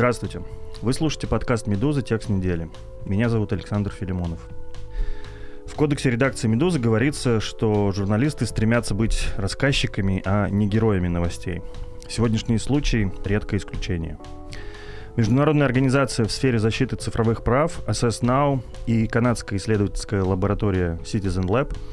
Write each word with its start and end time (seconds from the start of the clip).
Здравствуйте. 0.00 0.42
Вы 0.80 0.94
слушаете 0.94 1.26
подкаст 1.26 1.66
«Медуза. 1.66 2.00
Текст 2.00 2.30
недели». 2.30 2.70
Меня 3.04 3.28
зовут 3.28 3.52
Александр 3.52 3.90
Филимонов. 3.92 4.48
В 5.66 5.74
кодексе 5.74 6.10
редакции 6.10 6.48
«Медузы» 6.48 6.78
говорится, 6.78 7.38
что 7.38 7.92
журналисты 7.92 8.46
стремятся 8.46 8.94
быть 8.94 9.28
рассказчиками, 9.36 10.22
а 10.24 10.48
не 10.48 10.66
героями 10.66 11.08
новостей. 11.08 11.60
Сегодняшний 12.08 12.56
случай— 12.56 13.12
редкое 13.26 13.58
исключение. 13.58 14.16
Международная 15.16 15.66
организация 15.66 16.24
в 16.24 16.32
сфере 16.32 16.58
защиты 16.58 16.96
цифровых 16.96 17.44
прав 17.44 17.86
Assess 17.86 18.22
Now 18.22 18.62
и 18.86 19.06
канадская 19.06 19.58
исследовательская 19.58 20.24
лаборатория 20.24 20.98
Citizen 21.04 21.44
Lab— 21.44 21.76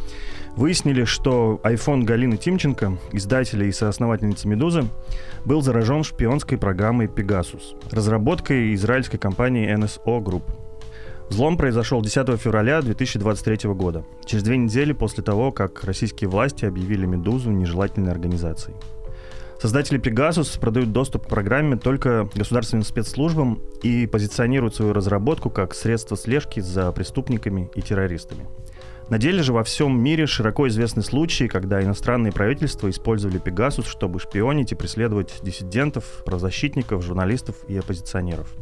Выяснили, 0.57 1.03
что 1.03 1.59
iPhone 1.63 2.01
Галины 2.01 2.35
Тимченко, 2.35 2.97
издателя 3.11 3.67
и 3.67 3.71
соосновательницы 3.71 4.47
«Медузы», 4.47 4.85
был 5.45 5.61
заражен 5.61 6.03
шпионской 6.03 6.57
программой 6.57 7.05
Pegasus, 7.05 7.75
разработкой 7.91 8.73
израильской 8.73 9.19
компании 9.19 9.71
NSO 9.71 10.19
Group. 10.19 10.41
Взлом 11.29 11.57
произошел 11.57 12.01
10 12.01 12.41
февраля 12.41 12.81
2023 12.81 13.69
года, 13.73 14.03
через 14.25 14.41
две 14.41 14.57
недели 14.57 14.93
после 14.93 15.23
того, 15.23 15.51
как 15.51 15.83
российские 15.83 16.27
власти 16.27 16.65
объявили 16.65 17.05
«Медузу» 17.05 17.51
нежелательной 17.51 18.11
организацией. 18.11 18.75
Создатели 19.61 19.99
Pegasus 19.99 20.59
продают 20.59 20.91
доступ 20.91 21.27
к 21.27 21.29
программе 21.29 21.77
только 21.77 22.27
государственным 22.33 22.83
спецслужбам 22.83 23.59
и 23.83 24.07
позиционируют 24.07 24.73
свою 24.73 24.93
разработку 24.93 25.51
как 25.51 25.75
средство 25.75 26.17
слежки 26.17 26.61
за 26.61 26.91
преступниками 26.91 27.69
и 27.75 27.81
террористами. 27.83 28.47
На 29.09 29.17
деле 29.17 29.41
же 29.41 29.53
во 29.53 29.63
всем 29.63 29.97
мире 29.97 30.25
широко 30.25 30.67
известны 30.67 31.01
случаи, 31.01 31.45
когда 31.45 31.81
иностранные 31.81 32.33
правительства 32.33 32.89
использовали 32.89 33.37
Пегасус, 33.37 33.87
чтобы 33.87 34.19
шпионить 34.19 34.73
и 34.73 34.75
преследовать 34.75 35.39
диссидентов, 35.41 36.23
правозащитников, 36.25 37.03
журналистов 37.05 37.55
и 37.69 37.77
оппозиционеров. 37.77 38.53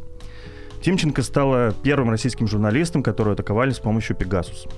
Тимченко 0.82 1.22
стала 1.22 1.74
первым 1.82 2.10
российским 2.10 2.46
журналистом, 2.46 3.02
которого 3.02 3.34
атаковали 3.34 3.70
с 3.70 3.80
помощью 3.80 4.14
Пегасус. 4.14 4.68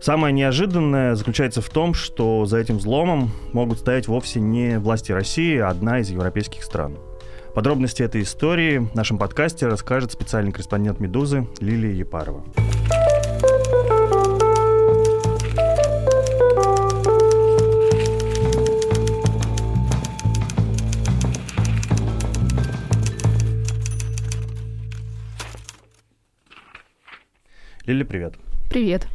Самое 0.00 0.32
неожиданное 0.32 1.14
заключается 1.14 1.60
в 1.60 1.68
том, 1.68 1.92
что 1.92 2.46
за 2.46 2.56
этим 2.56 2.78
взломом 2.78 3.32
могут 3.52 3.80
стоять 3.80 4.08
вовсе 4.08 4.40
не 4.40 4.78
власти 4.78 5.12
России, 5.12 5.58
а 5.58 5.68
одна 5.68 6.00
из 6.00 6.08
европейских 6.08 6.62
стран. 6.64 6.96
Подробности 7.54 8.02
этой 8.02 8.22
истории 8.22 8.78
в 8.78 8.94
нашем 8.94 9.18
подкасте 9.18 9.66
расскажет 9.66 10.12
специальный 10.12 10.52
корреспондент 10.52 11.00
«Медузы» 11.00 11.46
Лилия 11.60 11.92
Епарова. 11.92 12.44
Лили, 27.86 28.02
привет. 28.02 28.34
Привет. 28.68 29.06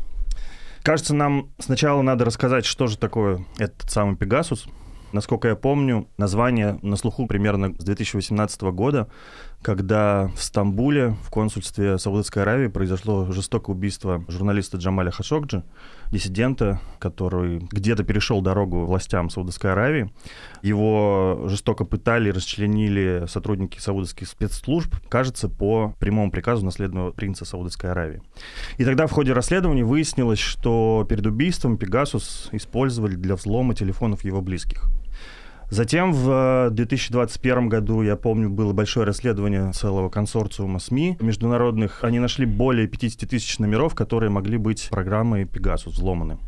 Кажется, 0.81 1.14
нам 1.14 1.50
сначала 1.59 2.02
надо 2.02 2.23
рассказать, 2.23 2.64
что 2.66 2.88
же 2.88 2.97
такое 2.97 3.45
этот 3.58 3.91
самый 3.91 4.16
Пегасус. 4.16 4.66
Насколько 5.11 5.50
я 5.50 5.55
помню, 5.58 6.08
название 6.17 6.80
на 6.81 6.95
слуху 6.95 7.27
примерно 7.27 7.73
с 7.77 7.83
2018 7.83 8.61
года, 8.61 9.09
когда 9.62 10.31
в 10.36 10.42
Стамбуле, 10.42 11.16
в 11.23 11.30
консульстве 11.30 11.98
Саудовской 11.98 12.42
Аравии, 12.42 12.67
произошло 12.67 13.31
жестокое 13.31 13.76
убийство 13.76 14.23
журналиста 14.28 14.78
Джамаля 14.78 15.12
Хашокджи, 15.12 15.64
диссидента, 16.11 16.80
который 16.99 17.60
где-то 17.71 18.04
перешел 18.04 18.42
дорогу 18.42 18.86
властям 18.86 19.30
Саудовской 19.30 19.71
Аравии. 19.71 20.11
Его 20.64 21.44
жестоко 21.45 21.86
пытали, 21.86 22.30
расчленили 22.30 23.26
сотрудники 23.27 23.80
саудовских 23.80 24.27
спецслужб, 24.27 24.95
кажется, 25.10 25.48
по 25.48 25.94
прямому 26.00 26.32
приказу 26.32 26.66
наследного 26.66 27.11
принца 27.11 27.45
Саудовской 27.45 27.92
Аравии. 27.92 28.21
И 28.77 28.86
тогда 28.86 29.05
в 29.05 29.11
ходе 29.11 29.33
расследования 29.33 29.83
выяснилось, 29.83 30.39
что 30.39 31.05
перед 31.08 31.26
убийством 31.26 31.77
Пегасус 31.77 32.50
использовали 32.52 33.16
для 33.16 33.36
взлома 33.36 33.76
телефонов 33.76 34.23
его 34.23 34.42
близких. 34.42 34.89
Затем 35.71 36.11
в 36.11 36.70
2021 36.71 37.58
э, 37.58 37.67
году, 37.70 38.02
я 38.02 38.17
помню, 38.17 38.49
было 38.49 38.73
большое 38.73 39.05
расследование 39.05 39.71
целого 39.71 40.09
консорциума 40.09 40.80
СМИ 40.80 41.17
международных. 41.21 42.04
Они 42.04 42.20
нашли 42.20 42.45
более 42.45 42.87
50 42.87 43.30
тысяч 43.30 43.58
номеров, 43.58 43.95
которые 43.95 44.30
могли 44.30 44.58
быть 44.58 44.89
программой 44.92 45.43
Pegasus 45.45 45.92
взломаны. 45.92 46.39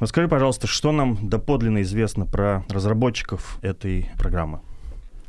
Расскажи, 0.00 0.28
пожалуйста, 0.28 0.66
что 0.66 0.92
нам 0.92 1.28
доподлинно 1.28 1.82
известно 1.82 2.24
про 2.24 2.64
разработчиков 2.70 3.58
этой 3.60 4.10
программы? 4.16 4.60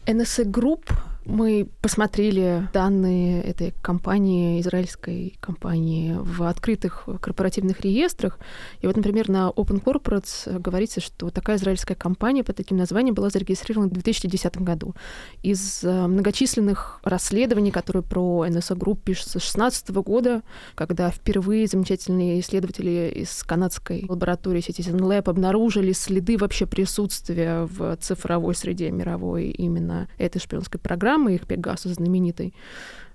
NSA 0.06 0.50
Group 0.50 0.90
мы 1.30 1.70
посмотрели 1.82 2.68
данные 2.74 3.42
этой 3.44 3.74
компании, 3.82 4.60
израильской 4.62 5.38
компании, 5.40 6.16
в 6.20 6.44
открытых 6.44 7.08
корпоративных 7.22 7.82
реестрах. 7.82 8.40
И 8.82 8.88
вот, 8.88 8.98
например, 8.98 9.30
на 9.30 9.50
Open 9.56 9.82
Corporates 9.82 10.60
говорится, 10.60 11.00
что 11.00 11.30
такая 11.30 11.58
израильская 11.58 11.96
компания 11.96 12.44
под 12.44 12.58
таким 12.58 12.78
названием 12.78 13.14
была 13.14 13.30
зарегистрирована 13.30 13.90
в 13.90 13.94
2010 13.94 14.58
году. 14.58 14.96
Из 15.44 15.84
э, 15.84 16.08
многочисленных 16.08 17.00
расследований, 17.04 17.72
которые 17.72 18.04
про 18.04 18.46
NSA 18.48 18.76
Group 18.76 19.02
пишутся 19.04 19.40
с 19.40 19.54
2016 19.54 19.90
года, 19.92 20.42
когда 20.76 21.12
впервые 21.12 21.68
замечательные 21.68 22.40
исследователи 22.40 23.12
из 23.16 23.44
канадской 23.44 24.06
лаборатории 24.10 24.62
Citizen 24.62 25.00
Lab 25.00 25.30
обнаружили 25.30 25.92
следы 25.92 26.38
вообще 26.38 26.66
присутствия 26.66 27.66
в 27.66 27.96
цифровой 27.98 28.56
среде 28.56 28.90
мировой 28.92 29.50
именно 29.50 30.08
этой 30.18 30.40
шпионской 30.40 30.80
программы, 30.80 31.19
программы, 31.20 31.36
их 31.36 31.48
Пегасус 31.48 31.94
знаменитый, 31.94 32.54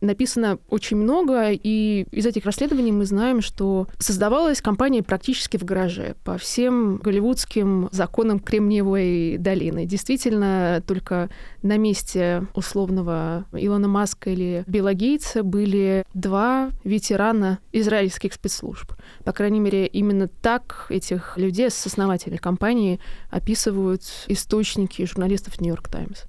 написано 0.01 0.59
очень 0.69 0.97
много, 0.97 1.51
и 1.51 2.07
из 2.11 2.27
этих 2.27 2.45
расследований 2.45 2.93
мы 2.93 3.07
знаем, 3.07 3.41
что 3.41 3.87
создавалась 3.99 4.61
компания 4.61 5.03
практически 5.03 5.57
в 5.57 5.65
гараже 5.65 6.15
по 6.25 6.37
всем 6.37 6.99
голливудским 6.99 7.89
законам 7.91 8.39
Кремниевой 8.39 9.39
долины. 9.39 9.87
Действительно, 9.87 10.83
только 10.87 11.31
на 11.63 11.79
месте 11.79 12.47
условного 12.55 13.47
Илона 13.53 13.89
Маска 13.89 14.31
или 14.31 14.65
Билла 14.67 14.93
Гейтса 14.93 15.43
были 15.43 16.05
два 16.13 16.71
ветерана 16.85 17.59
израильских 17.73 18.35
спецслужб. 18.35 18.93
По 19.25 19.33
крайней 19.33 19.61
мере, 19.61 19.87
именно 19.87 20.29
так 20.29 20.87
этих 20.91 21.39
людей, 21.39 21.69
основателей 21.69 22.39
компании, 22.39 23.01
описывают 23.31 24.03
источники 24.29 25.07
журналистов 25.07 25.61
«Нью-Йорк 25.61 25.89
Таймс» 25.89 26.25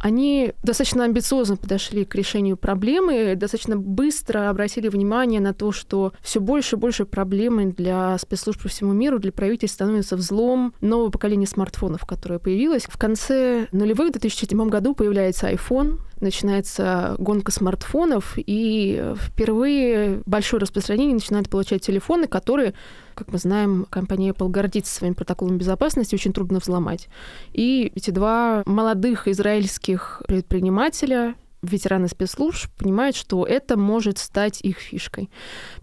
они 0.00 0.52
достаточно 0.62 1.04
амбициозно 1.04 1.56
подошли 1.56 2.04
к 2.04 2.14
решению 2.14 2.56
проблемы, 2.56 3.34
достаточно 3.36 3.76
быстро 3.76 4.50
обратили 4.50 4.88
внимание 4.88 5.40
на 5.40 5.54
то, 5.54 5.72
что 5.72 6.12
все 6.22 6.40
больше 6.40 6.76
и 6.76 6.78
больше 6.78 7.04
проблемы 7.04 7.72
для 7.72 8.16
спецслужб 8.18 8.62
по 8.62 8.68
всему 8.68 8.92
миру, 8.92 9.18
для 9.18 9.32
правительств 9.32 9.74
становится 9.74 10.16
взлом 10.16 10.74
нового 10.80 11.10
поколения 11.10 11.46
смартфонов, 11.46 12.06
которое 12.06 12.38
появилось. 12.38 12.84
В 12.84 12.98
конце 12.98 13.66
нулевых, 13.72 14.08
в 14.08 14.12
2007 14.12 14.68
году, 14.68 14.94
появляется 14.94 15.50
iPhone, 15.50 15.98
начинается 16.20 17.16
гонка 17.18 17.52
смартфонов, 17.52 18.34
и 18.36 19.14
впервые 19.16 20.22
большое 20.26 20.60
распространение 20.60 21.14
начинают 21.14 21.48
получать 21.48 21.82
телефоны, 21.82 22.26
которые, 22.26 22.74
как 23.14 23.32
мы 23.32 23.38
знаем, 23.38 23.86
компания 23.90 24.30
Apple 24.30 24.48
гордится 24.48 24.94
своим 24.94 25.14
протоколом 25.14 25.58
безопасности, 25.58 26.14
очень 26.14 26.32
трудно 26.32 26.58
взломать. 26.58 27.08
И 27.52 27.92
эти 27.94 28.10
два 28.10 28.62
молодых 28.66 29.28
израильских 29.28 30.22
предпринимателя 30.26 31.34
ветераны 31.62 32.08
спецслужб 32.08 32.70
понимают, 32.76 33.16
что 33.16 33.44
это 33.44 33.76
может 33.76 34.18
стать 34.18 34.60
их 34.62 34.78
фишкой. 34.78 35.30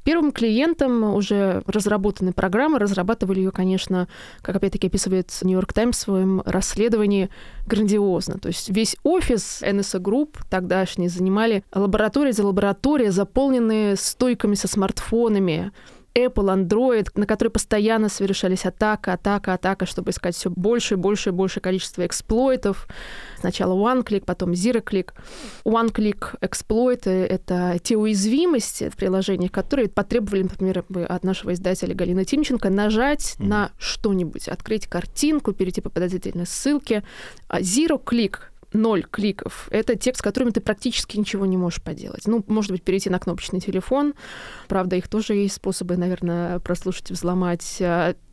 Первым 0.04 0.32
клиентом 0.32 1.04
уже 1.16 1.64
разработанной 1.68 2.34
программы, 2.34 2.80
разрабатывали 2.80 3.40
ее, 3.40 3.52
конечно, 3.52 4.08
как 4.42 4.56
опять-таки 4.56 4.88
описывает 4.88 5.32
Нью-Йорк 5.42 5.74
Таймс 5.74 5.98
в 5.98 6.02
своем 6.02 6.42
расследовании, 6.46 7.30
грандиозно. 7.66 8.40
То 8.40 8.48
есть 8.48 8.70
весь 8.70 8.96
офис 9.04 9.62
NSA 9.62 10.00
Group 10.02 10.38
тогдашний 10.50 11.10
занимали 11.10 11.64
лаборатории 11.74 12.32
за 12.32 12.46
лабораторией, 12.46 13.12
заполненные 13.12 13.96
стойками 13.96 14.56
со 14.56 14.68
смартфонами, 14.68 15.72
Apple, 16.16 16.68
Android, 16.68 17.10
на 17.16 17.26
которые 17.26 17.52
постоянно 17.52 18.10
совершались 18.10 18.66
атака, 18.66 19.14
атака, 19.14 19.54
атака, 19.54 19.86
чтобы 19.86 20.12
искать 20.12 20.36
все 20.36 20.50
больше 20.50 20.94
и 20.94 20.98
больше 20.98 21.30
и 21.30 21.34
больше 21.34 21.60
количества 21.60 22.06
эксплойтов. 22.06 22.88
Сначала 23.40 23.74
OneClick, 23.74 24.24
потом 24.26 24.52
ZeroClick. 24.52 25.12
OneClick 25.66 26.38
эксплойты— 26.42 27.10
это 27.10 27.78
те 27.84 27.98
уязвимости 27.98 28.90
в 28.90 28.96
приложениях, 28.96 29.52
которые 29.52 29.90
потребовали, 29.90 30.44
например, 30.44 30.86
от 31.10 31.24
нашего 31.24 31.54
издателя 31.54 31.94
Галины 31.94 32.24
Тимченко 32.24 32.70
нажать 32.70 33.36
mm-hmm. 33.38 33.46
на 33.46 33.72
что-нибудь, 33.78 34.48
открыть 34.48 34.88
картинку, 34.88 35.52
перейти 35.52 35.82
по 35.82 35.90
подозрительной 35.90 36.48
ссылке. 36.48 37.04
А 37.50 37.60
ZeroClick 37.60 38.38
ноль 38.76 39.04
кликов. 39.04 39.68
Это 39.72 39.96
текст, 39.96 40.20
с 40.20 40.24
которым 40.24 40.52
ты 40.52 40.62
практически 40.62 41.18
ничего 41.18 41.46
не 41.46 41.58
можешь 41.58 41.82
поделать. 41.82 42.28
Ну, 42.28 42.44
может 42.48 42.72
быть, 42.72 42.84
перейти 42.84 43.10
на 43.10 43.20
кнопочный 43.20 43.60
телефон. 43.60 44.14
Правда, 44.68 44.96
их 44.96 45.08
тоже 45.08 45.36
есть 45.36 45.56
способы, 45.56 45.98
наверное, 45.98 46.60
прослушать 46.60 47.12
взломать. 47.12 47.82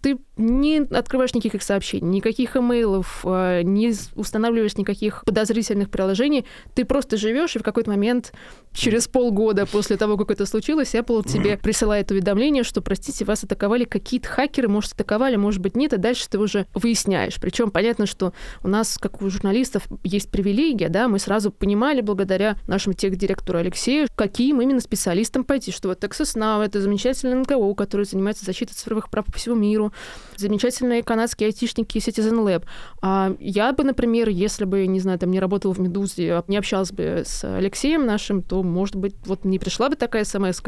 А 0.02 0.08
ты 0.08 0.19
не 0.37 0.78
открываешь 0.78 1.34
никаких 1.34 1.62
сообщений, 1.62 2.08
никаких 2.08 2.56
имейлов, 2.56 3.20
э, 3.25 3.62
не 3.62 3.93
устанавливаешь 4.14 4.76
никаких 4.76 5.25
подозрительных 5.25 5.90
приложений, 5.90 6.44
ты 6.75 6.84
просто 6.84 7.16
живешь, 7.16 7.54
и 7.54 7.58
в 7.58 7.62
какой-то 7.62 7.90
момент, 7.90 8.32
через 8.72 9.06
полгода 9.06 9.66
после 9.66 9.96
того, 9.96 10.16
как 10.16 10.31
это 10.31 10.46
случилось, 10.46 10.94
Apple 10.94 11.28
тебе 11.28 11.56
присылает 11.56 12.10
уведомление, 12.10 12.64
что, 12.64 12.81
простите, 12.81 13.25
вас 13.25 13.44
атаковали 13.44 13.84
какие-то 13.84 14.28
хакеры, 14.28 14.69
может, 14.69 14.94
атаковали, 14.94 15.37
может 15.37 15.60
быть, 15.60 15.76
нет, 15.76 15.93
и 15.93 15.99
дальше 15.99 16.28
ты 16.28 16.38
уже 16.38 16.66
выясняешь. 16.75 17.37
Причем 17.40 17.70
понятно, 17.70 18.06
что 18.06 18.32
у 18.62 18.69
нас, 18.69 18.99
как 18.99 19.22
у 19.22 19.31
журналистов, 19.31 19.87
есть 20.02 20.31
привилегия, 20.31 20.88
да, 20.88 21.08
мы 21.08 21.19
сразу 21.19 21.52
понимали 21.52 22.00
благодаря 22.00 22.56
нашему 22.66 22.94
техдиректору 22.94 23.58
Алексею, 23.58 24.08
каким 24.14 24.60
именно 24.60 24.81
специалистам 24.81 25.44
пойти, 25.44 25.70
что 25.70 25.88
вот 25.88 26.02
Texas 26.02 26.37
Now— 26.37 26.64
это 26.64 26.81
замечательный 26.81 27.34
НКО, 27.37 27.75
который 27.75 28.06
занимается 28.06 28.44
защитой 28.44 28.72
цифровых 28.72 29.10
прав 29.10 29.26
по 29.26 29.32
всему 29.32 29.54
миру, 29.56 29.92
замечательные 30.37 31.03
канадские 31.03 31.49
айтишники 31.49 31.99
Citizen 31.99 32.44
Lab. 32.44 32.65
А 33.00 33.35
я 33.39 33.73
бы, 33.73 33.85
например, 33.85 34.29
если 34.29 34.65
бы, 34.65 34.87
не 34.87 35.00
знаю, 35.00 35.19
там 35.19 35.31
не 35.31 35.41
работала 35.41 35.73
в 35.73 35.79
«Медузе», 35.79 36.33
а 36.35 36.44
не 36.49 36.56
общалась 36.56 36.93
бы 36.93 37.23
с 37.25 37.44
Алексеем 37.44 38.06
нашим, 38.06 38.43
то, 38.43 38.62
может 38.62 38.97
быть, 38.97 39.15
вот 39.25 39.44
мне 39.44 39.59
пришла 39.59 39.89
бы 39.89 39.97
такая 39.97 40.25
смс 40.25 40.61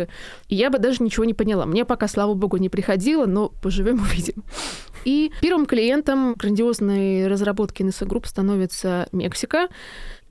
и 0.49 0.55
я 0.55 0.71
бы 0.71 0.79
даже 0.79 1.03
ничего 1.03 1.25
не 1.25 1.35
поняла. 1.35 1.67
Мне 1.67 1.85
пока, 1.85 2.09
слава 2.09 2.35
богу, 2.35 2.56
не 2.56 2.69
приходило, 2.69 3.26
но 3.26 3.49
поживем 3.49 4.00
увидим. 4.03 4.44
И 5.05 5.32
первым 5.41 5.67
клиентом 5.67 6.35
грандиозной 6.35 7.27
разработки 7.27 7.82
NSA 7.82 8.06
Group 8.06 8.27
становится 8.27 9.09
Мексика. 9.12 9.69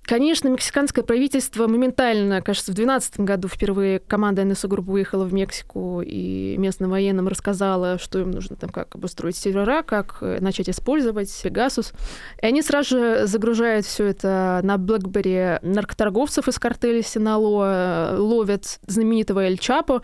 Конечно, 0.05 0.50
мексиканское 0.50 1.01
правительство 1.01 1.65
моментально, 1.67 2.41
кажется, 2.41 2.73
в 2.73 2.75
2012 2.75 3.19
году 3.21 3.47
впервые 3.47 4.00
команда 4.00 4.44
НСО 4.44 4.67
группы 4.67 4.91
выехала 4.91 5.23
в 5.23 5.33
Мексику 5.33 6.01
и 6.05 6.57
местным 6.57 6.91
военным 6.91 7.29
рассказала, 7.29 7.97
что 7.97 8.19
им 8.19 8.31
нужно 8.31 8.57
там 8.57 8.69
как 8.69 8.95
обустроить 8.95 9.38
сервера, 9.38 9.81
как 9.81 10.17
э, 10.19 10.39
начать 10.41 10.69
использовать 10.69 11.29
Pegasus. 11.45 11.94
И 12.41 12.45
они 12.45 12.61
сразу 12.61 12.89
же 12.89 13.27
загружают 13.27 13.85
все 13.85 14.03
это 14.07 14.59
на 14.63 14.75
BlackBerry 14.75 15.59
наркоторговцев 15.61 16.50
из 16.50 16.59
картеля 16.59 17.01
Синалоа, 17.01 18.17
ловят 18.17 18.79
знаменитого 18.85 19.45
Эль 19.45 19.57
Чапо 19.57 20.01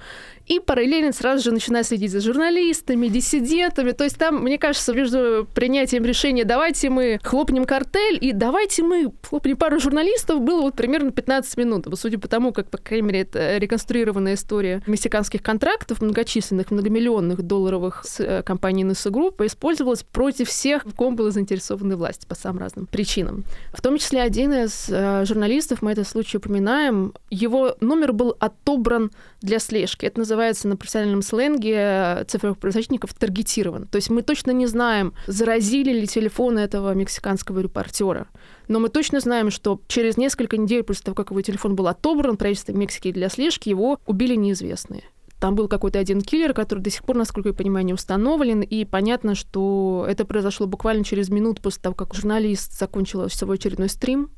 и 0.47 0.59
параллельно 0.59 1.11
сразу 1.11 1.43
же 1.43 1.51
начинают 1.51 1.87
следить 1.87 2.11
за 2.11 2.21
журналистами, 2.21 3.07
диссидентами. 3.07 3.91
То 3.91 4.05
есть 4.05 4.17
там, 4.17 4.41
мне 4.43 4.57
кажется, 4.57 4.93
между 4.93 5.47
принятием 5.53 6.05
решения 6.05 6.45
«давайте 6.45 6.89
мы 6.89 7.19
хлопнем 7.21 7.65
картель» 7.65 8.17
и 8.19 8.31
«давайте 8.31 8.81
мы 8.81 9.11
хлопнем 9.27 9.57
пару 9.57 9.73
журналистов» 9.73 9.88
журналистов 9.89 10.41
было 10.41 10.61
вот 10.61 10.75
примерно 10.75 11.11
15 11.11 11.57
минут. 11.57 11.87
Судя 11.95 12.19
по 12.19 12.27
тому, 12.27 12.53
как, 12.53 12.69
по 12.69 12.77
крайней 12.77 13.07
мере, 13.07 13.21
это 13.21 13.57
реконструированная 13.57 14.35
история 14.35 14.83
мексиканских 14.85 15.41
контрактов, 15.41 16.01
многочисленных, 16.01 16.69
многомиллионных 16.69 17.41
долларовых 17.41 18.03
с 18.05 18.19
э, 18.19 18.43
компанией 18.43 18.87
NSA 18.87 19.11
Group, 19.11 19.45
использовалась 19.45 20.03
против 20.03 20.49
всех, 20.49 20.85
в 20.85 20.93
ком 20.93 21.15
была 21.15 21.31
заинтересованы 21.31 21.95
власти 21.95 22.27
по 22.27 22.35
самым 22.35 22.59
разным 22.59 22.85
причинам. 22.85 23.43
В 23.73 23.81
том 23.81 23.97
числе 23.97 24.21
один 24.21 24.53
из 24.53 24.89
э, 24.89 25.25
журналистов, 25.25 25.81
мы 25.81 25.91
этот 25.91 26.07
случай 26.07 26.37
упоминаем, 26.37 27.13
его 27.31 27.75
номер 27.81 28.13
был 28.13 28.35
отобран 28.39 29.11
для 29.41 29.59
слежки. 29.59 30.05
Это 30.05 30.19
называется 30.19 30.67
на 30.67 30.77
профессиональном 30.77 31.23
сленге 31.23 31.75
э, 31.75 32.23
цифровых 32.27 32.59
правозащитников 32.59 33.13
таргетирован. 33.15 33.87
То 33.87 33.95
есть 33.95 34.11
мы 34.11 34.21
точно 34.21 34.51
не 34.51 34.67
знаем, 34.67 35.13
заразили 35.25 35.91
ли 35.91 36.05
телефон 36.05 36.59
этого 36.59 36.93
мексиканского 36.93 37.59
репортера. 37.59 38.27
Но 38.69 38.79
мы 38.79 38.89
точно 38.89 39.19
знаем, 39.19 39.49
что 39.49 39.81
через 39.87 40.15
несколько 40.15 40.55
недель 40.55 40.83
после 40.83 41.03
того, 41.03 41.15
как 41.15 41.31
его 41.31 41.41
телефон 41.41 41.75
был 41.75 41.87
отобран 41.87 42.37
правительством 42.37 42.79
Мексики 42.79 43.11
для 43.11 43.27
слежки, 43.27 43.67
его 43.67 43.99
убили 44.05 44.35
неизвестные. 44.35 45.03
Там 45.39 45.55
был 45.55 45.67
какой-то 45.67 45.97
один 45.97 46.21
киллер, 46.21 46.53
который 46.53 46.79
до 46.79 46.91
сих 46.91 47.03
пор, 47.03 47.17
насколько 47.17 47.49
я 47.49 47.55
понимаю, 47.55 47.85
не 47.85 47.93
установлен. 47.93 48.61
И 48.61 48.85
понятно, 48.85 49.33
что 49.33 50.05
это 50.07 50.23
произошло 50.23 50.67
буквально 50.67 51.03
через 51.03 51.29
минуту 51.29 51.61
после 51.63 51.81
того, 51.81 51.95
как 51.95 52.13
журналист 52.13 52.77
закончил 52.77 53.27
свой 53.29 53.55
очередной 53.55 53.89
стрим 53.89 54.29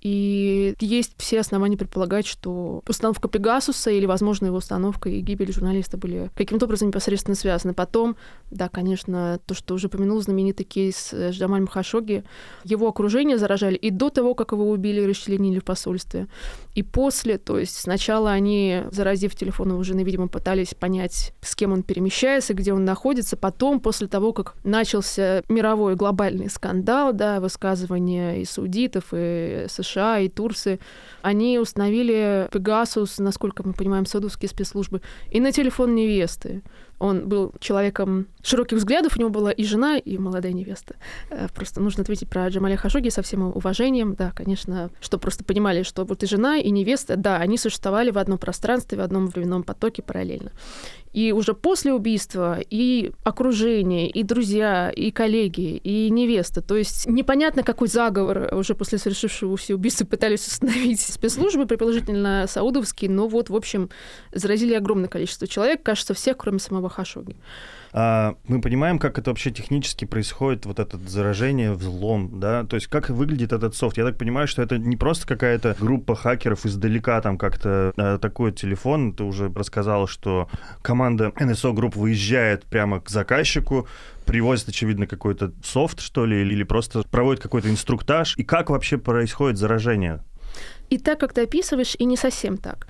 и 0.00 0.74
есть 0.80 1.12
все 1.18 1.40
основания 1.40 1.76
предполагать, 1.76 2.26
что 2.26 2.82
установка 2.88 3.28
Пегасуса 3.28 3.90
или, 3.90 4.06
возможно, 4.06 4.46
его 4.46 4.56
установка 4.56 5.10
и 5.10 5.20
гибель 5.20 5.52
журналиста 5.52 5.98
были 5.98 6.30
каким-то 6.34 6.64
образом 6.64 6.88
непосредственно 6.88 7.34
связаны. 7.34 7.74
Потом, 7.74 8.16
да, 8.50 8.68
конечно, 8.68 9.38
то, 9.44 9.54
что 9.54 9.74
уже 9.74 9.88
упомянул 9.88 10.20
знаменитый 10.22 10.64
кейс 10.64 11.12
Жамаль 11.12 11.62
Махашоги, 11.62 12.24
его 12.64 12.88
окружение 12.88 13.36
заражали 13.36 13.76
и 13.76 13.90
до 13.90 14.08
того, 14.08 14.34
как 14.34 14.52
его 14.52 14.70
убили 14.70 15.02
и 15.02 15.06
расчленили 15.06 15.58
в 15.58 15.64
посольстве, 15.64 16.28
и 16.74 16.82
после. 16.82 17.36
То 17.36 17.58
есть 17.58 17.78
сначала 17.78 18.30
они, 18.30 18.84
заразив 18.90 19.34
телефон 19.34 19.70
его 19.72 19.82
жены, 19.82 20.02
видимо, 20.02 20.28
пытались 20.28 20.74
понять, 20.74 21.34
с 21.42 21.54
кем 21.54 21.72
он 21.72 21.82
перемещается, 21.82 22.54
где 22.54 22.72
он 22.72 22.86
находится. 22.86 23.36
Потом, 23.36 23.80
после 23.80 24.06
того, 24.06 24.32
как 24.32 24.54
начался 24.64 25.42
мировой 25.48 25.94
глобальный 25.94 26.48
скандал, 26.48 27.12
да, 27.12 27.38
высказывания 27.40 28.40
и 28.40 28.46
саудитов, 28.46 29.12
и 29.12 29.66
США, 29.68 29.89
США 29.90 30.20
и 30.20 30.28
Турции, 30.28 30.80
они 31.22 31.58
установили 31.58 32.48
Пегасус, 32.52 33.18
насколько 33.18 33.66
мы 33.66 33.72
понимаем, 33.72 34.06
саудовские 34.06 34.48
спецслужбы, 34.48 35.02
и 35.30 35.40
на 35.40 35.52
телефон 35.52 35.94
невесты. 35.94 36.62
Он 37.00 37.26
был 37.28 37.54
человеком 37.60 38.26
широких 38.42 38.76
взглядов, 38.76 39.16
у 39.16 39.20
него 39.20 39.30
была 39.30 39.50
и 39.50 39.64
жена, 39.64 39.96
и 39.96 40.18
молодая 40.18 40.52
невеста. 40.52 40.96
Э, 41.30 41.48
просто 41.54 41.80
нужно 41.80 42.02
ответить 42.02 42.28
про 42.28 42.46
Джамаля 42.48 42.76
Хашоги 42.76 43.08
со 43.08 43.22
всем 43.22 43.42
уважением. 43.42 44.14
Да, 44.14 44.32
конечно, 44.32 44.90
что 45.00 45.18
просто 45.18 45.42
понимали, 45.42 45.82
что 45.82 46.04
вот 46.04 46.22
и 46.22 46.26
жена, 46.26 46.58
и 46.58 46.70
невеста, 46.70 47.16
да, 47.16 47.38
они 47.38 47.56
существовали 47.56 48.10
в 48.10 48.18
одном 48.18 48.36
пространстве, 48.36 48.98
в 48.98 49.00
одном 49.00 49.28
временном 49.28 49.62
потоке 49.62 50.02
параллельно. 50.02 50.52
И 51.12 51.32
уже 51.32 51.54
после 51.54 51.92
убийства 51.92 52.58
и 52.70 53.12
окружение, 53.24 54.08
и 54.08 54.22
друзья, 54.22 54.90
и 54.90 55.10
коллеги, 55.10 55.76
и 55.76 56.08
невеста. 56.10 56.62
То 56.62 56.76
есть 56.76 57.06
непонятно, 57.06 57.62
какой 57.62 57.88
заговор 57.88 58.54
уже 58.54 58.74
после 58.74 58.98
совершившегося 58.98 59.74
убийства 59.74 60.04
пытались 60.04 60.46
установить 60.46 61.00
спецслужбы, 61.00 61.66
предположительно 61.66 62.46
саудовские, 62.48 63.10
но 63.10 63.26
вот, 63.26 63.50
в 63.50 63.56
общем, 63.56 63.90
заразили 64.32 64.74
огромное 64.74 65.08
количество 65.08 65.46
человек, 65.46 65.82
кажется, 65.82 66.14
всех, 66.14 66.36
кроме 66.36 66.60
самого 66.60 66.88
Хашоги. 66.88 67.36
А, 67.92 68.36
мы 68.46 68.60
понимаем, 68.60 68.98
как 68.98 69.18
это 69.18 69.30
вообще 69.30 69.50
технически 69.50 70.04
происходит, 70.04 70.66
вот 70.66 70.78
это 70.78 70.96
заражение, 70.98 71.72
взлом, 71.72 72.38
да? 72.38 72.64
То 72.64 72.76
есть 72.76 72.86
как 72.86 73.10
выглядит 73.10 73.52
этот 73.52 73.74
софт? 73.74 73.98
Я 73.98 74.04
так 74.04 74.16
понимаю, 74.16 74.46
что 74.46 74.62
это 74.62 74.78
не 74.78 74.96
просто 74.96 75.26
какая-то 75.26 75.76
группа 75.78 76.14
хакеров 76.14 76.66
издалека 76.66 77.20
там 77.20 77.38
как-то 77.38 77.92
атакует 77.96 78.56
телефон. 78.56 79.12
Ты 79.12 79.24
уже 79.24 79.52
рассказала, 79.52 80.06
что 80.06 80.48
команда 80.82 81.32
NSO 81.36 81.74
Group 81.74 81.98
выезжает 81.98 82.64
прямо 82.64 83.00
к 83.00 83.10
заказчику, 83.10 83.88
привозит, 84.24 84.68
очевидно, 84.68 85.06
какой-то 85.06 85.52
софт, 85.64 86.00
что 86.00 86.26
ли, 86.26 86.42
или 86.42 86.62
просто 86.62 87.02
проводит 87.10 87.42
какой-то 87.42 87.68
инструктаж. 87.68 88.36
И 88.36 88.44
как 88.44 88.70
вообще 88.70 88.98
происходит 88.98 89.58
заражение? 89.58 90.20
И 90.90 90.98
так, 90.98 91.20
как 91.20 91.32
ты 91.32 91.42
описываешь, 91.42 91.96
и 91.98 92.04
не 92.04 92.16
совсем 92.16 92.56
так. 92.56 92.86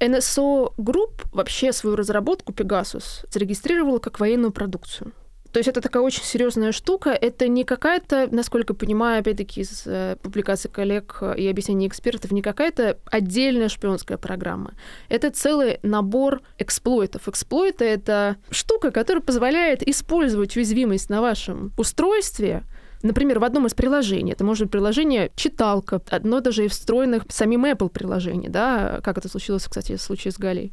NSO 0.00 0.74
Group 0.76 1.24
вообще 1.32 1.72
свою 1.72 1.96
разработку 1.96 2.52
Pegasus 2.52 3.26
зарегистрировала 3.30 3.98
как 3.98 4.20
военную 4.20 4.52
продукцию. 4.52 5.12
То 5.52 5.58
есть 5.58 5.68
это 5.68 5.80
такая 5.80 6.02
очень 6.02 6.22
серьезная 6.22 6.70
штука. 6.70 7.10
Это 7.10 7.48
не 7.48 7.64
какая-то, 7.64 8.28
насколько 8.30 8.74
понимаю, 8.74 9.20
опять-таки 9.20 9.62
из 9.62 9.84
э, 9.86 10.16
публикаций 10.22 10.70
коллег 10.70 11.22
и 11.34 11.48
объяснений 11.48 11.88
экспертов, 11.88 12.30
не 12.30 12.42
какая-то 12.42 12.98
отдельная 13.06 13.70
шпионская 13.70 14.18
программа. 14.18 14.74
Это 15.08 15.30
целый 15.30 15.78
набор 15.82 16.42
эксплойтов. 16.58 17.26
Эксплойты— 17.26 17.84
это 17.86 18.36
штука, 18.50 18.90
которая 18.90 19.22
позволяет 19.22 19.82
использовать 19.82 20.54
уязвимость 20.56 21.08
на 21.08 21.22
вашем 21.22 21.72
устройстве— 21.78 22.64
Например, 23.02 23.38
в 23.38 23.44
одном 23.44 23.66
из 23.66 23.74
приложений, 23.74 24.32
это 24.32 24.44
может 24.44 24.64
быть 24.64 24.72
приложение 24.72 25.30
читалка, 25.36 26.00
одно 26.10 26.40
даже 26.40 26.64
и 26.64 26.68
встроенных 26.68 27.24
самим 27.28 27.64
Apple 27.64 27.90
приложений, 27.90 28.48
да, 28.48 29.00
как 29.02 29.18
это 29.18 29.28
случилось, 29.28 29.64
кстати, 29.64 29.96
в 29.96 30.02
случае 30.02 30.32
с 30.32 30.38
Галей 30.38 30.72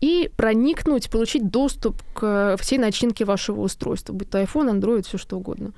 и 0.00 0.30
проникнуть, 0.36 1.10
получить 1.10 1.50
доступ 1.50 2.02
к 2.14 2.56
всей 2.58 2.78
начинке 2.78 3.24
вашего 3.24 3.60
устройства, 3.60 4.12
будь 4.12 4.30
то 4.30 4.40
iPhone, 4.40 4.80
Android, 4.80 5.06
все 5.06 5.18
что 5.18 5.36
угодно. 5.36 5.72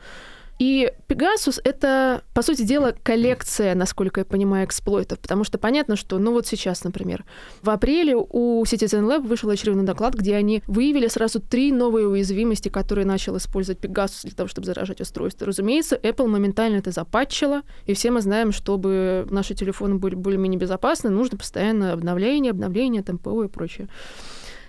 И 0.62 0.92
Pegasus— 1.08 1.60
это, 1.64 2.22
по 2.34 2.42
сути 2.42 2.62
дела, 2.62 2.94
коллекция, 3.02 3.74
насколько 3.74 4.20
я 4.20 4.24
понимаю, 4.24 4.64
эксплойтов, 4.64 5.18
потому 5.18 5.42
что 5.42 5.58
понятно, 5.58 5.96
что, 5.96 6.20
ну 6.20 6.30
вот 6.30 6.46
сейчас, 6.46 6.84
например, 6.84 7.24
в 7.62 7.70
апреле 7.70 8.14
у 8.14 8.62
Citizen 8.62 9.08
Lab 9.08 9.26
вышел 9.26 9.50
очередной 9.50 9.84
доклад, 9.84 10.14
где 10.14 10.36
они 10.36 10.62
выявили 10.68 11.08
сразу 11.08 11.40
три 11.40 11.72
новые 11.72 12.06
уязвимости, 12.06 12.68
которые 12.68 13.04
начал 13.06 13.36
использовать 13.38 13.80
Pegasus 13.80 14.22
для 14.22 14.36
того, 14.36 14.48
чтобы 14.48 14.64
заражать 14.68 15.00
устройство. 15.00 15.48
Разумеется, 15.48 15.96
Apple 15.96 16.28
моментально 16.28 16.76
это 16.76 16.92
запатчила, 16.92 17.62
и 17.86 17.94
все 17.94 18.12
мы 18.12 18.20
знаем, 18.20 18.52
чтобы 18.52 19.26
наши 19.30 19.56
телефоны 19.56 19.96
были 19.96 20.14
более-менее 20.14 20.60
безопасны, 20.60 21.10
нужно 21.10 21.38
постоянно 21.38 21.92
обновление, 21.92 22.52
обновление, 22.52 23.02
там 23.02 23.18
ПО 23.18 23.42
и 23.42 23.48
прочее. 23.48 23.88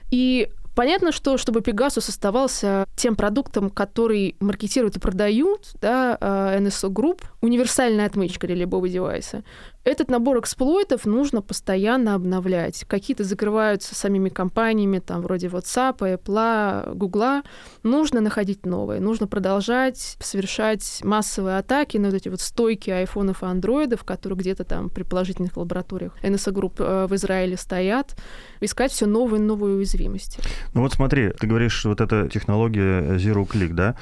И 0.09 0.49
Понятно, 0.75 1.11
что 1.11 1.37
чтобы 1.37 1.59
Pegasus 1.59 2.09
оставался 2.09 2.85
тем 2.95 3.15
продуктом, 3.15 3.69
который 3.69 4.35
маркетируют 4.39 4.97
и 4.97 4.99
продают, 4.99 5.71
да, 5.81 6.17
э, 6.19 6.59
NSO 6.59 6.89
Group, 6.89 7.21
универсальная 7.41 8.07
отмычка 8.07 8.47
для 8.47 8.55
любого 8.55 8.89
девайса, 8.89 9.43
этот 9.83 10.09
набор 10.09 10.39
эксплойтов 10.39 11.05
нужно 11.05 11.41
постоянно 11.41 12.15
обновлять. 12.15 12.85
Какие-то 12.87 13.23
закрываются 13.23 13.95
самими 13.95 14.29
компаниями, 14.29 14.99
там, 14.99 15.21
вроде 15.21 15.47
WhatsApp, 15.47 15.97
Apple, 15.99 16.95
Google. 16.95 17.43
Нужно 17.83 18.21
находить 18.21 18.65
новые. 18.65 19.01
Нужно 19.01 19.27
продолжать 19.27 20.17
совершать 20.19 21.01
массовые 21.03 21.57
атаки 21.57 21.97
на 21.97 22.09
вот 22.09 22.15
эти 22.15 22.29
вот 22.29 22.39
стойки 22.39 22.89
айфонов 22.89 23.43
и 23.43 23.45
андроидов, 23.45 24.03
которые 24.03 24.37
где-то 24.37 24.63
там 24.63 24.89
при 24.89 25.03
положительных 25.03 25.57
лабораториях 25.57 26.17
NSA 26.23 26.53
Group 26.53 26.75
э, 26.79 27.07
в 27.07 27.15
Израиле 27.15 27.57
стоят, 27.57 28.15
искать 28.61 28.91
все 28.91 29.05
новые 29.05 29.41
и 29.41 29.43
новые 29.43 29.75
уязвимости. 29.75 30.39
Ну 30.73 30.81
вот 30.81 30.93
смотри, 30.93 31.31
ты 31.31 31.45
говоришь, 31.45 31.83
вот 31.83 31.99
эта 31.99 32.29
технология 32.29 33.17
Zero 33.17 33.45
Click, 33.45 33.73
да? 33.73 33.95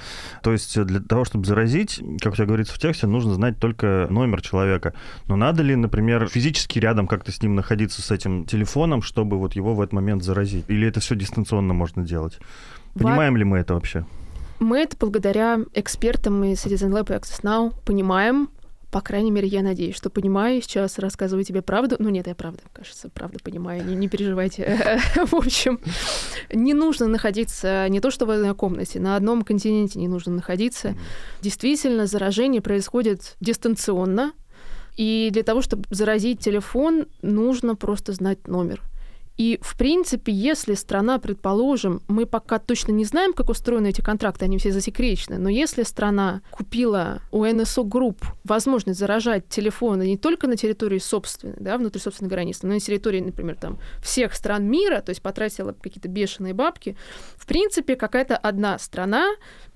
То 0.43 0.51
есть 0.51 0.79
для 0.83 1.00
того, 1.00 1.25
чтобы 1.25 1.45
заразить, 1.45 2.01
как 2.21 2.33
у 2.33 2.35
тебя 2.35 2.45
говорится 2.45 2.75
в 2.75 2.79
тексте, 2.79 3.07
нужно 3.07 3.33
знать 3.33 3.57
только 3.59 4.07
номер 4.11 4.41
человека. 4.41 4.93
Но 5.27 5.35
надо 5.35 5.63
ли 5.63 5.70
ли, 5.71 5.75
например, 5.75 6.27
физически 6.27 6.79
рядом 6.79 7.07
как-то 7.07 7.31
с 7.31 7.41
ним 7.41 7.55
находиться 7.55 8.01
с 8.01 8.11
этим 8.11 8.45
телефоном, 8.45 9.01
чтобы 9.01 9.37
вот 9.37 9.53
его 9.53 9.73
в 9.73 9.81
этот 9.81 9.93
момент 9.93 10.23
заразить? 10.23 10.65
Или 10.67 10.87
это 10.87 10.99
все 10.99 11.15
дистанционно 11.15 11.73
можно 11.73 12.03
делать? 12.03 12.39
Понимаем 12.93 13.33
Во... 13.33 13.39
ли 13.39 13.45
мы 13.45 13.57
это 13.59 13.73
вообще? 13.73 14.05
Мы 14.59 14.79
это 14.79 14.95
благодаря 14.97 15.59
экспертам 15.73 16.43
из 16.43 16.65
Citizen 16.65 16.91
Lab 16.91 17.11
и 17.11 17.17
Access 17.17 17.41
Now 17.43 17.73
понимаем, 17.85 18.49
по 18.91 18.99
крайней 18.99 19.31
мере, 19.31 19.47
я 19.47 19.61
надеюсь, 19.61 19.95
что 19.95 20.09
понимаю. 20.09 20.61
Сейчас 20.61 20.99
рассказываю 20.99 21.45
тебе 21.45 21.61
правду. 21.61 21.95
Ну 21.97 22.09
нет, 22.09 22.27
я 22.27 22.35
правда, 22.35 22.59
кажется, 22.73 23.09
правда 23.09 23.39
понимаю. 23.41 23.85
Не, 23.85 23.95
не 23.95 24.09
переживайте. 24.09 24.99
В 25.15 25.33
общем, 25.33 25.79
не 26.51 26.73
нужно 26.73 27.07
находиться 27.07 27.87
не 27.87 28.01
то 28.01 28.11
что 28.11 28.25
в 28.25 28.29
одной 28.29 28.53
комнате, 28.53 28.99
на 28.99 29.15
одном 29.15 29.43
континенте 29.43 29.97
не 29.97 30.09
нужно 30.09 30.33
находиться. 30.33 30.95
Действительно, 31.41 32.05
заражение 32.05 32.61
происходит 32.61 33.37
дистанционно. 33.39 34.33
И 34.98 35.29
для 35.31 35.43
того, 35.43 35.62
чтобы 35.62 35.83
заразить 35.89 36.39
телефон, 36.39 37.05
нужно 37.21 37.75
просто 37.75 38.13
знать 38.13 38.48
номер. 38.48 38.81
И, 39.41 39.57
в 39.63 39.75
принципе, 39.75 40.31
если 40.31 40.75
страна, 40.75 41.17
предположим, 41.17 42.03
мы 42.07 42.27
пока 42.27 42.60
точно 42.60 42.91
не 42.91 43.05
знаем, 43.05 43.33
как 43.33 43.50
устроены 43.50 43.88
эти 43.88 44.00
контракты, 44.01 44.45
они 44.45 44.60
все 44.60 44.71
засекречены, 44.71 45.39
но 45.39 45.50
если 45.50 45.81
страна 45.81 46.43
купила 46.51 47.24
у 47.31 47.43
НСО 47.43 47.81
групп 47.81 48.24
возможность 48.43 49.00
заражать 49.00 49.50
телефоны 49.50 50.05
не 50.05 50.15
только 50.15 50.45
на 50.45 50.57
территории 50.57 51.00
собственной, 51.00 51.55
да, 51.60 51.79
внутри 51.79 52.00
собственной 52.00 52.29
границы, 52.29 52.67
но 52.67 52.74
и 52.74 52.75
на 52.75 52.79
территории, 52.79 53.19
например, 53.19 53.55
там, 53.55 53.79
всех 54.03 54.36
стран 54.36 54.65
мира, 54.65 55.01
то 55.01 55.10
есть 55.10 55.24
потратила 55.24 55.74
какие-то 55.74 56.07
бешеные 56.07 56.53
бабки, 56.53 56.95
в 57.36 57.48
принципе, 57.48 57.95
какая-то 57.95 58.38
одна 58.38 58.77
страна 58.77 59.27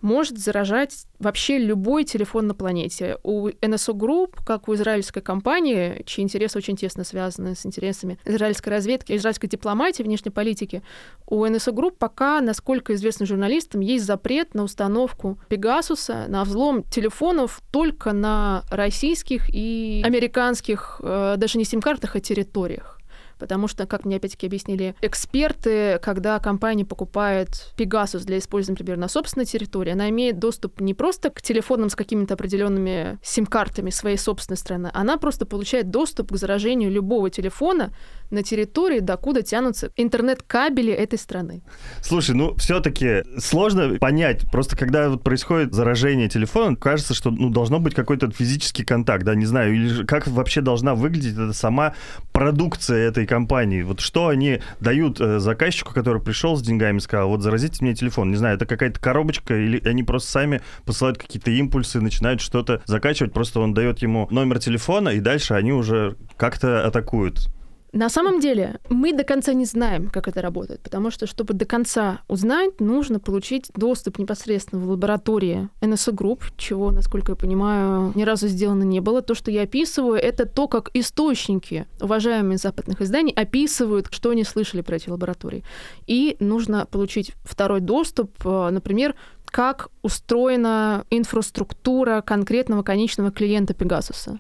может 0.02 0.38
заражать 0.38 1.08
вообще 1.18 1.58
любой 1.58 2.04
телефон 2.04 2.46
на 2.46 2.54
планете. 2.54 3.18
У 3.24 3.48
NSO 3.50 3.94
Group, 3.94 4.36
как 4.46 4.68
у 4.68 4.76
израильской 4.76 5.24
компании, 5.24 6.04
чьи 6.06 6.24
интересы 6.24 6.60
очень 6.60 6.76
тесно 6.76 7.04
связаны 7.04 7.56
с 7.56 7.66
интересами 7.66 8.20
израильской 8.26 8.72
разведки, 8.72 9.16
израильской 9.16 9.50
дипломатии, 9.56 10.04
внешней 10.04 10.32
политики, 10.32 10.84
у 11.28 11.46
NSO 11.46 11.74
Group 11.74 11.96
пока, 11.98 12.42
насколько 12.42 12.94
известно 12.94 13.26
журналистам, 13.26 13.82
есть 13.82 14.06
запрет 14.06 14.54
на 14.54 14.64
установку 14.64 15.40
Пегасуса, 15.50 16.26
на 16.28 16.44
взлом 16.44 16.84
телефонов 16.84 17.62
только 17.72 18.14
на 18.14 18.64
российских 18.70 19.50
и 19.50 20.02
американских, 20.06 21.00
э, 21.04 21.36
даже 21.38 21.58
не 21.58 21.66
сим-картах, 21.66 22.16
а 22.16 22.20
территориях. 22.20 22.96
Потому 23.38 23.68
что, 23.68 23.86
как 23.86 24.06
мне 24.06 24.18
опять-таки 24.18 24.48
объяснили 24.48 24.96
эксперты, 25.02 26.00
когда 26.02 26.40
компания 26.40 26.86
покупает 26.86 27.74
Pegasus 27.78 28.24
для 28.24 28.38
использования, 28.38 28.80
например, 28.80 28.98
на 28.98 29.10
собственной 29.10 29.46
территории, 29.46 29.92
она 29.92 30.10
имеет 30.10 30.40
доступ 30.40 30.80
не 30.80 30.94
просто 30.94 31.30
к 31.30 31.42
телефонам 31.42 31.90
с 31.90 31.96
какими-то 31.96 32.36
определенными 32.36 33.20
сим-картами 33.22 33.90
своей 33.90 34.18
собственной 34.18 34.58
страны, 34.58 34.90
она 34.94 35.18
просто 35.18 35.46
получает 35.46 35.90
доступ 35.90 36.32
к 36.32 36.38
заражению 36.38 36.92
любого 36.92 37.30
телефона 37.30 37.94
на 38.36 38.44
территории, 38.44 39.00
докуда 39.00 39.42
тянутся 39.42 39.92
интернет-кабели 39.96 40.94
этой 40.94 41.18
страны. 41.18 41.64
Слушай, 42.02 42.36
ну 42.36 42.56
все-таки 42.56 43.24
сложно 43.40 43.98
понять. 44.00 44.44
Просто 44.52 44.78
когда 44.78 45.10
вот 45.10 45.24
происходит 45.24 45.74
заражение 45.74 46.30
телефона, 46.30 46.76
кажется, 46.76 47.14
что 47.14 47.32
ну, 47.32 47.50
должно 47.50 47.80
быть 47.80 47.96
какой-то 47.96 48.30
физический 48.30 48.84
контакт, 48.84 49.24
да, 49.24 49.34
не 49.36 49.46
знаю, 49.46 49.74
или 49.74 50.06
как 50.06 50.28
вообще 50.28 50.62
должна 50.62 50.96
выглядеть 50.96 51.34
эта 51.34 51.54
сама 51.54 51.96
продукция 52.32 53.08
этой 53.08 53.26
компании. 53.26 53.82
Вот 53.82 54.00
что 54.02 54.28
они 54.28 54.62
дают 54.80 55.20
э, 55.20 55.40
заказчику, 55.40 55.94
который 55.94 56.22
пришел 56.22 56.56
с 56.56 56.62
деньгами 56.62 57.00
сказал, 57.00 57.30
вот 57.30 57.42
заразите 57.42 57.84
мне 57.84 57.96
телефон. 57.96 58.32
Не 58.32 58.38
знаю, 58.38 58.58
это 58.58 58.66
какая-то 58.66 59.00
коробочка, 59.00 59.56
или 59.56 59.82
они 59.88 60.04
просто 60.04 60.32
сами 60.32 60.62
посылают 60.86 61.18
какие-то 61.18 61.52
импульсы, 61.52 62.02
начинают 62.02 62.42
что-то 62.42 62.82
закачивать, 62.86 63.34
просто 63.34 63.60
он 63.60 63.74
дает 63.74 64.00
ему 64.02 64.28
номер 64.32 64.60
телефона, 64.60 65.10
и 65.10 65.20
дальше 65.20 65.54
они 65.54 65.72
уже 65.72 66.18
как-то 66.38 66.86
атакуют. 66.86 67.50
На 67.96 68.10
самом 68.10 68.42
деле 68.42 68.82
мы 68.90 69.14
до 69.14 69.24
конца 69.24 69.54
не 69.54 69.64
знаем, 69.64 70.10
как 70.10 70.28
это 70.28 70.42
работает, 70.42 70.82
потому 70.82 71.12
что, 71.12 71.28
чтобы 71.28 71.54
до 71.54 71.64
конца 71.64 72.20
узнать, 72.28 72.82
нужно 72.82 73.22
получить 73.22 73.72
доступ 73.74 74.20
непосредственно 74.20 74.82
в 74.82 74.90
лаборатории 74.90 75.70
NSO 75.80 76.14
Group, 76.14 76.42
чего, 76.58 76.92
насколько 76.92 77.32
я 77.32 77.36
понимаю, 77.38 78.12
ни 78.14 78.24
разу 78.24 78.50
сделано 78.50 78.84
не 78.84 79.00
было. 79.00 79.22
То, 79.22 79.34
что 79.34 79.50
я 79.50 79.62
описываю, 79.62 80.16
это 80.16 80.46
то, 80.46 80.68
как 80.68 80.90
источники, 80.94 81.88
уважаемые 82.02 82.58
западных 82.58 83.02
изданий, 83.02 83.32
описывают, 83.32 84.08
что 84.12 84.32
они 84.32 84.44
слышали 84.44 84.82
про 84.82 84.98
эти 84.98 85.10
лаборатории. 85.10 85.64
И 86.06 86.36
нужно 86.42 86.86
получить 86.88 87.32
второй 87.46 87.80
доступ, 87.80 88.30
э, 88.46 88.70
например, 88.72 89.16
как 89.46 89.90
устроена 90.02 91.06
инфраструктура 91.10 92.20
конкретного 92.20 92.84
конечного 92.84 93.32
клиента 93.32 93.74
Пегасуса. 93.74 94.38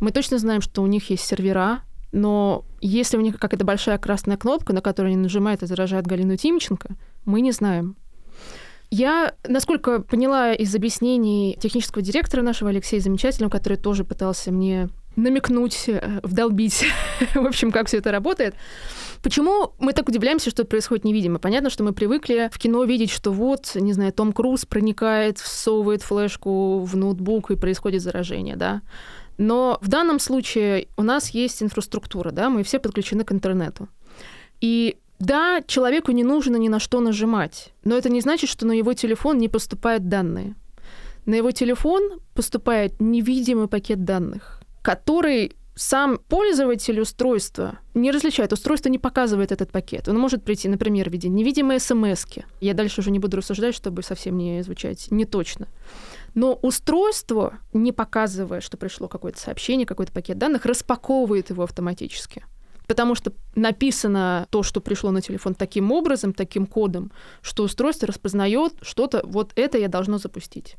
Мы 0.00 0.10
точно 0.10 0.38
знаем, 0.38 0.60
что 0.60 0.82
у 0.82 0.86
них 0.86 1.08
есть 1.08 1.24
сервера, 1.24 1.82
но 2.12 2.64
если 2.80 3.16
у 3.16 3.20
них 3.20 3.38
какая-то 3.38 3.64
большая 3.64 3.98
красная 3.98 4.36
кнопка, 4.36 4.72
на 4.72 4.80
которую 4.80 5.12
они 5.12 5.22
нажимают 5.22 5.62
и 5.62 5.66
заражают 5.66 6.06
Галину 6.06 6.36
Тимченко, 6.36 6.90
мы 7.24 7.40
не 7.40 7.52
знаем. 7.52 7.96
Я, 8.90 9.34
насколько 9.46 10.00
поняла 10.00 10.52
из 10.52 10.74
объяснений 10.74 11.58
технического 11.60 12.02
директора 12.02 12.42
нашего 12.42 12.70
Алексея 12.70 13.00
Замечательного, 13.00 13.50
который 13.50 13.78
тоже 13.78 14.04
пытался 14.04 14.52
мне 14.52 14.88
намекнуть, 15.16 15.88
э, 15.88 16.20
вдолбить, 16.22 16.84
в 17.34 17.46
общем, 17.46 17.72
как 17.72 17.88
все 17.88 17.98
это 17.98 18.12
работает. 18.12 18.54
Почему 19.26 19.74
мы 19.80 19.92
так 19.92 20.08
удивляемся, 20.08 20.50
что 20.50 20.62
это 20.62 20.70
происходит 20.70 21.04
невидимо? 21.04 21.40
Понятно, 21.40 21.68
что 21.68 21.82
мы 21.82 21.92
привыкли 21.92 22.48
в 22.52 22.58
кино 22.60 22.84
видеть, 22.84 23.10
что 23.10 23.32
вот, 23.32 23.72
не 23.74 23.92
знаю, 23.92 24.12
Том 24.12 24.32
Круз 24.32 24.64
проникает, 24.66 25.40
всовывает 25.40 26.02
флешку 26.02 26.78
в 26.84 26.96
ноутбук 26.96 27.50
и 27.50 27.56
происходит 27.56 28.02
заражение, 28.02 28.54
да? 28.54 28.82
Но 29.36 29.78
в 29.80 29.88
данном 29.88 30.20
случае 30.20 30.86
у 30.96 31.02
нас 31.02 31.30
есть 31.30 31.60
инфраструктура, 31.60 32.30
да, 32.30 32.50
мы 32.50 32.62
все 32.62 32.78
подключены 32.78 33.24
к 33.24 33.32
интернету. 33.32 33.88
И 34.60 34.96
да, 35.18 35.60
человеку 35.66 36.12
не 36.12 36.22
нужно 36.22 36.54
ни 36.54 36.68
на 36.68 36.78
что 36.78 37.00
нажимать, 37.00 37.72
но 37.82 37.96
это 37.96 38.08
не 38.08 38.20
значит, 38.20 38.48
что 38.48 38.64
на 38.64 38.74
его 38.74 38.94
телефон 38.94 39.38
не 39.38 39.48
поступают 39.48 40.08
данные. 40.08 40.54
На 41.24 41.34
его 41.34 41.50
телефон 41.50 42.20
поступает 42.32 43.00
невидимый 43.00 43.66
пакет 43.66 44.04
данных, 44.04 44.62
который 44.82 45.56
сам 45.78 46.18
пользователь 46.28 46.98
устройства 47.00 47.78
не 47.92 48.10
различает. 48.10 48.52
Устройство 48.52 48.88
не 48.88 48.98
показывает 48.98 49.52
этот 49.52 49.70
пакет. 49.70 50.08
Он 50.08 50.18
может 50.18 50.42
прийти, 50.42 50.68
например, 50.68 51.10
в 51.10 51.12
виде 51.12 51.28
невидимой 51.28 51.78
смс 51.78 52.24
-ки. 52.24 52.44
Я 52.60 52.72
дальше 52.72 53.02
уже 53.02 53.10
не 53.10 53.18
буду 53.18 53.36
рассуждать, 53.36 53.74
чтобы 53.74 54.02
совсем 54.02 54.38
не 54.38 54.62
звучать 54.62 55.08
не 55.10 55.26
точно. 55.26 55.68
Но 56.34 56.54
устройство, 56.54 57.58
не 57.74 57.92
показывая, 57.92 58.62
что 58.62 58.78
пришло 58.78 59.06
какое-то 59.06 59.38
сообщение, 59.38 59.86
какой-то 59.86 60.12
пакет 60.12 60.38
данных, 60.38 60.64
распаковывает 60.64 61.50
его 61.50 61.62
автоматически. 61.62 62.44
Потому 62.86 63.14
что 63.14 63.32
написано 63.54 64.46
то, 64.50 64.62
что 64.62 64.80
пришло 64.80 65.10
на 65.10 65.20
телефон 65.20 65.54
таким 65.54 65.92
образом, 65.92 66.32
таким 66.32 66.66
кодом, 66.66 67.12
что 67.42 67.64
устройство 67.64 68.08
распознает 68.08 68.72
что-то, 68.80 69.20
вот 69.24 69.52
это 69.56 69.76
я 69.76 69.88
должно 69.88 70.16
запустить. 70.16 70.76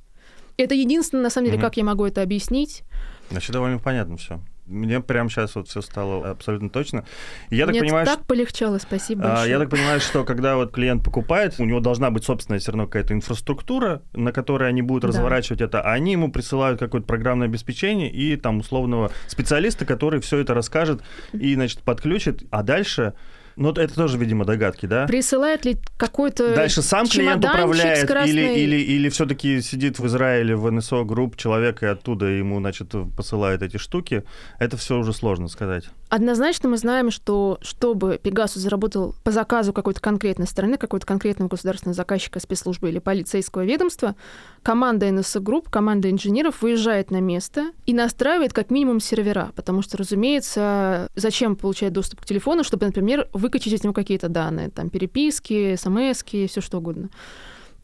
Это 0.58 0.74
единственное, 0.74 1.24
на 1.24 1.30
самом 1.30 1.46
деле, 1.48 1.60
mm-hmm. 1.60 1.62
как 1.62 1.78
я 1.78 1.84
могу 1.84 2.06
это 2.06 2.24
объяснить. 2.24 2.84
Значит, 3.30 3.52
довольно 3.52 3.78
понятно 3.78 4.18
все. 4.18 4.42
Мне 4.68 5.00
прямо 5.00 5.30
сейчас 5.30 5.56
вот 5.56 5.68
все 5.68 5.82
стало 5.82 6.30
абсолютно 6.30 6.70
точно. 6.70 7.06
я 7.50 7.66
так 7.66 7.74
Нет, 7.74 7.84
понимаю, 7.84 8.06
так 8.06 8.20
что, 8.20 8.26
полегчало, 8.26 8.78
спасибо 8.80 9.24
большое. 9.24 9.46
А, 9.46 9.48
я 9.48 9.60
так 9.60 9.70
понимаю, 9.70 10.00
что 10.00 10.24
когда 10.26 10.56
вот 10.58 10.72
клиент 10.72 11.04
покупает, 11.04 11.56
у 11.60 11.66
него 11.66 11.80
должна 11.80 12.12
быть 12.12 12.24
собственная 12.24 12.60
все 12.60 12.72
равно 12.72 12.86
какая-то 12.86 13.14
инфраструктура, 13.14 14.02
на 14.14 14.32
которой 14.32 14.70
они 14.70 14.82
будут 14.82 15.04
да. 15.04 15.08
разворачивать 15.10 15.62
это, 15.62 15.82
а 15.82 15.94
они 15.94 16.14
ему 16.14 16.32
присылают 16.32 16.80
какое-то 16.80 17.08
программное 17.08 17.48
обеспечение 17.48 18.12
и 18.12 18.36
там 18.36 18.60
условного 18.60 19.12
специалиста, 19.28 19.86
который 19.86 20.20
все 20.20 20.40
это 20.40 20.54
расскажет 20.54 21.02
и, 21.34 21.56
значит, 21.56 21.82
подключит, 21.84 22.44
а 22.52 22.64
дальше 22.64 23.14
Ну, 23.58 23.72
это 23.72 23.94
тоже, 23.94 24.20
видимо, 24.20 24.46
догадки, 24.46 24.86
да? 24.86 25.08
Присылает 25.08 25.66
ли 25.66 25.78
какой-то 25.98 26.56
Дальше 26.56 26.84
сам 26.84 27.08
клиент 27.08 27.44
управляет 27.44 28.06
скоростной? 28.06 28.32
или, 28.32 28.60
или, 28.60 28.76
или 28.76 29.10
все-таки 29.10 29.62
сидит 29.62 29.98
в 29.98 30.06
Израиле 30.06 30.56
в 30.56 30.72
НСО 30.72 31.04
групп 31.04 31.36
человек 31.36 31.82
и 31.82 31.88
оттуда 31.88 32.28
ему, 32.28 32.60
значит, 32.60 32.94
посылают 33.16 33.64
эти 33.64 33.78
штуки. 33.78 34.24
Это 34.60 34.78
все 34.78 35.00
уже 35.00 35.12
сложно 35.12 35.48
сказать. 35.48 35.86
Однозначно 36.10 36.70
мы 36.70 36.78
знаем, 36.78 37.12
что 37.12 37.58
чтобы 37.62 38.20
Пегасус 38.22 38.62
заработал 38.62 39.16
по 39.24 39.32
заказу 39.32 39.74
какой-то 39.74 40.00
конкретной 40.00 40.48
страны, 40.48 40.78
какой-то 40.78 41.06
конкретного 41.06 41.50
государственного 41.50 41.96
заказчика, 41.96 42.40
спецслужбы 42.40 42.90
или 42.90 43.00
полицейского 43.00 43.66
ведомства, 43.66 44.16
команда 44.62 45.12
НСО 45.12 45.40
групп, 45.40 45.70
команда 45.70 46.10
инженеров 46.10 46.62
выезжает 46.62 47.12
на 47.12 47.20
место 47.20 47.72
и 47.86 47.94
настраивает 47.94 48.54
как 48.54 48.70
минимум 48.70 49.00
сервера, 49.00 49.52
потому 49.56 49.82
что, 49.82 49.98
разумеется, 49.98 51.10
зачем 51.16 51.56
получать 51.56 51.92
доступ 51.92 52.22
к 52.22 52.26
телефону, 52.26 52.64
чтобы, 52.64 52.86
например, 52.86 53.28
выкачать 53.48 53.74
из 53.74 53.84
него 53.84 53.94
какие-то 53.94 54.30
данные, 54.30 54.70
там 54.70 54.90
переписки, 54.90 55.76
смс, 55.76 56.24
все 56.24 56.62
что 56.62 56.78
угодно. 56.78 57.10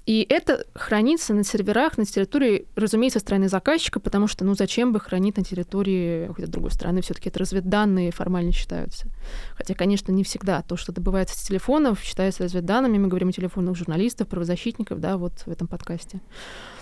И 0.05 0.25
это 0.29 0.65
хранится 0.75 1.34
на 1.34 1.46
серверах 1.46 1.98
на 1.98 2.05
территории, 2.05 2.65
разумеется, 2.75 3.20
страны 3.20 3.48
заказчика, 3.48 4.01
потому 4.01 4.27
что, 4.27 4.43
ну, 4.43 4.53
зачем 4.53 4.91
бы 4.91 5.00
хранить 5.00 5.38
на 5.38 5.46
территории 5.46 6.27
какой-то 6.27 6.51
другой 6.51 6.72
страны? 6.72 7.01
все 7.01 7.13
таки 7.13 7.29
это 7.29 7.39
разведданные 7.39 8.12
формально 8.12 8.51
считаются. 8.51 9.08
Хотя, 9.55 9.75
конечно, 9.75 10.12
не 10.12 10.25
всегда 10.25 10.62
то, 10.62 10.75
что 10.75 10.91
добывается 10.91 11.39
с 11.39 11.43
телефонов, 11.43 12.01
считается 12.01 12.43
разведданными. 12.43 12.98
Мы 12.98 13.08
говорим 13.08 13.29
о 13.29 13.32
телефонах 13.32 13.77
журналистов, 13.77 14.27
правозащитников, 14.27 15.00
да, 15.00 15.15
вот 15.15 15.43
в 15.46 15.48
этом 15.50 15.67
подкасте. 15.67 16.20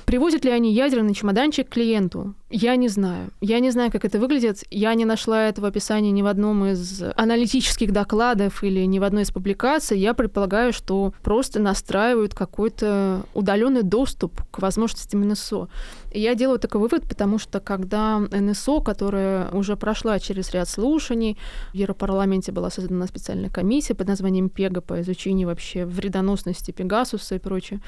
Привозят 0.05 0.45
ли 0.45 0.51
они 0.51 0.73
ядерный 0.73 1.13
чемоданчик 1.13 1.69
клиенту? 1.69 2.33
Я 2.49 2.75
не 2.75 2.89
знаю. 2.89 3.29
Я 3.39 3.59
не 3.59 3.71
знаю, 3.71 3.91
как 3.91 4.03
это 4.03 4.19
выглядит. 4.19 4.63
Я 4.69 4.93
не 4.93 5.05
нашла 5.05 5.47
этого 5.47 5.69
описания 5.69 6.11
ни 6.11 6.21
в 6.21 6.27
одном 6.27 6.65
из 6.65 7.01
аналитических 7.15 7.93
докладов 7.93 8.63
или 8.63 8.81
ни 8.85 8.99
в 8.99 9.03
одной 9.03 9.23
из 9.23 9.31
публикаций. 9.31 9.97
Я 9.97 10.13
предполагаю, 10.13 10.73
что 10.73 11.13
просто 11.23 11.59
настраивают 11.59 12.33
какой-то 12.33 13.23
удаленный 13.33 13.83
доступ 13.83 14.41
к 14.51 14.59
возможностям 14.59 15.25
НСО. 15.27 15.69
И 16.11 16.19
я 16.19 16.35
делаю 16.35 16.59
такой 16.59 16.81
вывод, 16.81 17.07
потому 17.07 17.39
что 17.39 17.61
когда 17.61 18.19
НСО, 18.19 18.81
которая 18.81 19.49
уже 19.51 19.77
прошла 19.77 20.19
через 20.19 20.51
ряд 20.51 20.67
слушаний, 20.67 21.37
в 21.71 21.75
Европарламенте 21.75 22.51
была 22.51 22.69
создана 22.69 23.07
специальная 23.07 23.49
комиссия 23.49 23.95
под 23.95 24.07
названием 24.07 24.49
ПЕГА 24.49 24.81
по 24.81 24.99
изучению 25.01 25.47
вообще 25.47 25.85
вредоносности 25.85 26.71
Пегасуса 26.71 27.35
и 27.35 27.39
прочее, 27.39 27.79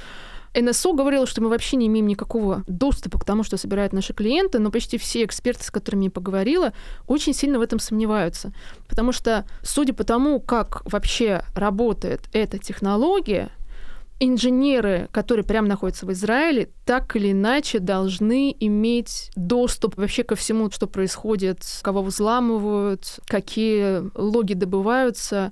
НСО 0.56 0.94
говорило, 0.94 1.26
что 1.26 1.42
мы 1.42 1.50
вообще 1.50 1.78
не 1.78 1.88
имеем 1.88 2.08
никакого 2.08 2.64
доступа 2.68 3.20
к 3.20 3.26
тому, 3.26 3.44
что 3.44 3.58
собирают 3.58 3.94
наши 3.94 4.14
клиенты, 4.14 4.60
но 4.60 4.72
почти 4.72 4.98
все 4.98 5.24
эксперты, 5.24 5.64
с 5.64 5.72
которыми 5.72 6.06
я 6.06 6.12
поговорила, 6.12 6.74
очень 7.08 7.34
сильно 7.34 7.60
в 7.60 7.62
этом 7.62 7.80
сомневаются. 7.80 8.54
Потому 8.88 9.12
что, 9.12 9.46
судя 9.64 9.94
по 9.94 10.04
тому, 10.04 10.40
как 10.40 10.82
вообще 10.86 11.44
работает 11.56 12.22
эта 12.34 12.60
технология, 12.60 13.52
инженеры, 14.20 15.10
которые 15.12 15.44
прямо 15.44 15.68
находятся 15.68 16.06
в 16.06 16.12
Израиле, 16.12 16.70
так 16.86 17.16
или 17.16 17.32
иначе 17.32 17.80
должны 17.80 18.56
иметь 18.60 19.32
доступ 19.36 19.98
вообще 19.98 20.24
ко 20.24 20.36
всему, 20.36 20.70
что 20.72 20.88
происходит, 20.88 21.60
кого 21.82 22.04
взламывают, 22.04 23.20
какие 23.26 24.04
логи 24.16 24.54
добываются. 24.54 25.52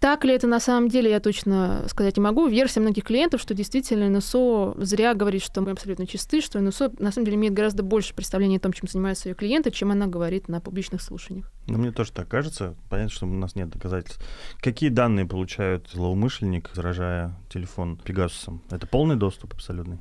Так 0.00 0.24
ли 0.24 0.32
это 0.32 0.46
на 0.46 0.60
самом 0.60 0.88
деле, 0.88 1.10
я 1.10 1.20
точно 1.20 1.84
сказать 1.88 2.16
не 2.16 2.22
могу. 2.22 2.46
Версия 2.46 2.80
многих 2.80 3.04
клиентов, 3.04 3.40
что 3.40 3.54
действительно 3.54 4.08
НСО 4.08 4.74
зря 4.78 5.14
говорит, 5.14 5.42
что 5.42 5.60
мы 5.60 5.72
абсолютно 5.72 6.06
чисты, 6.06 6.40
что 6.40 6.60
НСО 6.60 6.92
на 6.98 7.10
самом 7.10 7.24
деле 7.24 7.36
имеет 7.36 7.54
гораздо 7.54 7.82
больше 7.82 8.14
представления 8.14 8.58
о 8.58 8.60
том, 8.60 8.72
чем 8.72 8.88
занимаются 8.88 9.28
ее 9.28 9.34
клиенты, 9.34 9.70
чем 9.70 9.90
она 9.90 10.06
говорит 10.06 10.48
на 10.48 10.60
публичных 10.60 11.02
слушаниях. 11.02 11.50
Ну, 11.66 11.78
мне 11.78 11.92
тоже 11.92 12.12
так 12.12 12.28
кажется. 12.28 12.74
Понятно, 12.88 13.12
что 13.12 13.26
у 13.26 13.30
нас 13.30 13.54
нет 13.54 13.70
доказательств. 13.70 14.22
Какие 14.60 14.90
данные 14.90 15.26
получают 15.26 15.88
злоумышленник, 15.92 16.70
заражая 16.74 17.36
телефон 17.48 17.98
Пегасусом? 18.02 18.62
Это 18.70 18.86
полный 18.86 19.16
доступ 19.16 19.54
абсолютный? 19.54 19.98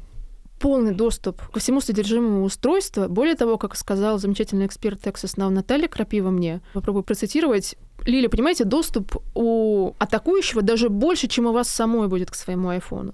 полный 0.59 0.93
доступ 0.93 1.41
ко 1.51 1.59
всему 1.59 1.81
содержимому 1.81 2.43
устройства. 2.43 3.07
Более 3.07 3.35
того, 3.35 3.57
как 3.57 3.75
сказал 3.75 4.17
замечательный 4.17 4.65
эксперт 4.65 5.05
Texas 5.05 5.37
Now 5.37 5.49
Наталья 5.49 5.87
Крапива 5.87 6.29
мне, 6.29 6.61
попробую 6.73 7.03
процитировать, 7.03 7.75
Лиля, 8.07 8.29
понимаете, 8.29 8.63
доступ 8.63 9.17
у 9.35 9.93
атакующего 9.99 10.61
даже 10.61 10.89
больше, 10.89 11.27
чем 11.27 11.45
у 11.45 11.51
вас 11.51 11.67
самой 11.67 12.07
будет 12.07 12.31
к 12.31 12.35
своему 12.35 12.69
айфону. 12.69 13.13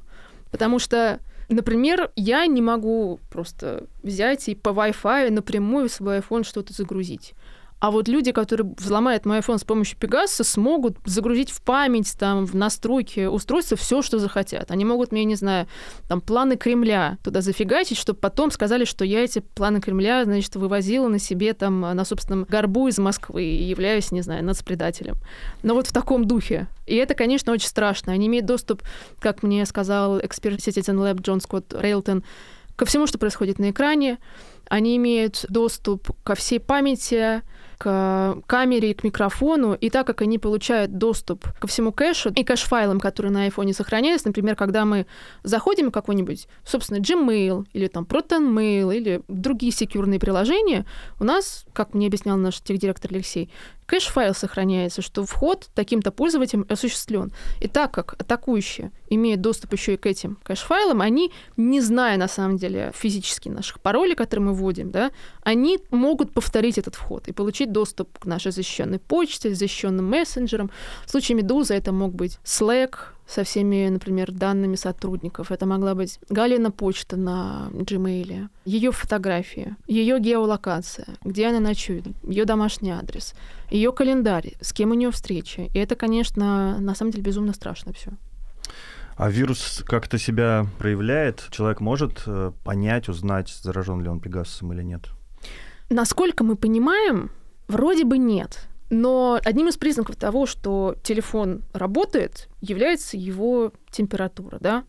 Потому 0.51 0.79
что 0.79 1.19
Например, 1.50 2.09
я 2.15 2.45
не 2.47 2.62
могу 2.62 3.19
просто 3.29 3.83
взять 4.01 4.47
и 4.47 4.55
по 4.55 4.69
Wi-Fi 4.69 5.29
напрямую 5.29 5.89
в 5.89 5.91
свой 5.91 6.19
iPhone 6.19 6.45
что-то 6.45 6.73
загрузить. 6.73 7.33
А 7.83 7.91
вот 7.91 8.07
люди, 8.07 8.31
которые 8.31 8.73
взломают 8.77 9.25
мой 9.25 9.39
iPhone 9.39 9.57
с 9.57 9.65
помощью 9.65 9.97
Пегаса, 9.97 10.45
смогут 10.45 10.95
загрузить 11.03 11.51
в 11.51 11.61
память, 11.61 12.15
там, 12.17 12.46
в 12.46 12.55
настройки 12.55 13.25
устройства 13.25 13.75
все, 13.75 14.01
что 14.01 14.19
захотят. 14.19 14.72
Они 14.72 14.85
могут 14.85 15.11
мне, 15.11 15.25
не 15.25 15.35
знаю, 15.35 15.67
там, 16.07 16.22
планы 16.22 16.55
Кремля 16.55 17.17
туда 17.25 17.41
зафигачить, 17.41 17.98
чтобы 17.98 18.19
потом 18.19 18.51
сказали, 18.51 18.85
что 18.85 19.03
я 19.03 19.22
эти 19.25 19.39
планы 19.39 19.81
Кремля, 19.81 20.24
значит, 20.24 20.55
вывозила 20.55 21.09
на 21.09 21.19
себе, 21.19 21.53
там, 21.53 21.81
на 21.81 22.05
собственном 22.05 22.46
горбу 22.46 22.87
из 22.87 23.00
Москвы 23.00 23.43
и 23.43 23.63
являюсь, 23.63 24.13
не 24.13 24.22
знаю, 24.22 24.46
нацпредателем. 24.46 25.17
Но 25.61 25.74
вот 25.74 25.87
в 25.87 25.91
таком 25.91 26.24
духе. 26.24 26.67
И 26.87 26.96
это, 26.96 27.15
конечно, 27.15 27.51
очень 27.51 27.67
страшно. 27.67 28.13
Они 28.13 28.27
имеют 28.27 28.46
доступ, 28.46 28.81
как 29.19 29.43
мне 29.43 29.65
сказал 29.65 30.22
эксперт 30.22 30.59
Citizen 30.59 30.96
Lab 30.96 31.22
Джон 31.22 31.41
Скотт 31.41 31.74
Рейлтон, 31.74 32.24
ко 32.75 32.85
всему, 32.85 33.07
что 33.07 33.17
происходит 33.17 33.59
на 33.59 33.72
экране. 33.72 34.19
Они 34.74 34.98
имеют 34.98 35.46
доступ 35.50 36.09
ко 36.24 36.33
всей 36.33 36.59
памяти, 36.59 37.44
к 37.77 38.42
камере, 38.48 38.96
к 38.96 39.03
микрофону, 39.03 39.75
и 39.75 39.92
так 39.92 40.07
как 40.07 40.24
они 40.24 40.40
получают 40.40 40.98
доступ 40.98 41.48
ко 41.59 41.68
всему 41.68 41.92
кэшу 41.92 42.31
и 42.31 42.44
кэш-файлам, 42.44 43.00
которые 43.00 43.31
на 43.31 43.48
iPhone 43.48 43.72
сохраняются, 43.72 44.29
например, 44.29 44.55
когда 44.55 44.86
мы 44.86 45.05
заходим 45.44 45.90
в 45.90 45.92
какой-нибудь, 45.92 46.48
собственно, 46.66 46.98
Gmail 46.98 47.68
или 47.74 47.86
там 47.86 48.05
ProtonMail 48.05 48.96
или 48.96 49.22
другие 49.27 49.72
секьюрные 49.72 50.20
приложения, 50.20 50.88
у 51.20 51.24
нас, 51.24 51.66
как 51.74 51.94
мне 51.94 52.07
объяснял 52.07 52.38
наш 52.38 52.59
техдиректор 52.59 53.12
Алексей, 53.14 53.51
кэш-файл 53.94 54.34
сохраняется, 54.34 55.03
что 55.03 55.24
вход 55.24 55.70
таким-то 55.75 56.12
пользователем 56.12 56.66
осуществлен. 56.68 57.32
И 57.62 57.68
так 57.68 57.92
как 57.92 58.14
атакующие 58.14 58.92
имеют 59.08 59.42
доступ 59.42 59.74
еще 59.74 59.94
и 59.94 59.98
к 59.98 60.08
этим 60.08 60.40
кэш-файлам, 60.44 61.00
они, 61.01 61.32
не 61.58 61.79
зная 61.79 62.18
на 62.18 62.27
самом 62.27 62.58
деле 62.58 62.92
физически 62.96 63.50
наших 63.50 63.79
паролей, 63.79 64.16
которые 64.16 64.48
мы 64.48 64.53
вводим, 64.53 64.90
да, 64.90 65.12
они 65.44 65.79
могут 65.92 66.34
повторить 66.34 66.79
этот 66.79 66.96
вход 66.96 67.27
и 67.27 67.34
получить 67.34 67.72
доступ 67.72 68.18
к 68.18 68.25
нашей 68.25 68.51
защищенной 68.51 68.98
почте, 68.98 69.53
защищенным 69.53 70.10
мессенджерам. 70.10 70.72
В 71.06 71.12
случае 71.12 71.38
Медузы 71.38 71.75
это 71.75 71.92
мог 71.92 72.16
быть 72.16 72.40
Slack, 72.44 72.96
со 73.27 73.44
всеми, 73.44 73.88
например, 73.90 74.31
данными 74.31 74.75
сотрудников. 74.75 75.51
Это 75.51 75.66
могла 75.66 75.96
быть 75.96 76.20
Галина 76.29 76.72
почта 76.72 77.16
на 77.16 77.70
Gmail, 77.72 78.50
ее 78.66 78.92
фотографии, 78.92 79.75
ее 79.88 80.20
геолокация, 80.20 81.07
где 81.24 81.48
она 81.48 81.59
ночует, 81.59 82.05
ее 82.24 82.46
домашний 82.46 82.92
адрес, 82.92 83.33
ее 83.70 83.92
календарь, 83.92 84.53
с 84.62 84.74
кем 84.74 84.92
у 84.92 84.94
нее 84.94 85.12
встречи. 85.12 85.70
И 85.74 85.79
это, 85.79 85.96
конечно, 85.96 86.79
на 86.79 86.96
самом 86.96 87.12
деле 87.12 87.24
безумно 87.24 87.53
страшно 87.53 87.94
все. 87.94 88.12
А 89.16 89.29
вирус 89.29 89.83
как-то 89.86 90.18
себя 90.18 90.66
проявляет? 90.79 91.48
Человек 91.51 91.81
может 91.81 92.24
э, 92.25 92.51
понять, 92.64 93.09
узнать, 93.09 93.50
заражен 93.50 94.01
ли 94.01 94.09
он 94.09 94.20
Пегасусом 94.20 94.74
или 94.74 94.81
нет? 94.81 95.09
Насколько 95.90 96.44
мы 96.44 96.55
понимаем, 96.55 97.29
вроде 97.68 98.05
бы 98.05 98.18
нет. 98.18 98.68
Но 98.89 99.39
одним 99.43 99.69
из 99.69 99.77
признаков 99.77 100.15
того, 100.15 100.46
что 100.46 100.96
телефон 101.03 101.63
работает, 101.74 102.50
является 102.61 103.17
его 103.17 103.72
температура, 103.91 104.57
да. 104.59 104.83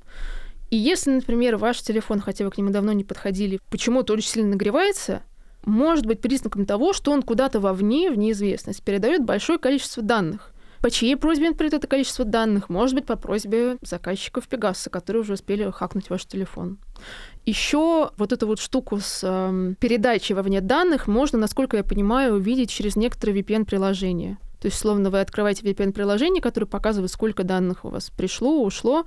И 0.70 0.76
если, 0.76 1.12
например, 1.12 1.56
ваш 1.56 1.80
телефон, 1.80 2.20
хотя 2.20 2.44
вы 2.44 2.50
к 2.50 2.58
нему 2.58 2.70
давно 2.70 2.92
не 2.92 3.04
подходили, 3.04 3.60
почему-то 3.70 4.12
очень 4.12 4.28
сильно 4.28 4.50
нагревается, 4.50 5.22
может 5.64 6.06
быть 6.06 6.20
признаком 6.20 6.66
того, 6.66 6.92
что 6.92 7.12
он 7.12 7.22
куда-то 7.22 7.60
вовне, 7.60 8.10
в 8.10 8.18
неизвестность, 8.18 8.82
передает 8.82 9.24
большое 9.24 9.58
количество 9.58 10.02
данных. 10.02 10.53
По 10.84 10.90
чьей 10.90 11.16
просьбе 11.16 11.54
передает 11.54 11.72
это 11.72 11.86
количество 11.86 12.26
данных? 12.26 12.68
Может 12.68 12.94
быть, 12.94 13.06
по 13.06 13.16
просьбе 13.16 13.78
заказчиков 13.80 14.46
Пегаса, 14.46 14.90
которые 14.90 15.22
уже 15.22 15.32
успели 15.32 15.70
хакнуть 15.70 16.10
ваш 16.10 16.26
телефон. 16.26 16.76
Еще 17.46 18.10
вот 18.18 18.32
эту 18.34 18.46
вот 18.46 18.60
штуку 18.60 19.00
с 19.00 19.20
э, 19.22 19.74
передачей 19.80 20.34
вовне 20.34 20.60
данных 20.60 21.06
можно, 21.06 21.38
насколько 21.38 21.78
я 21.78 21.84
понимаю, 21.84 22.34
увидеть 22.34 22.68
через 22.68 22.96
некоторые 22.96 23.40
VPN-приложения. 23.40 24.36
То 24.60 24.66
есть, 24.66 24.76
словно 24.78 25.08
вы 25.08 25.20
открываете 25.20 25.62
VPN-приложение, 25.62 26.42
которое 26.42 26.66
показывает, 26.66 27.10
сколько 27.10 27.44
данных 27.44 27.86
у 27.86 27.88
вас 27.88 28.10
пришло, 28.10 28.62
ушло. 28.62 29.06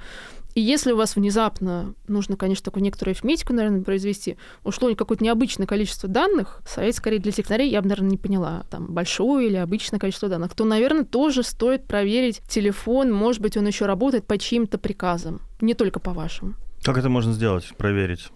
И 0.58 0.60
если 0.60 0.92
у 0.92 0.98
вас 0.98 1.16
внезапно, 1.16 1.94
нужно, 2.08 2.36
конечно, 2.36 2.66
такую 2.66 2.82
некоторую 2.82 3.12
арифметику, 3.12 3.54
наверное, 3.54 3.84
произвести, 3.84 4.38
ушло 4.64 4.96
какое-то 4.96 5.24
необычное 5.24 5.68
количество 5.68 6.10
данных, 6.10 6.64
совет 6.68 6.96
скорее 6.96 7.20
для 7.20 7.32
технарей, 7.32 7.70
я 7.70 7.80
бы, 7.80 7.88
наверное, 7.88 8.10
не 8.10 8.18
поняла, 8.18 8.66
там, 8.72 8.88
большое 8.88 9.50
или 9.50 9.56
обычное 9.56 10.00
количество 10.00 10.30
данных, 10.30 10.56
то, 10.56 10.66
наверное, 10.66 11.04
тоже 11.04 11.44
стоит 11.44 11.86
проверить 11.86 12.42
телефон, 12.50 13.12
может 13.14 13.40
быть, 13.40 13.56
он 13.56 13.68
еще 13.68 13.86
работает 13.86 14.26
по 14.26 14.40
чьим-то 14.40 14.80
приказам, 14.80 15.42
не 15.62 15.76
только 15.76 16.00
по 16.00 16.10
вашим. 16.10 16.56
Как 16.82 16.98
это 16.98 17.08
можно 17.08 17.34
сделать, 17.34 17.72
проверить? 17.78 18.30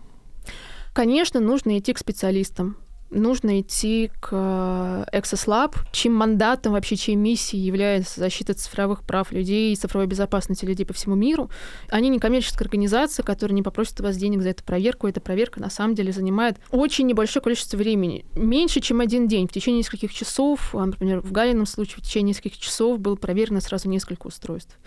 Конечно, 0.93 1.39
нужно 1.39 1.79
идти 1.79 1.91
к 1.91 1.97
специалистам. 1.97 2.77
Нужно 3.11 3.61
идти 3.61 4.11
к 4.19 4.33
Access 4.33 5.47
Lab, 5.47 5.75
чьим 5.91 6.13
мандатом, 6.13 6.73
вообще 6.73 6.95
чьей 6.95 7.15
миссией 7.15 7.61
является 7.61 8.19
защита 8.19 8.53
цифровых 8.53 9.03
прав 9.03 9.31
людей 9.31 9.73
и 9.73 9.75
цифровой 9.75 10.07
безопасности 10.07 10.65
людей 10.65 10.85
по 10.85 10.93
всему 10.93 11.15
миру. 11.15 11.49
Они 11.89 12.09
не 12.09 12.19
коммерческая 12.19 12.65
организация, 12.65 13.23
которая 13.23 13.55
не 13.55 13.63
попросит 13.63 13.99
у 13.99 14.03
вас 14.03 14.17
денег 14.17 14.41
за 14.41 14.49
эту 14.49 14.63
проверку. 14.63 15.07
Эта 15.07 15.19
проверка 15.19 15.59
на 15.59 15.69
самом 15.69 15.95
деле 15.95 16.11
занимает 16.11 16.57
очень 16.71 17.05
небольшое 17.07 17.43
количество 17.43 17.77
времени. 17.77 18.25
Меньше, 18.35 18.79
чем 18.79 19.01
один 19.01 19.27
день. 19.27 19.47
В 19.47 19.51
течение 19.51 19.79
нескольких 19.79 20.13
часов, 20.13 20.73
а, 20.73 20.85
например, 20.85 21.21
в 21.21 21.31
Галином 21.31 21.65
случае 21.65 21.97
в 21.97 22.01
течение 22.01 22.29
нескольких 22.29 22.59
часов 22.59 22.99
было 22.99 23.15
проверено 23.15 23.61
сразу 23.61 23.89
несколько 23.89 24.27
устройств. 24.27 24.77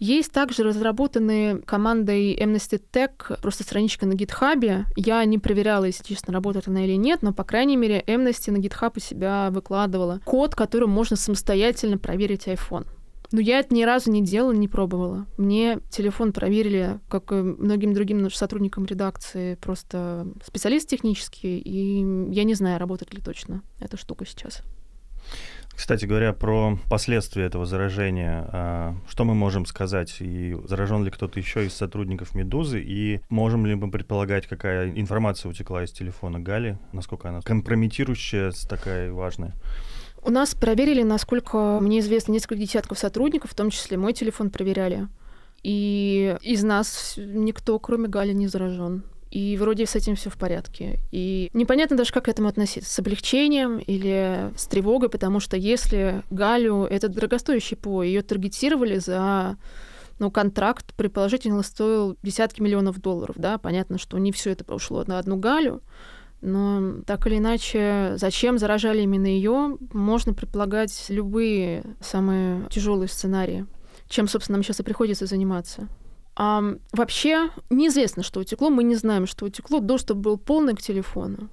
Есть 0.00 0.32
также 0.32 0.62
разработанные 0.62 1.58
командой 1.58 2.36
Amnesty 2.36 2.80
Tech 2.92 3.40
просто 3.40 3.62
страничка 3.62 4.06
на 4.06 4.14
GitHub. 4.14 4.84
Я 4.96 5.24
не 5.24 5.38
проверяла, 5.38 5.84
если 5.84 6.02
честно, 6.04 6.32
работает 6.32 6.68
она 6.68 6.84
или 6.84 6.94
нет, 6.94 7.22
но, 7.22 7.32
по 7.32 7.44
крайней 7.44 7.67
мере, 7.76 8.02
Amnesty 8.06 8.50
на 8.50 8.58
GitHub 8.58 8.92
у 8.96 9.00
себя 9.00 9.50
выкладывала 9.50 10.20
код, 10.24 10.54
которым 10.54 10.90
можно 10.90 11.16
самостоятельно 11.16 11.98
проверить 11.98 12.46
iPhone. 12.46 12.86
Но 13.30 13.40
я 13.40 13.58
это 13.58 13.74
ни 13.74 13.82
разу 13.82 14.10
не 14.10 14.22
делала, 14.22 14.52
не 14.52 14.68
пробовала. 14.68 15.26
Мне 15.36 15.80
телефон 15.90 16.32
проверили, 16.32 16.98
как 17.08 17.30
и 17.30 17.34
многим 17.34 17.92
другим 17.92 18.28
сотрудникам 18.30 18.86
редакции, 18.86 19.56
просто 19.56 20.26
специалист 20.44 20.88
технический, 20.88 21.58
и 21.58 21.98
я 22.32 22.44
не 22.44 22.54
знаю, 22.54 22.78
работает 22.78 23.12
ли 23.12 23.20
точно 23.20 23.62
эта 23.80 23.96
штука 23.96 24.24
сейчас. 24.24 24.62
Кстати 25.78 26.06
говоря, 26.06 26.32
про 26.32 26.76
последствия 26.90 27.44
этого 27.44 27.64
заражения, 27.64 28.48
а, 28.50 28.96
что 29.08 29.24
мы 29.24 29.34
можем 29.34 29.64
сказать? 29.64 30.16
И 30.18 30.56
заражен 30.64 31.04
ли 31.04 31.10
кто-то 31.12 31.38
еще 31.38 31.64
из 31.64 31.72
сотрудников 31.72 32.34
«Медузы»? 32.34 32.82
И 32.82 33.20
можем 33.28 33.64
ли 33.64 33.76
мы 33.76 33.88
предполагать, 33.88 34.48
какая 34.48 34.90
информация 34.90 35.48
утекла 35.48 35.84
из 35.84 35.92
телефона 35.92 36.40
Гали? 36.40 36.80
Насколько 36.92 37.28
она 37.28 37.42
компрометирующая, 37.42 38.52
такая 38.68 39.12
важная? 39.12 39.54
У 40.20 40.30
нас 40.32 40.52
проверили, 40.56 41.04
насколько 41.04 41.78
мне 41.80 42.00
известно, 42.00 42.32
несколько 42.32 42.56
десятков 42.56 42.98
сотрудников, 42.98 43.52
в 43.52 43.54
том 43.54 43.70
числе 43.70 43.96
мой 43.96 44.12
телефон 44.14 44.50
проверяли. 44.50 45.06
И 45.62 46.36
из 46.42 46.64
нас 46.64 47.14
никто, 47.16 47.78
кроме 47.78 48.08
Гали, 48.08 48.32
не 48.32 48.48
заражен. 48.48 49.04
И 49.30 49.56
вроде 49.58 49.86
с 49.86 49.94
этим 49.94 50.16
все 50.16 50.30
в 50.30 50.36
порядке. 50.36 50.98
И 51.10 51.50
непонятно 51.52 51.96
даже, 51.96 52.12
как 52.12 52.24
к 52.24 52.28
этому 52.28 52.48
относиться. 52.48 52.90
С 52.90 52.98
облегчением 52.98 53.78
или 53.78 54.50
с 54.56 54.66
тревогой, 54.66 55.10
потому 55.10 55.40
что 55.40 55.56
если 55.56 56.22
Галю, 56.30 56.84
это 56.84 57.08
дорогостоящий 57.08 57.76
ПО, 57.76 58.02
ее 58.02 58.22
таргетировали 58.22 58.98
за 58.98 59.56
ну, 60.18 60.30
контракт, 60.30 60.94
предположительно, 60.94 61.62
стоил 61.62 62.16
десятки 62.22 62.60
миллионов 62.60 63.00
долларов, 63.00 63.36
да, 63.38 63.58
понятно, 63.58 63.98
что 63.98 64.18
не 64.18 64.32
все 64.32 64.50
это 64.50 64.72
ушло 64.74 65.04
на 65.06 65.18
одну 65.18 65.36
Галю, 65.36 65.80
но 66.40 67.02
так 67.06 67.26
или 67.26 67.38
иначе, 67.38 68.14
зачем 68.16 68.58
заражали 68.58 69.02
именно 69.02 69.26
ее, 69.26 69.76
можно 69.92 70.34
предполагать 70.34 71.06
любые 71.08 71.84
самые 72.00 72.66
тяжелые 72.70 73.08
сценарии, 73.08 73.66
чем, 74.08 74.28
собственно, 74.28 74.56
нам 74.56 74.64
сейчас 74.64 74.80
и 74.80 74.84
приходится 74.84 75.26
заниматься. 75.26 75.88
А, 76.40 76.62
вообще 76.92 77.50
неизвестно, 77.68 78.22
что 78.22 78.38
утекло, 78.38 78.70
мы 78.70 78.84
не 78.84 78.94
знаем, 78.94 79.26
что 79.26 79.44
утекло. 79.44 79.80
Доступ 79.80 80.18
был 80.18 80.38
полный 80.38 80.76
к 80.76 80.80
телефону. 80.80 81.48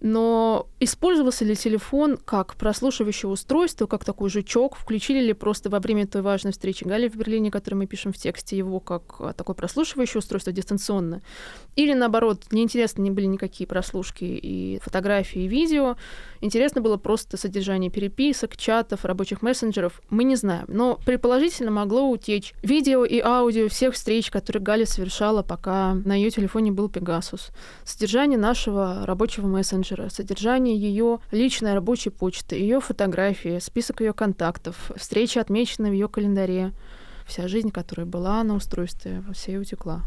Но 0.00 0.66
использовался 0.80 1.44
ли 1.44 1.54
телефон 1.54 2.16
как 2.16 2.54
прослушивающее 2.56 3.30
устройство, 3.30 3.86
как 3.86 4.02
такой 4.06 4.30
жучок? 4.30 4.76
Включили 4.76 5.20
ли 5.20 5.34
просто 5.34 5.68
во 5.68 5.78
время 5.78 6.06
той 6.06 6.22
важной 6.22 6.52
встречи 6.52 6.84
Гали 6.84 7.06
в 7.06 7.16
Берлине, 7.16 7.50
которую 7.50 7.80
мы 7.80 7.86
пишем 7.86 8.14
в 8.14 8.16
тексте, 8.16 8.56
его 8.56 8.80
как 8.80 9.16
а, 9.18 9.34
такое 9.34 9.54
прослушивающее 9.54 10.20
устройство 10.20 10.52
дистанционно? 10.54 11.20
Или 11.76 11.92
наоборот, 11.92 12.44
неинтересны 12.50 13.02
не 13.02 13.10
были 13.10 13.26
никакие 13.26 13.68
прослушки 13.68 14.24
и 14.24 14.80
фотографии, 14.82 15.42
и 15.42 15.48
видео. 15.48 15.98
Интересно 16.40 16.80
было 16.80 16.96
просто 16.96 17.36
содержание 17.36 17.90
переписок, 17.90 18.56
чатов, 18.56 19.04
рабочих 19.04 19.42
мессенджеров. 19.42 20.00
Мы 20.08 20.24
не 20.24 20.36
знаем. 20.36 20.64
Но 20.68 20.98
предположительно 21.04 21.70
могло 21.70 22.08
утечь 22.08 22.54
видео 22.62 23.04
и 23.04 23.20
аудио 23.20 23.68
всех 23.68 23.94
встреч, 23.94 24.30
которые 24.30 24.62
Галя 24.62 24.86
совершала, 24.86 25.42
пока 25.42 25.94
на 25.94 26.14
ее 26.14 26.30
телефоне 26.30 26.72
был 26.72 26.88
Пегасус. 26.88 27.50
Содержание 27.84 28.38
нашего 28.38 29.04
рабочего 29.04 29.46
мессенджера 29.46 30.08
содержание 30.08 30.76
ее 30.76 31.20
личной 31.30 31.74
рабочей 31.74 32.10
почты, 32.10 32.56
ее 32.56 32.80
фотографии, 32.80 33.58
список 33.58 34.00
ее 34.00 34.12
контактов, 34.12 34.90
встречи 34.96 35.38
отмечены 35.38 35.90
в 35.90 35.92
ее 35.92 36.08
календаре. 36.08 36.72
Вся 37.26 37.48
жизнь, 37.48 37.70
которая 37.70 38.06
была 38.06 38.42
на 38.42 38.54
устройстве, 38.54 39.22
вся 39.32 39.52
и 39.52 39.56
утекла. 39.56 40.04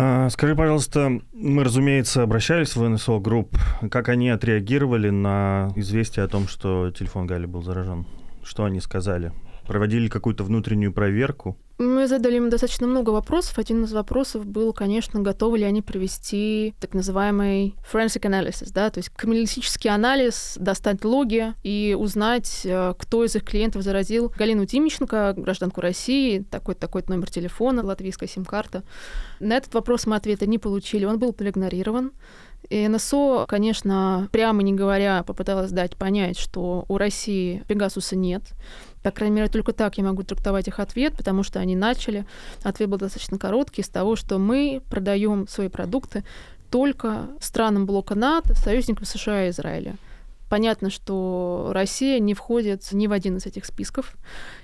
А, 0.00 0.30
скажи, 0.30 0.54
пожалуйста, 0.54 1.20
мы, 1.32 1.64
разумеется, 1.64 2.22
обращались 2.22 2.76
в 2.76 2.88
NSO 2.88 3.18
Group. 3.18 3.58
Как 3.90 4.08
они 4.08 4.30
отреагировали 4.30 5.10
на 5.10 5.72
известие 5.74 6.24
о 6.24 6.28
том, 6.28 6.46
что 6.46 6.92
телефон 6.92 7.26
Гали 7.26 7.46
был 7.46 7.62
заражен? 7.64 8.06
Что 8.44 8.62
они 8.62 8.78
сказали? 8.78 9.32
Проводили 9.66 10.06
какую-то 10.06 10.44
внутреннюю 10.44 10.92
проверку? 10.92 11.58
Мы 11.78 12.08
задали 12.08 12.38
им 12.38 12.50
достаточно 12.50 12.88
много 12.88 13.10
вопросов. 13.10 13.56
Один 13.56 13.84
из 13.84 13.92
вопросов 13.92 14.44
был, 14.44 14.72
конечно, 14.72 15.20
готовы 15.20 15.58
ли 15.58 15.64
они 15.64 15.80
провести 15.80 16.74
так 16.80 16.92
называемый 16.92 17.76
forensic 17.92 18.22
analysis, 18.22 18.70
да, 18.72 18.90
то 18.90 18.98
есть 18.98 19.10
криминалистический 19.10 19.88
анализ, 19.88 20.56
достать 20.58 21.04
логи 21.04 21.54
и 21.62 21.96
узнать, 21.96 22.62
э, 22.64 22.94
кто 22.98 23.24
из 23.24 23.36
их 23.36 23.44
клиентов 23.44 23.82
заразил 23.82 24.32
Галину 24.36 24.66
Тимченко, 24.66 25.34
гражданку 25.36 25.80
России, 25.80 26.40
такой-то 26.50 26.80
такой 26.80 27.04
номер 27.06 27.30
телефона, 27.30 27.84
латвийская 27.84 28.28
сим-карта. 28.28 28.82
На 29.38 29.56
этот 29.56 29.72
вопрос 29.72 30.04
мы 30.04 30.16
ответа 30.16 30.46
не 30.46 30.58
получили, 30.58 31.04
он 31.04 31.20
был 31.20 31.32
проигнорирован. 31.32 32.10
И 32.70 32.86
НСО, 32.86 33.46
конечно, 33.48 34.28
прямо 34.32 34.62
не 34.62 34.74
говоря, 34.74 35.22
попыталась 35.22 35.70
дать 35.70 35.96
понять, 35.96 36.38
что 36.38 36.84
у 36.88 36.98
России 36.98 37.62
Пегасуса 37.66 38.16
нет. 38.16 38.42
По 39.02 39.10
крайней 39.10 39.36
мере, 39.36 39.48
только 39.48 39.72
так 39.72 39.96
я 39.98 40.04
могу 40.04 40.22
трактовать 40.22 40.68
их 40.68 40.80
ответ, 40.80 41.16
потому 41.16 41.42
что 41.42 41.60
они 41.60 41.76
начали. 41.76 42.26
Ответ 42.62 42.88
был 42.88 42.98
достаточно 42.98 43.38
короткий 43.38 43.82
с 43.82 43.88
того, 43.88 44.16
что 44.16 44.38
мы 44.38 44.82
продаем 44.90 45.46
свои 45.48 45.68
продукты 45.68 46.24
только 46.70 47.28
странам 47.40 47.86
блока 47.86 48.14
НАТО, 48.14 48.54
союзникам 48.54 49.06
США 49.06 49.46
и 49.46 49.50
Израиля. 49.50 49.96
Понятно, 50.48 50.90
что 50.90 51.70
Россия 51.72 52.18
не 52.20 52.34
входит 52.34 52.86
ни 52.92 53.06
в 53.06 53.12
один 53.12 53.36
из 53.36 53.46
этих 53.46 53.66
списков. 53.66 54.16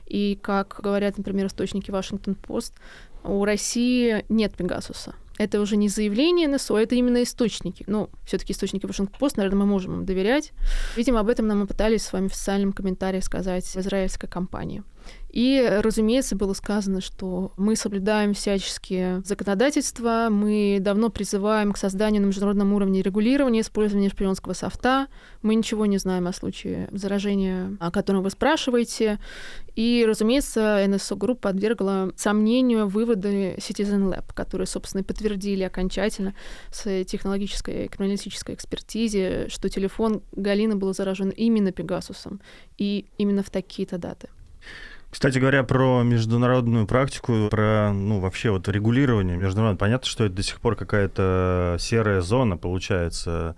И, 0.06 0.38
как 0.40 0.80
говорят, 0.82 1.18
например, 1.18 1.46
источники 1.46 1.90
Вашингтон-Пост, 1.90 2.74
у 3.22 3.44
России 3.44 4.24
нет 4.28 4.54
Пегасуса. 4.54 5.14
Это 5.44 5.60
уже 5.60 5.76
не 5.76 5.90
заявление 5.90 6.48
НСО, 6.48 6.78
это 6.78 6.94
именно 6.94 7.22
источники. 7.22 7.84
Ну, 7.86 8.08
все-таки 8.24 8.54
источники 8.54 8.86
Вашингтон-Пост, 8.86 9.36
наверное, 9.36 9.58
мы 9.58 9.66
можем 9.66 9.92
им 9.92 10.06
доверять. 10.06 10.52
Видимо, 10.96 11.20
об 11.20 11.28
этом 11.28 11.46
нам 11.46 11.62
и 11.62 11.66
пытались 11.66 12.00
в 12.00 12.06
своем 12.06 12.26
официальном 12.26 12.72
комментарии 12.72 13.20
сказать 13.20 13.66
в 13.66 13.76
израильской 13.76 14.26
компании. 14.26 14.82
И, 15.34 15.80
разумеется, 15.82 16.36
было 16.36 16.52
сказано, 16.52 17.00
что 17.00 17.52
мы 17.56 17.74
соблюдаем 17.74 18.34
всяческие 18.34 19.20
законодательства, 19.24 20.28
мы 20.30 20.78
давно 20.80 21.08
призываем 21.08 21.72
к 21.72 21.76
созданию 21.76 22.22
на 22.22 22.26
международном 22.26 22.72
уровне 22.72 23.02
регулирования 23.02 23.62
использования 23.62 24.10
шпионского 24.10 24.52
софта. 24.52 25.08
Мы 25.42 25.56
ничего 25.56 25.86
не 25.86 25.98
знаем 25.98 26.28
о 26.28 26.32
случае 26.32 26.88
заражения, 26.92 27.76
о 27.80 27.90
котором 27.90 28.22
вы 28.22 28.30
спрашиваете. 28.30 29.18
И, 29.74 30.04
разумеется, 30.06 30.84
NSO 30.86 31.16
Group 31.16 31.40
подвергла 31.40 32.12
сомнению 32.16 32.86
выводы 32.86 33.56
Citizen 33.58 34.08
Lab, 34.08 34.32
которые, 34.34 34.68
собственно, 34.68 35.02
подтвердили 35.02 35.64
окончательно 35.64 36.36
с 36.70 37.02
технологической 37.06 37.86
и 37.86 37.88
криминалистической 37.88 38.54
экспертизе, 38.54 39.48
что 39.48 39.68
телефон 39.68 40.22
Галины 40.30 40.76
был 40.76 40.94
заражен 40.94 41.30
именно 41.30 41.72
Пегасусом 41.72 42.40
и 42.78 43.06
именно 43.18 43.42
в 43.42 43.50
такие-то 43.50 43.98
даты. 43.98 44.28
Кстати 45.14 45.38
говоря, 45.38 45.62
про 45.62 46.02
международную 46.02 46.88
практику, 46.88 47.46
про, 47.48 47.92
ну, 47.92 48.18
вообще 48.18 48.50
вот 48.50 48.68
регулирование 48.68 49.36
международное, 49.36 49.78
понятно, 49.78 50.08
что 50.08 50.24
это 50.24 50.34
до 50.34 50.42
сих 50.42 50.60
пор 50.60 50.74
какая-то 50.74 51.76
серая 51.78 52.20
зона 52.20 52.56
получается. 52.56 53.54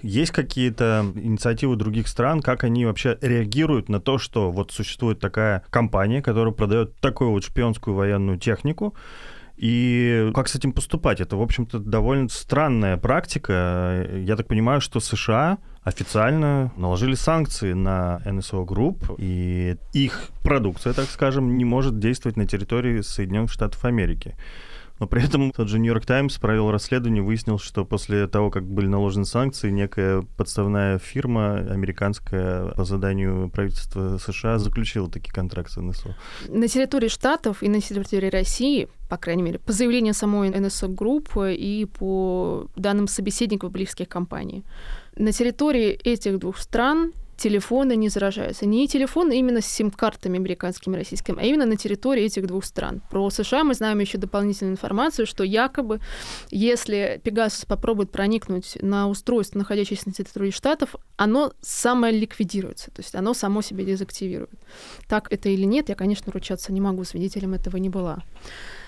Есть 0.00 0.32
какие-то 0.32 1.04
инициативы 1.14 1.76
других 1.76 2.08
стран, 2.08 2.40
как 2.40 2.64
они 2.64 2.86
вообще 2.86 3.18
реагируют 3.20 3.90
на 3.90 4.00
то, 4.00 4.16
что 4.16 4.50
вот 4.50 4.72
существует 4.72 5.20
такая 5.20 5.62
компания, 5.68 6.22
которая 6.22 6.54
продает 6.54 6.96
такую 7.00 7.32
вот 7.32 7.44
шпионскую 7.44 7.94
военную 7.94 8.38
технику, 8.38 8.94
и 9.58 10.30
как 10.34 10.48
с 10.48 10.54
этим 10.54 10.72
поступать? 10.72 11.20
Это, 11.20 11.36
в 11.36 11.42
общем-то, 11.42 11.80
довольно 11.80 12.30
странная 12.30 12.96
практика. 12.96 14.08
Я 14.14 14.36
так 14.36 14.48
понимаю, 14.48 14.80
что 14.80 15.00
США 15.00 15.58
официально 15.84 16.72
наложили 16.76 17.14
санкции 17.14 17.74
на 17.74 18.20
NSO 18.24 18.66
Group, 18.66 19.14
и 19.18 19.76
их 19.92 20.30
продукция, 20.42 20.94
так 20.94 21.06
скажем, 21.06 21.56
не 21.56 21.64
может 21.64 21.98
действовать 21.98 22.36
на 22.36 22.46
территории 22.46 23.02
Соединенных 23.02 23.52
Штатов 23.52 23.84
Америки. 23.84 24.34
Но 25.00 25.08
при 25.08 25.24
этом 25.24 25.50
тот 25.50 25.68
же 25.68 25.80
Нью-Йорк 25.80 26.06
Таймс 26.06 26.38
провел 26.38 26.70
расследование, 26.70 27.22
выяснил, 27.22 27.58
что 27.58 27.84
после 27.84 28.28
того, 28.28 28.50
как 28.50 28.64
были 28.64 28.86
наложены 28.86 29.24
санкции, 29.24 29.70
некая 29.70 30.22
подставная 30.36 30.98
фирма 30.98 31.56
американская 31.56 32.68
по 32.68 32.84
заданию 32.84 33.50
правительства 33.50 34.18
США 34.18 34.58
заключила 34.58 35.10
такие 35.10 35.32
контракты 35.32 35.72
с 35.72 35.76
NSO. 35.80 36.16
На 36.48 36.68
территории 36.68 37.08
Штатов 37.08 37.62
и 37.64 37.68
на 37.68 37.80
территории 37.80 38.30
России, 38.30 38.88
по 39.08 39.16
крайней 39.16 39.42
мере, 39.42 39.58
по 39.58 39.72
заявлению 39.72 40.14
самой 40.14 40.50
NSO 40.50 40.86
Group 40.86 41.36
и 41.38 41.86
по 41.98 42.68
данным 42.76 43.08
собеседников 43.08 43.72
близких 43.72 44.08
компаний, 44.08 44.64
На 45.16 45.32
территории 45.32 45.90
этих 46.04 46.38
двух 46.38 46.58
стран 46.58 47.12
телефоны 47.36 47.96
не 47.96 48.08
заражаются. 48.08 48.66
Не 48.66 48.88
телефоны 48.88 49.38
именно 49.38 49.60
с 49.60 49.66
сим-картами 49.66 50.38
американскими 50.38 50.94
и 50.94 50.98
российскими, 50.98 51.40
а 51.40 51.44
именно 51.44 51.66
на 51.66 51.76
территории 51.76 52.24
этих 52.24 52.46
двух 52.46 52.64
стран. 52.64 53.02
Про 53.10 53.30
США 53.30 53.64
мы 53.64 53.74
знаем 53.74 53.98
еще 53.98 54.18
дополнительную 54.18 54.74
информацию, 54.74 55.26
что 55.26 55.44
якобы, 55.44 56.00
если 56.50 57.20
Пегасус 57.22 57.64
попробует 57.64 58.10
проникнуть 58.10 58.78
на 58.80 59.08
устройство, 59.08 59.58
находящееся 59.58 60.04
на 60.06 60.12
территории 60.12 60.50
штатов, 60.50 60.96
оно 61.16 61.52
самоликвидируется, 61.60 62.90
то 62.90 63.02
есть 63.02 63.14
оно 63.14 63.34
само 63.34 63.62
себя 63.62 63.84
дезактивирует. 63.84 64.50
Так 65.08 65.32
это 65.32 65.48
или 65.48 65.64
нет, 65.64 65.88
я, 65.88 65.94
конечно, 65.94 66.32
ручаться 66.32 66.72
не 66.72 66.80
могу, 66.80 67.04
свидетелем 67.04 67.54
этого 67.54 67.76
не 67.76 67.88
была. 67.88 68.22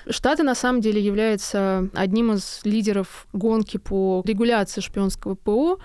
Штаты 0.09 0.45
на 0.45 0.55
самом 0.55 0.81
деле 0.81 1.01
являются 1.01 1.89
одним 1.93 2.33
из 2.33 2.61
лидеров 2.63 3.27
гонки 3.33 3.77
по 3.77 4.23
регуляции 4.25 4.81
шпионского 4.81 5.35
ПО. 5.35 5.79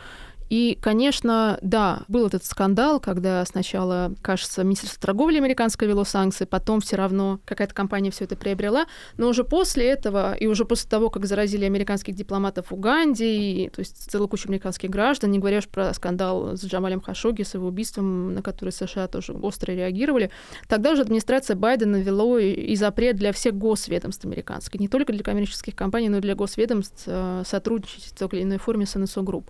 И, 0.52 0.78
конечно, 0.82 1.58
да, 1.62 2.02
был 2.10 2.28
этот 2.28 2.44
скандал, 2.44 3.00
когда 3.00 3.46
сначала, 3.46 4.14
кажется, 4.22 4.66
Министерство 4.66 5.02
торговли 5.02 5.38
американское 5.38 5.88
вело 5.88 6.04
санкции, 6.04 6.44
потом 6.44 6.82
все 6.82 6.98
равно 6.98 7.40
какая-то 7.46 7.74
компания 7.74 8.12
все 8.12 8.26
это 8.26 8.36
приобрела, 8.36 8.86
но 9.16 9.30
уже 9.30 9.46
после 9.46 9.86
этого 9.86 10.34
и 10.34 10.48
уже 10.48 10.66
после 10.66 10.90
того, 10.90 11.10
как 11.10 11.26
заразили 11.26 11.64
американских 11.64 12.16
дипломатов 12.16 12.66
в 12.70 12.74
Уганде, 12.74 13.28
и, 13.28 13.70
то 13.70 13.80
есть 13.80 14.12
целую 14.12 14.28
кучу 14.28 14.50
американских 14.50 14.90
граждан, 14.90 15.32
не 15.32 15.40
говоря 15.40 15.60
уж 15.60 15.70
про 15.70 15.94
скандал 15.94 16.58
с 16.58 16.66
Джамалем 16.66 17.00
Хашоги, 17.00 17.44
с 17.44 17.54
его 17.54 17.70
убийством, 17.70 18.34
на 18.34 18.42
который 18.42 18.72
США 18.72 19.08
тоже 19.08 19.32
остро 19.32 19.72
реагировали, 19.72 20.32
тогда 20.68 20.92
уже 20.92 21.04
администрация 21.04 21.56
Байдена 21.56 21.96
ввела 21.96 22.76
запрет 22.76 23.16
для 23.16 23.32
всех 23.32 23.56
госведомств 23.56 24.26
американских, 24.26 24.82
не 24.82 24.90
только 24.90 25.14
для 25.14 25.24
коммерческих 25.24 25.78
компаний, 25.78 26.10
но 26.10 26.18
и 26.18 26.20
для 26.22 26.36
госведомств 26.36 27.04
э, 27.06 27.44
сотрудничать 27.46 28.04
в 28.04 28.20
той 28.20 28.28
или 28.34 28.44
иной 28.44 28.58
форме 28.58 28.86
с 28.86 29.00
NSO 29.00 29.22
Group. 29.22 29.50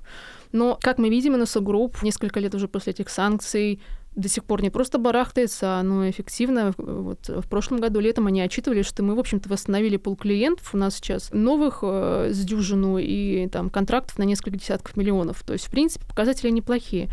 Но, 0.52 0.78
как 0.82 0.98
мы 0.98 1.10
видим, 1.10 1.38
NSO 1.40 1.62
Group 1.62 2.02
несколько 2.04 2.40
лет 2.40 2.54
уже 2.56 2.68
после 2.68 2.92
этих 2.92 3.10
санкций 3.10 3.82
до 4.16 4.28
сих 4.28 4.44
пор 4.44 4.62
не 4.62 4.70
просто 4.70 4.98
барахтается, 4.98 5.78
оно 5.78 6.10
эффективно. 6.10 6.74
Вот 6.78 7.30
в 7.30 7.48
прошлом 7.48 7.80
году 7.80 8.02
летом 8.02 8.28
они 8.28 8.42
отчитывались, 8.42 8.82
что 8.82 9.04
мы, 9.04 9.16
в 9.16 9.20
общем-то, 9.20 9.48
восстановили 9.48 9.96
пул 9.96 10.18
клиентов. 10.18 10.74
У 10.74 10.78
нас 10.78 10.96
сейчас 10.96 11.30
новых 11.32 11.80
э, 11.82 12.32
с 12.32 12.44
дюжину 12.44 12.98
и 12.98 13.48
там 13.48 13.70
контрактов 13.70 14.18
на 14.18 14.24
несколько 14.24 14.58
десятков 14.58 14.98
миллионов. 14.98 15.42
То 15.44 15.54
есть, 15.54 15.68
в 15.68 15.72
принципе, 15.72 16.06
показатели 16.06 16.50
неплохие. 16.50 17.08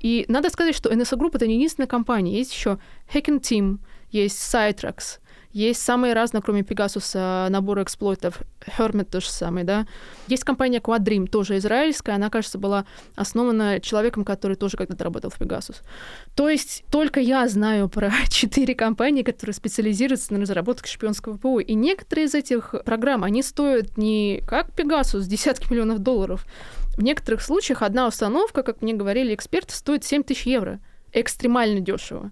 И 0.00 0.24
надо 0.28 0.50
сказать, 0.50 0.74
что 0.74 0.92
NSO 0.92 1.16
Group— 1.16 1.30
это 1.34 1.46
не 1.46 1.54
единственная 1.54 1.86
компания. 1.86 2.36
Есть 2.36 2.52
еще 2.52 2.78
Hacking 3.14 3.40
Team, 3.40 3.78
есть 4.10 4.36
Citrax, 4.36 5.20
есть 5.52 5.82
самые 5.82 6.14
разные, 6.14 6.42
кроме 6.42 6.62
Пегасуса, 6.62 7.48
наборы 7.50 7.82
эксплойтов. 7.82 8.40
Hermit 8.78 9.04
тоже 9.10 9.30
самый, 9.30 9.64
да. 9.64 9.86
Есть 10.28 10.44
компания 10.44 10.78
Quadrim, 10.78 11.26
тоже 11.26 11.58
израильская. 11.58 12.12
Она, 12.12 12.30
кажется, 12.30 12.58
была 12.58 12.86
основана 13.16 13.80
человеком, 13.80 14.24
который 14.24 14.56
тоже 14.56 14.76
когда-то 14.76 15.02
работал 15.02 15.30
в 15.30 15.38
Пегасус. 15.38 15.82
То 16.36 16.48
есть 16.48 16.84
только 16.90 17.18
я 17.18 17.48
знаю 17.48 17.88
про 17.88 18.12
четыре 18.28 18.76
компании, 18.76 19.22
которые 19.22 19.54
специализируются 19.54 20.32
на 20.32 20.40
разработке 20.40 20.88
шпионского 20.88 21.36
ПО. 21.36 21.58
И 21.58 21.74
некоторые 21.74 22.26
из 22.26 22.34
этих 22.34 22.74
программ, 22.84 23.24
они 23.24 23.42
стоят 23.42 23.96
не 23.96 24.42
как 24.46 24.72
Пегасус, 24.72 25.26
десятки 25.26 25.72
миллионов 25.72 25.98
долларов. 25.98 26.46
В 26.96 27.02
некоторых 27.02 27.42
случаях 27.42 27.82
одна 27.82 28.06
установка, 28.06 28.62
как 28.62 28.82
мне 28.82 28.94
говорили 28.94 29.34
эксперты, 29.34 29.74
стоит 29.74 30.04
7 30.04 30.22
тысяч 30.22 30.46
евро. 30.46 30.80
Экстремально 31.12 31.80
дешево. 31.80 32.30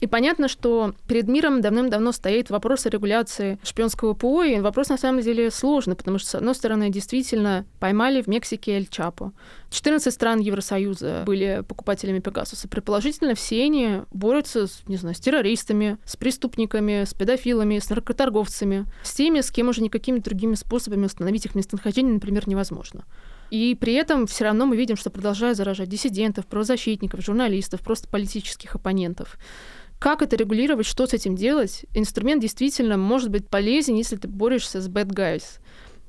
И 0.00 0.06
понятно, 0.06 0.48
что 0.48 0.94
перед 1.08 1.26
миром 1.28 1.60
давным-давно 1.60 2.12
стоит 2.12 2.50
вопрос 2.50 2.86
о 2.86 2.90
регуляции 2.90 3.58
шпионского 3.62 4.14
ПО, 4.14 4.44
и 4.44 4.60
вопрос 4.60 4.88
на 4.90 4.96
самом 4.96 5.22
деле 5.22 5.50
сложный, 5.50 5.96
потому 5.96 6.18
что, 6.18 6.30
с 6.30 6.34
одной 6.36 6.54
стороны, 6.54 6.90
действительно 6.90 7.66
поймали 7.80 8.22
в 8.22 8.28
Мексике 8.28 8.72
Эль 8.76 8.86
Чапо. 8.88 9.32
14 9.70 10.12
стран 10.12 10.40
Евросоюза 10.40 11.24
были 11.26 11.64
покупателями 11.66 12.20
Пегасуса. 12.20 12.68
Предположительно, 12.68 13.34
все 13.34 13.64
они 13.64 14.02
борются, 14.12 14.66
с, 14.66 14.82
не 14.86 14.96
знаю, 14.96 15.14
с 15.14 15.20
террористами, 15.20 15.98
с 16.04 16.16
преступниками, 16.16 17.04
с 17.04 17.12
педофилами, 17.12 17.78
с 17.78 17.90
наркоторговцами, 17.90 18.86
с 19.02 19.12
теми, 19.12 19.40
с 19.40 19.50
кем 19.50 19.68
уже 19.68 19.82
никакими 19.82 20.20
другими 20.20 20.54
способами 20.54 21.06
установить 21.06 21.44
их 21.44 21.54
местонахождение, 21.54 22.14
например, 22.14 22.48
невозможно. 22.48 23.04
И 23.50 23.74
при 23.74 23.94
этом 23.94 24.26
все 24.26 24.44
равно 24.44 24.66
мы 24.66 24.76
видим, 24.76 24.96
что 24.96 25.10
продолжают 25.10 25.56
заражать 25.56 25.88
диссидентов, 25.88 26.46
правозащитников, 26.46 27.24
журналистов, 27.24 27.80
просто 27.80 28.08
политических 28.08 28.74
оппонентов. 28.74 29.38
Как 29.98 30.22
это 30.22 30.36
регулировать, 30.36 30.86
что 30.86 31.06
с 31.06 31.12
этим 31.12 31.34
делать? 31.34 31.84
Инструмент 31.94 32.40
действительно 32.40 32.96
может 32.96 33.30
быть 33.30 33.48
полезен, 33.48 33.96
если 33.96 34.16
ты 34.16 34.28
борешься 34.28 34.80
с 34.80 34.88
bad 34.88 35.08
guys. 35.08 35.60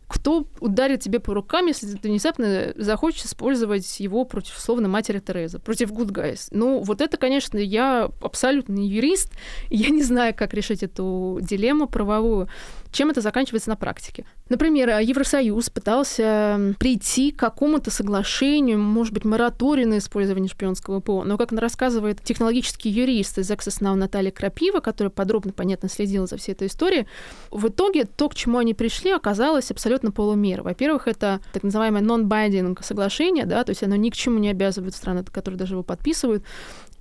Кто 0.09 0.47
ударит 0.59 1.01
тебе 1.01 1.19
по 1.19 1.35
рукам, 1.35 1.67
если 1.67 1.95
ты 1.95 2.09
внезапно 2.09 2.73
захочешь 2.75 3.25
использовать 3.25 3.99
его 3.99 4.25
против, 4.25 4.57
условно, 4.57 4.87
матери 4.87 5.19
Терезы, 5.19 5.59
против 5.59 5.91
good 5.91 6.09
guys? 6.09 6.47
Ну, 6.49 6.81
вот 6.81 7.01
это, 7.01 7.17
конечно, 7.17 7.59
я 7.59 8.09
абсолютно 8.21 8.73
не 8.73 8.87
юрист, 8.87 9.31
я 9.69 9.89
не 9.89 10.01
знаю, 10.01 10.33
как 10.35 10.55
решить 10.55 10.81
эту 10.81 11.37
дилемму 11.41 11.87
правовую 11.87 12.49
чем 12.91 13.09
это 13.09 13.21
заканчивается 13.21 13.69
на 13.69 13.75
практике. 13.75 14.25
Например, 14.49 14.99
Евросоюз 14.99 15.69
пытался 15.69 16.75
прийти 16.79 17.31
к 17.31 17.39
какому-то 17.39 17.91
соглашению, 17.91 18.79
может 18.79 19.13
быть, 19.13 19.25
мораторию 19.25 19.87
на 19.87 19.99
использование 19.99 20.49
шпионского 20.49 20.99
ПО, 20.99 21.23
но, 21.23 21.37
как 21.37 21.51
рассказывает 21.51 22.23
технологический 22.23 22.89
юрист 22.89 23.37
из 23.37 23.49
Now 23.51 23.93
Наталья 23.95 24.31
Крапива, 24.31 24.79
которая 24.79 25.11
подробно, 25.11 25.51
понятно, 25.51 25.89
следила 25.89 26.25
за 26.25 26.37
всей 26.37 26.53
этой 26.53 26.67
историей, 26.67 27.05
в 27.51 27.67
итоге 27.67 28.05
то, 28.05 28.29
к 28.29 28.35
чему 28.35 28.57
они 28.57 28.73
пришли, 28.73 29.11
оказалось 29.11 29.71
абсолютно 29.71 30.11
полумер. 30.11 30.63
Во-первых, 30.63 31.07
это 31.07 31.41
так 31.53 31.63
называемое 31.63 32.01
non-binding 32.01 32.83
соглашение, 32.83 33.45
да, 33.45 33.63
то 33.63 33.71
есть 33.71 33.83
оно 33.83 33.95
ни 33.95 34.09
к 34.09 34.15
чему 34.15 34.39
не 34.39 34.49
обязывает 34.49 34.95
страны, 34.95 35.23
которые 35.23 35.59
даже 35.59 35.75
его 35.75 35.83
подписывают. 35.83 36.43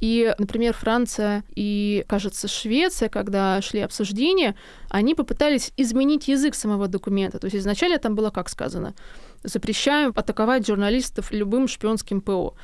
И, 0.00 0.34
например, 0.38 0.74
Франция 0.74 1.44
и, 1.54 2.04
кажется, 2.08 2.48
Швеция, 2.48 3.08
когда 3.08 3.60
шли 3.62 3.80
обсуждения, 3.80 4.54
они 4.88 5.14
попытались 5.14 5.72
изменить 5.76 6.28
язык 6.28 6.54
самого 6.54 6.88
документа. 6.88 7.38
То 7.38 7.46
есть 7.46 7.56
изначально 7.56 7.98
там 7.98 8.14
было 8.14 8.30
как 8.30 8.48
сказано? 8.48 8.94
Запрещаем 9.42 10.12
атаковать 10.14 10.66
журналистов 10.66 11.32
любым 11.32 11.68
шпионским 11.68 12.20
ПО 12.20 12.54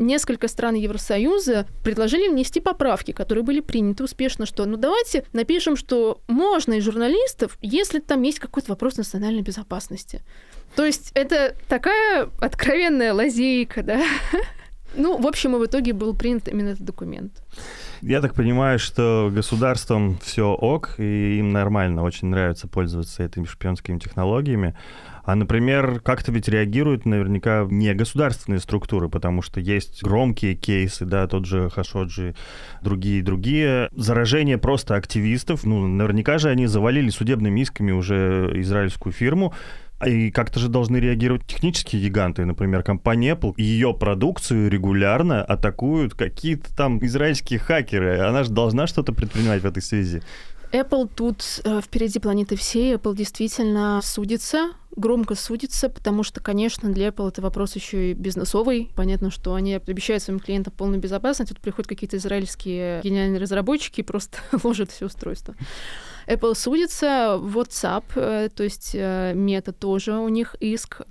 несколько 0.00 0.48
стран 0.48 0.74
Евросоюза 0.74 1.66
предложили 1.84 2.28
внести 2.28 2.60
поправки, 2.60 3.12
которые 3.12 3.44
были 3.44 3.60
приняты 3.60 4.02
успешно, 4.02 4.46
что 4.46 4.64
ну 4.64 4.76
давайте 4.76 5.24
напишем, 5.32 5.76
что 5.76 6.20
можно 6.26 6.74
и 6.74 6.80
журналистов, 6.80 7.58
если 7.60 8.00
там 8.00 8.22
есть 8.22 8.40
какой-то 8.40 8.70
вопрос 8.70 8.96
национальной 8.96 9.42
безопасности. 9.42 10.22
То 10.74 10.84
есть 10.84 11.10
это 11.14 11.54
такая 11.68 12.30
откровенная 12.40 13.12
лазейка, 13.12 13.82
да, 13.82 14.02
ну, 14.94 15.20
в 15.20 15.26
общем, 15.26 15.56
и 15.56 15.58
в 15.58 15.66
итоге 15.66 15.92
был 15.92 16.14
принят 16.14 16.48
именно 16.48 16.70
этот 16.70 16.84
документ. 16.84 17.42
Я 18.02 18.20
так 18.20 18.34
понимаю, 18.34 18.78
что 18.78 19.30
государством 19.32 20.18
все 20.22 20.52
ок, 20.52 20.94
и 20.98 21.38
им 21.38 21.52
нормально, 21.52 22.02
очень 22.02 22.28
нравится 22.28 22.66
пользоваться 22.66 23.22
этими 23.22 23.44
шпионскими 23.44 23.98
технологиями. 23.98 24.74
А, 25.22 25.34
например, 25.34 26.00
как-то 26.00 26.32
ведь 26.32 26.48
реагируют 26.48 27.04
наверняка 27.04 27.66
не 27.70 27.92
государственные 27.94 28.60
структуры, 28.60 29.08
потому 29.08 29.42
что 29.42 29.60
есть 29.60 30.02
громкие 30.02 30.54
кейсы, 30.54 31.04
да, 31.04 31.26
тот 31.26 31.44
же 31.44 31.68
Хашоджи, 31.70 32.34
другие 32.82 33.22
другие. 33.22 33.90
Заражение 33.92 34.58
просто 34.58 34.96
активистов, 34.96 35.64
ну, 35.64 35.86
наверняка 35.86 36.38
же 36.38 36.48
они 36.48 36.66
завалили 36.66 37.10
судебными 37.10 37.60
исками 37.60 37.92
уже 37.92 38.50
израильскую 38.56 39.12
фирму, 39.12 39.54
и 40.06 40.30
как-то 40.30 40.58
же 40.58 40.68
должны 40.68 40.96
реагировать 40.96 41.46
технические 41.46 42.02
гиганты, 42.02 42.44
например, 42.44 42.82
компания 42.82 43.34
Apple. 43.34 43.54
Ее 43.56 43.94
продукцию 43.94 44.70
регулярно 44.70 45.44
атакуют 45.44 46.14
какие-то 46.14 46.74
там 46.74 47.04
израильские 47.04 47.58
хакеры. 47.58 48.20
Она 48.20 48.44
же 48.44 48.50
должна 48.50 48.86
что-то 48.86 49.12
предпринимать 49.12 49.62
в 49.62 49.66
этой 49.66 49.82
связи. 49.82 50.22
Apple 50.72 51.10
тут 51.14 51.60
э, 51.64 51.80
впереди 51.82 52.20
планеты 52.20 52.54
всей. 52.56 52.94
Apple 52.94 53.16
действительно 53.16 54.00
судится, 54.04 54.70
громко 54.94 55.34
судится, 55.34 55.88
потому 55.88 56.22
что, 56.22 56.40
конечно, 56.40 56.92
для 56.92 57.08
Apple 57.08 57.28
это 57.28 57.42
вопрос 57.42 57.74
еще 57.74 58.12
и 58.12 58.14
бизнесовый. 58.14 58.92
Понятно, 58.94 59.30
что 59.30 59.54
они 59.54 59.74
обещают 59.74 60.22
своим 60.22 60.38
клиентам 60.38 60.72
полную 60.76 61.00
безопасность. 61.00 61.50
Тут 61.50 61.60
приходят 61.60 61.88
какие-то 61.88 62.18
израильские 62.18 63.00
гениальные 63.02 63.40
разработчики 63.40 64.00
и 64.00 64.04
просто 64.04 64.38
ложат 64.62 64.92
все 64.92 65.06
устройство. 65.06 65.56
Apple 66.30 66.54
судится, 66.54 67.38
WhatsApp, 67.40 68.04
э, 68.14 68.48
то 68.54 68.62
есть 68.62 68.92
э, 68.94 69.32
мета 69.34 69.72
тоже 69.72 70.12
у 70.12 70.28
них 70.28 70.54
иск. 70.60 71.02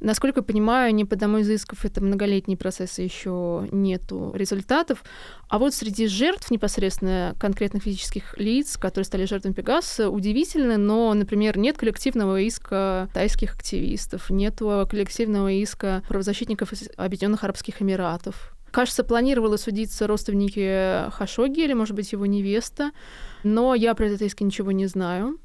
Насколько 0.00 0.40
я 0.40 0.44
понимаю, 0.44 0.94
не 0.94 1.06
по 1.06 1.14
одному 1.14 1.38
из 1.38 1.48
исков 1.48 1.86
это 1.86 2.02
многолетний 2.02 2.56
процесс, 2.56 2.98
еще 2.98 3.66
нету 3.72 4.30
результатов. 4.34 5.02
А 5.48 5.58
вот 5.58 5.72
среди 5.72 6.06
жертв 6.06 6.50
непосредственно 6.50 7.34
конкретных 7.40 7.84
физических 7.84 8.36
лиц, 8.36 8.76
которые 8.76 9.06
стали 9.06 9.24
жертвами 9.24 9.54
Пегаса, 9.54 10.10
удивительно, 10.10 10.76
но, 10.76 11.14
например, 11.14 11.56
нет 11.56 11.78
коллективного 11.78 12.42
иска 12.42 13.08
тайских 13.14 13.54
активистов, 13.54 14.28
нет 14.28 14.58
коллективного 14.58 15.50
иска 15.50 16.02
правозащитников 16.08 16.74
из 16.74 16.90
Объединенных 16.98 17.44
Арабских 17.44 17.80
Эмиратов. 17.80 18.52
Кажется, 18.70 19.04
планировала 19.04 19.56
судиться 19.56 20.06
родственники 20.06 21.10
Хашоги 21.10 21.60
или, 21.60 21.72
может 21.72 21.96
быть, 21.96 22.12
его 22.12 22.26
невеста, 22.26 22.90
но 23.46 23.74
я 23.74 23.94
про 23.94 24.06
этот 24.06 24.22
иск 24.22 24.40
ничего 24.40 24.72
не 24.72 24.86
знаю. 24.86 25.38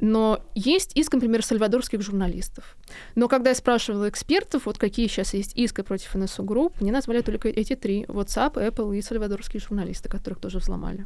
Но 0.00 0.40
есть 0.54 0.96
иск, 0.96 1.12
например, 1.12 1.44
сальвадорских 1.44 2.02
журналистов. 2.02 2.76
Но 3.14 3.28
когда 3.28 3.50
я 3.50 3.54
спрашивала 3.54 4.08
экспертов, 4.08 4.66
вот 4.66 4.78
какие 4.78 5.06
сейчас 5.06 5.34
есть 5.34 5.54
иски 5.54 5.82
против 5.82 6.14
НСУ 6.14 6.42
групп, 6.42 6.80
мне 6.80 6.90
назвали 6.90 7.20
только 7.20 7.48
эти 7.48 7.76
три. 7.76 8.04
WhatsApp, 8.04 8.54
Apple 8.54 8.96
и 8.96 9.02
сальвадорские 9.02 9.60
журналисты, 9.60 10.08
которых 10.08 10.40
тоже 10.40 10.58
взломали. 10.58 11.04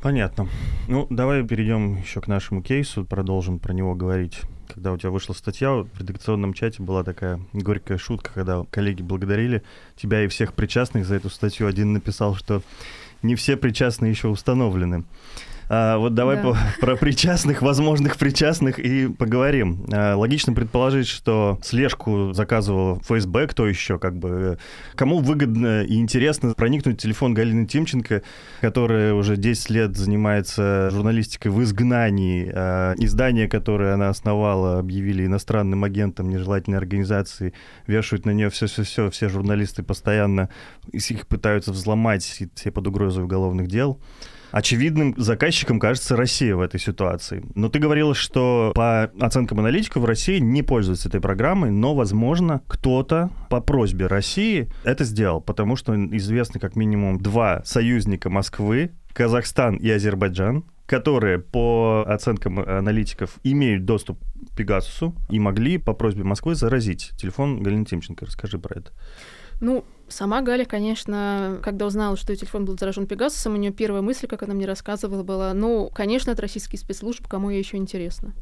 Понятно. 0.00 0.48
Ну, 0.88 1.06
давай 1.10 1.46
перейдем 1.46 1.96
еще 1.96 2.20
к 2.20 2.28
нашему 2.28 2.62
кейсу, 2.62 3.04
продолжим 3.04 3.58
про 3.58 3.72
него 3.72 3.94
говорить. 3.94 4.40
Когда 4.68 4.92
у 4.92 4.98
тебя 4.98 5.10
вышла 5.10 5.32
статья, 5.32 5.72
в 5.72 5.98
редакционном 5.98 6.54
чате 6.54 6.82
была 6.82 7.04
такая 7.04 7.40
горькая 7.52 7.98
шутка, 7.98 8.30
когда 8.34 8.64
коллеги 8.70 9.02
благодарили 9.02 9.62
тебя 9.96 10.22
и 10.22 10.28
всех 10.28 10.54
причастных 10.54 11.06
за 11.06 11.14
эту 11.14 11.30
статью. 11.30 11.66
Один 11.66 11.92
написал, 11.92 12.34
что 12.34 12.62
не 13.26 13.34
все 13.34 13.56
причастные 13.56 14.10
еще 14.10 14.28
установлены. 14.28 15.04
А, 15.68 15.98
вот 15.98 16.14
давай 16.14 16.36
да. 16.36 16.42
по, 16.42 16.56
про 16.80 16.96
причастных, 16.96 17.62
возможных 17.62 18.16
причастных 18.16 18.78
и 18.78 19.08
поговорим. 19.08 19.86
А, 19.92 20.14
логично 20.14 20.52
предположить, 20.52 21.08
что 21.08 21.58
слежку 21.62 22.32
заказывал 22.32 23.00
ФСБ, 23.00 23.48
кто 23.48 23.66
еще, 23.66 23.98
как 23.98 24.16
бы, 24.16 24.58
кому 24.94 25.18
выгодно 25.18 25.82
и 25.82 25.96
интересно 25.96 26.54
проникнуть 26.54 26.98
в 26.98 27.02
телефон 27.02 27.34
Галины 27.34 27.66
Тимченко, 27.66 28.22
которая 28.60 29.14
уже 29.14 29.36
10 29.36 29.70
лет 29.70 29.96
занимается 29.96 30.90
журналистикой 30.90 31.50
в 31.50 31.62
изгнании. 31.62 32.50
А, 32.54 32.94
издание, 32.98 33.48
которое 33.48 33.94
она 33.94 34.08
основала, 34.08 34.78
объявили 34.78 35.26
иностранным 35.26 35.84
агентом 35.84 36.28
нежелательной 36.28 36.78
организации, 36.78 37.54
вешают 37.86 38.24
на 38.24 38.30
нее 38.30 38.50
все-все-все, 38.50 39.10
все 39.10 39.28
журналисты 39.28 39.82
постоянно 39.82 40.48
их 40.92 41.26
пытаются 41.26 41.72
взломать, 41.72 42.22
все 42.54 42.70
под 42.70 42.86
угрозой 42.86 43.24
уголовных 43.24 43.68
дел. 43.68 44.00
Очевидным 44.56 45.12
заказчиком 45.18 45.78
кажется 45.78 46.16
Россия 46.16 46.56
в 46.56 46.62
этой 46.62 46.80
ситуации. 46.80 47.44
Но 47.54 47.68
ты 47.68 47.78
говорила, 47.78 48.14
что 48.14 48.72
по 48.74 49.02
оценкам 49.20 49.60
аналитиков 49.60 50.02
Россия 50.06 50.40
не 50.40 50.62
пользуется 50.62 51.10
этой 51.10 51.20
программой, 51.20 51.70
но, 51.70 51.94
возможно, 51.94 52.62
кто-то 52.66 53.28
по 53.50 53.60
просьбе 53.60 54.06
России 54.06 54.70
это 54.82 55.04
сделал, 55.04 55.42
потому 55.42 55.76
что 55.76 55.94
известны 55.94 56.58
как 56.58 56.74
минимум 56.74 57.20
два 57.20 57.60
союзника 57.66 58.30
Москвы, 58.30 58.92
Казахстан 59.12 59.76
и 59.76 59.90
Азербайджан, 59.90 60.64
которые, 60.86 61.38
по 61.38 62.06
оценкам 62.08 62.58
аналитиков, 62.60 63.36
имеют 63.44 63.84
доступ 63.84 64.18
к 64.52 64.56
Пегасусу 64.56 65.14
и 65.28 65.38
могли 65.38 65.76
по 65.76 65.92
просьбе 65.92 66.24
Москвы 66.24 66.54
заразить 66.54 67.12
телефон 67.18 67.62
Галины 67.62 67.84
Тимченко. 67.84 68.24
Расскажи 68.24 68.58
про 68.58 68.78
это. 68.78 68.90
Ну, 69.60 69.84
сама 70.08 70.42
Галя, 70.42 70.64
конечно, 70.64 71.58
когда 71.62 71.86
узнала, 71.86 72.16
что 72.16 72.32
ее 72.32 72.38
телефон 72.38 72.64
был 72.64 72.78
заражен 72.78 73.06
Пегасусом, 73.06 73.54
у 73.54 73.56
нее 73.56 73.72
первая 73.72 74.02
мысль, 74.02 74.26
как 74.26 74.42
она 74.42 74.54
мне 74.54 74.66
рассказывала, 74.66 75.22
была, 75.22 75.52
ну, 75.54 75.90
конечно, 75.94 76.30
это 76.30 76.42
российский 76.42 76.76
спецслужб, 76.76 77.26
кому 77.26 77.50
ей 77.50 77.58
еще 77.58 77.76
интересно. 77.76 78.32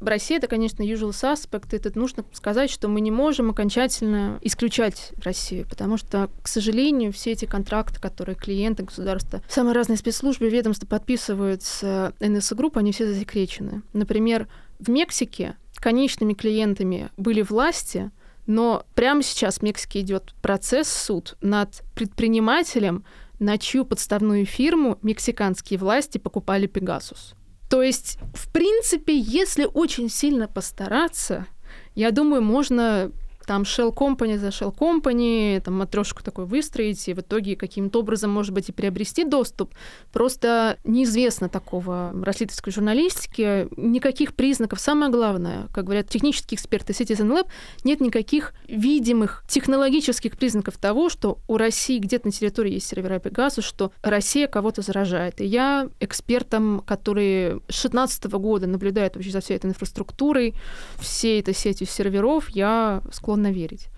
России 0.00 0.36
это, 0.36 0.48
конечно, 0.48 0.82
usual 0.82 1.10
suspect. 1.10 1.68
Это 1.76 1.96
нужно 1.96 2.24
сказать, 2.32 2.70
что 2.70 2.88
мы 2.88 3.00
не 3.00 3.10
можем 3.10 3.50
окончательно 3.50 4.38
исключать 4.42 5.12
Россию, 5.22 5.66
потому 5.68 5.96
что, 5.96 6.28
к 6.42 6.48
сожалению, 6.48 7.12
все 7.12 7.32
эти 7.32 7.44
контракты, 7.44 8.00
которые 8.00 8.34
клиенты 8.34 8.82
государства, 8.82 9.42
самые 9.48 9.74
разные 9.74 9.96
спецслужбы, 9.96 10.48
ведомства 10.48 10.86
подписывают 10.86 11.62
с 11.62 12.12
НСО-групп, 12.20 12.78
они 12.78 12.92
все 12.92 13.06
засекречены. 13.06 13.82
Например, 13.92 14.48
в 14.78 14.90
Мексике 14.90 15.56
конечными 15.82 16.34
клиентами 16.34 17.10
были 17.16 17.42
власти, 17.42 18.10
но 18.46 18.84
прямо 18.94 19.22
сейчас 19.22 19.58
в 19.58 19.62
Мексике 19.62 20.00
идет 20.00 20.34
процесс 20.42 20.88
суд 20.88 21.36
над 21.40 21.82
предпринимателем, 21.94 23.04
на 23.38 23.58
чью 23.58 23.84
подставную 23.84 24.46
фирму 24.46 24.98
мексиканские 25.02 25.78
власти 25.78 26.18
покупали 26.18 26.66
Пегасус. 26.66 27.34
То 27.68 27.82
есть, 27.82 28.18
в 28.34 28.52
принципе, 28.52 29.16
если 29.16 29.64
очень 29.64 30.10
сильно 30.10 30.46
постараться, 30.46 31.46
я 31.94 32.10
думаю, 32.10 32.42
можно 32.42 33.10
там 33.46 33.62
shell 33.62 33.94
company 33.94 34.38
за 34.38 34.48
shell 34.48 34.74
company, 34.74 35.60
там 35.60 35.74
матрешку 35.74 36.22
такой 36.22 36.46
выстроить, 36.46 37.08
и 37.08 37.14
в 37.14 37.20
итоге 37.20 37.56
каким-то 37.56 38.00
образом, 38.00 38.30
может 38.30 38.52
быть, 38.52 38.68
и 38.68 38.72
приобрести 38.72 39.24
доступ. 39.24 39.74
Просто 40.12 40.78
неизвестно 40.84 41.48
такого 41.48 42.12
расследовательской 42.22 42.72
журналистики, 42.72 43.68
никаких 43.76 44.34
признаков. 44.34 44.80
Самое 44.80 45.10
главное, 45.10 45.68
как 45.72 45.84
говорят 45.84 46.08
технические 46.08 46.56
эксперты 46.56 46.92
Citizen 46.92 47.30
Lab, 47.30 47.46
нет 47.84 48.00
никаких 48.00 48.54
видимых 48.68 49.44
технологических 49.48 50.36
признаков 50.36 50.78
того, 50.78 51.08
что 51.08 51.38
у 51.48 51.56
России 51.56 51.98
где-то 51.98 52.28
на 52.28 52.32
территории 52.32 52.74
есть 52.74 52.86
сервера 52.86 53.18
Pegasus, 53.18 53.62
что 53.62 53.92
Россия 54.02 54.46
кого-то 54.46 54.82
заражает. 54.82 55.40
И 55.40 55.44
я 55.44 55.88
экспертам, 56.00 56.80
которые 56.86 57.60
с 57.68 57.82
2016 57.82 58.24
года 58.24 58.66
наблюдают 58.66 59.14
вообще 59.14 59.30
за 59.30 59.40
всей 59.40 59.56
этой 59.56 59.70
инфраструктурой, 59.70 60.54
всей 60.98 61.40
этой 61.40 61.54
сетью 61.54 61.86
серверов, 61.86 62.48
я 62.50 63.02
склонна 63.12 63.31
склонна 63.32 63.50
верить. 63.50 63.88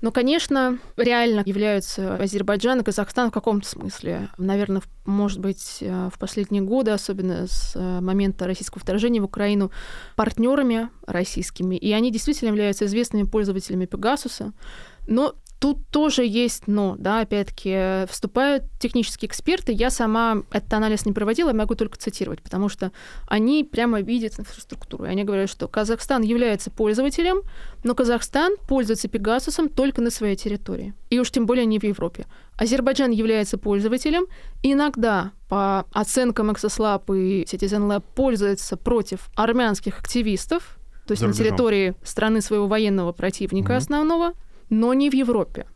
Но, 0.00 0.12
конечно, 0.12 0.78
реально 0.96 1.42
являются 1.44 2.16
Азербайджан 2.16 2.80
и 2.80 2.82
Казахстан 2.82 3.28
в 3.28 3.34
каком-то 3.34 3.68
смысле. 3.68 4.30
Наверное, 4.38 4.80
может 5.04 5.40
быть, 5.40 5.78
э, 5.82 6.08
в 6.10 6.18
последние 6.18 6.62
годы, 6.62 6.92
особенно 6.92 7.46
с 7.46 7.76
э, 7.76 8.00
момента 8.00 8.46
российского 8.46 8.80
вторжения 8.80 9.20
в 9.20 9.24
Украину, 9.24 9.70
партнерами 10.16 10.88
российскими. 11.06 11.76
И 11.76 11.92
они 11.92 12.10
действительно 12.10 12.48
являются 12.48 12.86
известными 12.86 13.24
пользователями 13.24 13.84
Пегасуса. 13.84 14.54
Но 15.06 15.34
Тут 15.60 15.86
тоже 15.88 16.24
есть 16.24 16.68
но, 16.68 16.96
да, 16.98 17.20
опять-таки, 17.20 18.06
вступают 18.10 18.64
технические 18.78 19.28
эксперты. 19.28 19.72
Я 19.72 19.90
сама 19.90 20.42
этот 20.52 20.72
анализ 20.72 21.04
не 21.04 21.12
проводила, 21.12 21.52
могу 21.52 21.74
только 21.74 21.98
цитировать, 21.98 22.40
потому 22.40 22.70
что 22.70 22.92
они 23.26 23.62
прямо 23.62 24.00
видят 24.00 24.40
инфраструктуру. 24.40 25.04
И 25.04 25.08
они 25.08 25.22
говорят, 25.22 25.50
что 25.50 25.68
Казахстан 25.68 26.22
является 26.22 26.70
пользователем, 26.70 27.42
но 27.84 27.94
Казахстан 27.94 28.56
пользуется 28.68 29.08
Пегасусом 29.08 29.68
только 29.68 30.00
на 30.00 30.08
своей 30.08 30.34
территории. 30.34 30.94
И 31.10 31.18
уж 31.18 31.30
тем 31.30 31.44
более 31.44 31.66
не 31.66 31.78
в 31.78 31.84
Европе. 31.84 32.24
Азербайджан 32.56 33.10
является 33.10 33.58
пользователем. 33.58 34.28
Иногда, 34.62 35.32
по 35.50 35.84
оценкам 35.92 36.50
Exoslab 36.50 37.14
и 37.14 37.44
Citizen 37.44 37.86
Lab, 37.86 38.02
пользуется 38.14 38.78
против 38.78 39.28
армянских 39.34 39.98
активистов, 39.98 40.78
то 41.06 41.12
есть 41.12 41.22
на 41.22 41.34
территории 41.34 41.94
страны 42.02 42.40
своего 42.40 42.66
военного 42.66 43.12
противника 43.12 43.74
mm-hmm. 43.74 43.76
основного– 43.76 44.32
но 44.70 44.94
не 44.94 45.10
в 45.10 45.14
Европе. 45.14 45.66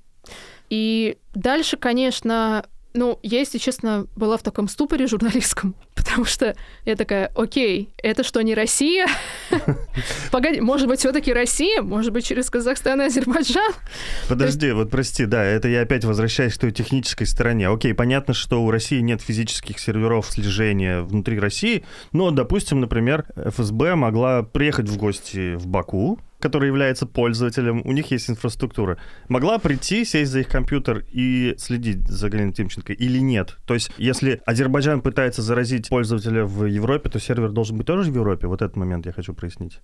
И 0.71 1.19
дальше, 1.35 1.77
конечно, 1.77 2.65
ну, 2.95 3.19
я, 3.23 3.41
если 3.41 3.59
честно, 3.59 4.07
была 4.17 4.37
в 4.37 4.43
таком 4.43 4.69
ступоре 4.69 5.07
журналистском, 5.07 5.75
потому 6.15 6.25
что 6.25 6.55
я 6.85 6.97
такая, 6.97 7.31
окей, 7.35 7.91
это 8.03 8.23
что, 8.23 8.43
не 8.43 8.55
Россия? 8.55 9.07
Погоди, 10.31 10.61
может 10.61 10.89
быть, 10.89 10.99
все 11.01 11.13
таки 11.13 11.33
Россия? 11.33 11.83
Может 11.83 12.13
быть, 12.13 12.27
через 12.27 12.51
Казахстан 12.51 13.01
и 13.03 13.05
Азербайджан? 13.05 13.73
Подожди, 14.29 14.73
вот 14.73 14.91
прости, 14.91 15.27
да, 15.27 15.43
это 15.45 15.69
я 15.69 15.83
опять 15.83 16.05
возвращаюсь 16.05 16.55
к 16.55 16.59
той 16.59 16.73
технической 16.73 17.27
стороне. 17.27 17.69
Окей, 17.69 17.95
понятно, 17.95 18.35
что 18.35 18.63
у 18.63 18.71
России 18.71 19.01
нет 19.01 19.23
физических 19.23 19.79
серверов 19.79 20.27
слежения 20.27 21.03
внутри 21.03 21.39
России, 21.39 21.85
но, 22.13 22.31
допустим, 22.31 22.81
например, 22.81 23.27
ФСБ 23.37 23.95
могла 23.95 24.43
приехать 24.43 24.89
в 24.89 24.97
гости 24.97 25.55
в 25.55 25.67
Баку, 25.67 26.19
который 26.45 26.67
является 26.67 27.07
пользователем, 27.07 27.81
у 27.87 27.93
них 27.93 28.11
есть 28.11 28.29
инфраструктура, 28.29 28.99
могла 29.29 29.59
прийти, 29.59 30.05
сесть 30.05 30.31
за 30.31 30.41
их 30.41 30.49
компьютер 30.49 31.03
и 31.11 31.55
следить 31.57 32.07
за 32.07 32.29
Галиной 32.29 32.53
Тимченко 32.53 32.93
или 32.93 33.17
нет? 33.17 33.57
То 33.67 33.73
есть, 33.73 33.91
если 33.97 34.43
Азербайджан 34.45 35.01
пытается 35.01 35.41
заразить 35.41 35.84
пользователя 35.89 36.45
в 36.45 36.65
Европе, 36.65 37.11
то 37.11 37.19
сервер 37.19 37.51
должен 37.51 37.77
быть 37.77 37.87
тоже 37.87 38.11
в 38.11 38.15
Европе? 38.15 38.47
Вот 38.47 38.63
этот 38.63 38.77
момент 38.77 39.07
я 39.07 39.13
хочу 39.13 39.35
прояснить. 39.35 39.81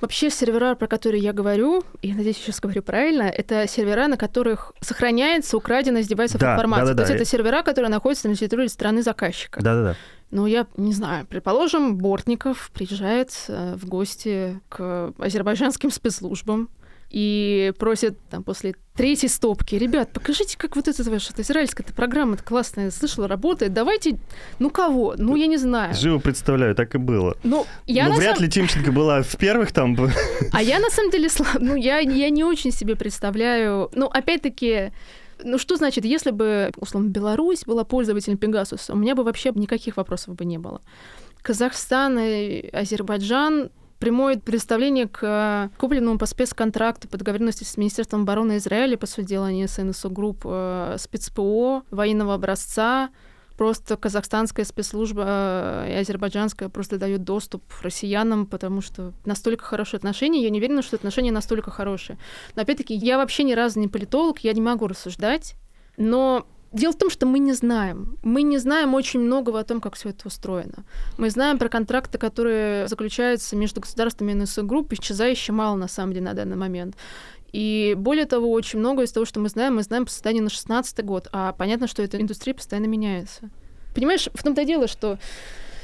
Вообще 0.00 0.30
сервера, 0.30 0.74
про 0.74 0.86
которые 0.86 1.22
я 1.22 1.32
говорю, 1.32 1.82
и 2.02 2.12
надеюсь, 2.12 2.36
сейчас 2.36 2.60
говорю 2.60 2.82
правильно, 2.82 3.22
это 3.22 3.66
сервера, 3.68 4.08
на 4.08 4.16
которых 4.16 4.72
сохраняется 4.80 5.56
украденная 5.56 6.02
с 6.02 6.08
девайсов 6.08 6.40
да, 6.40 6.54
информация. 6.54 6.86
Да, 6.86 6.94
да, 6.94 7.02
То 7.02 7.08
да. 7.08 7.14
есть 7.14 7.22
это 7.22 7.30
сервера, 7.30 7.62
которые 7.62 7.90
находятся 7.90 8.28
на 8.28 8.36
территории 8.36 8.68
страны 8.68 9.02
заказчика. 9.02 9.62
Да-да-да. 9.62 9.96
Ну, 10.30 10.46
я 10.46 10.66
не 10.78 10.94
знаю, 10.94 11.26
предположим, 11.26 11.98
Бортников 11.98 12.70
приезжает 12.72 13.30
э, 13.48 13.74
в 13.76 13.86
гости 13.86 14.60
к 14.70 15.12
азербайджанским 15.18 15.90
спецслужбам 15.90 16.70
и 17.12 17.74
просит 17.78 18.18
там 18.30 18.42
после 18.42 18.74
третьей 18.96 19.28
стопки, 19.28 19.74
ребят, 19.74 20.12
покажите, 20.12 20.56
как 20.56 20.76
вот 20.76 20.88
эта 20.88 21.02
ваша 21.10 21.32
израильская 21.36 21.82
-то 21.82 21.94
программа 21.94 22.34
-то 22.34 22.42
классная, 22.42 22.90
слышала, 22.90 23.28
работает, 23.28 23.74
давайте, 23.74 24.18
ну 24.58 24.70
кого, 24.70 25.14
ну 25.18 25.36
я 25.36 25.46
не 25.46 25.58
знаю. 25.58 25.94
Живо 25.94 26.18
представляю, 26.18 26.74
так 26.74 26.94
и 26.94 26.98
было. 26.98 27.36
Ну, 27.44 27.66
я 27.86 28.08
Но 28.08 28.14
вряд 28.14 28.36
сам... 28.36 28.44
ли 28.44 28.50
Тимченко 28.50 28.92
была 28.92 29.22
в 29.22 29.36
первых 29.36 29.72
там. 29.72 29.96
А 30.52 30.62
я 30.62 30.78
на 30.78 30.88
самом 30.88 31.10
деле, 31.10 31.28
ну 31.60 31.76
я, 31.76 31.98
я 31.98 32.30
не 32.30 32.44
очень 32.44 32.72
себе 32.72 32.96
представляю, 32.96 33.90
ну 33.94 34.06
опять-таки, 34.06 34.92
ну 35.44 35.58
что 35.58 35.76
значит, 35.76 36.06
если 36.06 36.30
бы, 36.30 36.72
условно, 36.76 37.08
Беларусь 37.08 37.64
была 37.66 37.84
пользователем 37.84 38.38
Пегасуса, 38.38 38.94
у 38.94 38.96
меня 38.96 39.14
бы 39.14 39.22
вообще 39.22 39.52
никаких 39.54 39.98
вопросов 39.98 40.34
бы 40.34 40.46
не 40.46 40.56
было. 40.56 40.80
Казахстан 41.42 42.18
и 42.18 42.70
Азербайджан 42.72 43.70
прямое 44.02 44.36
представление 44.36 45.06
к 45.06 45.70
купленному 45.78 46.18
по 46.18 46.26
спецконтракту 46.26 47.06
по 47.06 47.16
договоренности 47.18 47.62
с 47.62 47.76
Министерством 47.76 48.22
обороны 48.22 48.56
Израиля, 48.56 48.96
по 48.96 49.06
сути 49.06 49.26
дела, 49.26 49.46
они 49.46 49.64
с 49.68 49.80
НСО 49.80 50.08
групп 50.08 50.40
э, 50.44 50.96
спецПО 50.98 51.84
военного 51.90 52.34
образца, 52.34 53.10
Просто 53.56 53.96
казахстанская 53.96 54.64
спецслужба 54.64 55.84
и 55.86 55.92
азербайджанская 55.92 56.68
просто 56.68 56.98
дают 56.98 57.22
доступ 57.22 57.62
россиянам, 57.82 58.46
потому 58.46 58.80
что 58.80 59.12
настолько 59.24 59.64
хорошие 59.64 59.98
отношения. 59.98 60.42
Я 60.42 60.50
не 60.50 60.58
уверена, 60.58 60.82
что 60.82 60.96
отношения 60.96 61.30
настолько 61.30 61.70
хорошие. 61.70 62.18
Но 62.56 62.62
опять-таки, 62.62 62.94
я 62.94 63.18
вообще 63.18 63.44
ни 63.44 63.52
разу 63.52 63.78
не 63.78 63.88
политолог, 63.88 64.40
я 64.40 64.52
не 64.54 64.62
могу 64.62 64.88
рассуждать. 64.88 65.54
Но 65.96 66.46
Дело 66.72 66.92
в 66.92 66.96
том, 66.96 67.10
что 67.10 67.26
мы 67.26 67.38
не 67.38 67.52
знаем. 67.52 68.16
Мы 68.22 68.42
не 68.42 68.56
знаем 68.58 68.94
очень 68.94 69.20
многого 69.20 69.60
о 69.60 69.64
том, 69.64 69.80
как 69.80 69.94
все 69.94 70.08
это 70.08 70.26
устроено. 70.26 70.84
Мы 71.18 71.28
знаем 71.28 71.58
про 71.58 71.68
контракты, 71.68 72.16
которые 72.16 72.88
заключаются 72.88 73.56
между 73.56 73.80
государствами 73.82 74.32
и 74.32 74.34
НСО-групп, 74.34 74.92
исчезающе 74.92 75.52
мало, 75.52 75.76
на 75.76 75.88
самом 75.88 76.14
деле, 76.14 76.24
на 76.24 76.34
данный 76.34 76.56
момент. 76.56 76.96
И 77.52 77.94
более 77.98 78.24
того, 78.24 78.50
очень 78.50 78.78
много 78.78 79.02
из 79.02 79.12
того, 79.12 79.26
что 79.26 79.38
мы 79.38 79.50
знаем, 79.50 79.76
мы 79.76 79.82
знаем 79.82 80.06
по 80.06 80.10
состоянию 80.10 80.44
на 80.44 80.50
16 80.50 81.04
год, 81.04 81.28
а 81.32 81.52
понятно, 81.52 81.86
что 81.86 82.02
эта 82.02 82.18
индустрия 82.18 82.54
постоянно 82.54 82.86
меняется. 82.86 83.50
Понимаешь, 83.94 84.28
в 84.32 84.42
том-то 84.42 84.64
дело, 84.64 84.88
что 84.88 85.18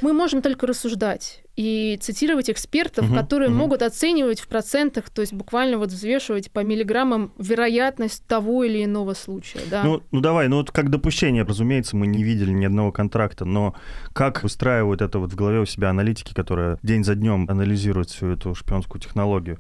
мы 0.01 0.14
можем 0.14 0.41
только 0.41 0.66
рассуждать 0.66 1.43
и 1.59 1.99
цитировать 2.01 2.49
экспертов, 2.49 3.11
uh-huh, 3.11 3.19
которые 3.19 3.51
uh-huh. 3.51 3.55
могут 3.55 3.83
оценивать 3.83 4.39
в 4.39 4.47
процентах, 4.47 5.11
то 5.11 5.23
есть 5.23 5.33
буквально 5.33 5.77
вот 5.79 5.89
взвешивать 5.89 6.53
по 6.53 6.61
миллиграммам 6.61 7.33
вероятность 7.37 8.25
того 8.29 8.63
или 8.63 8.85
иного 8.85 9.15
случая. 9.15 9.63
Да? 9.69 9.83
Ну, 9.83 10.01
ну 10.13 10.21
давай, 10.21 10.47
ну 10.47 10.59
вот 10.59 10.71
как 10.71 10.89
допущение, 10.89 11.43
разумеется, 11.43 11.97
мы 11.97 12.07
не 12.07 12.23
видели 12.23 12.53
ни 12.53 12.65
одного 12.65 12.93
контракта, 12.93 13.45
но 13.45 13.75
как 14.13 14.45
устраивают 14.45 15.03
это 15.03 15.19
вот 15.19 15.33
в 15.33 15.35
голове 15.35 15.59
у 15.59 15.67
себя 15.67 15.91
аналитики, 15.91 16.33
которые 16.33 16.79
день 16.85 17.03
за 17.03 17.17
днем 17.17 17.47
анализируют 17.51 18.11
всю 18.11 18.29
эту 18.29 18.55
шпионскую 18.55 19.01
технологию? 19.01 19.59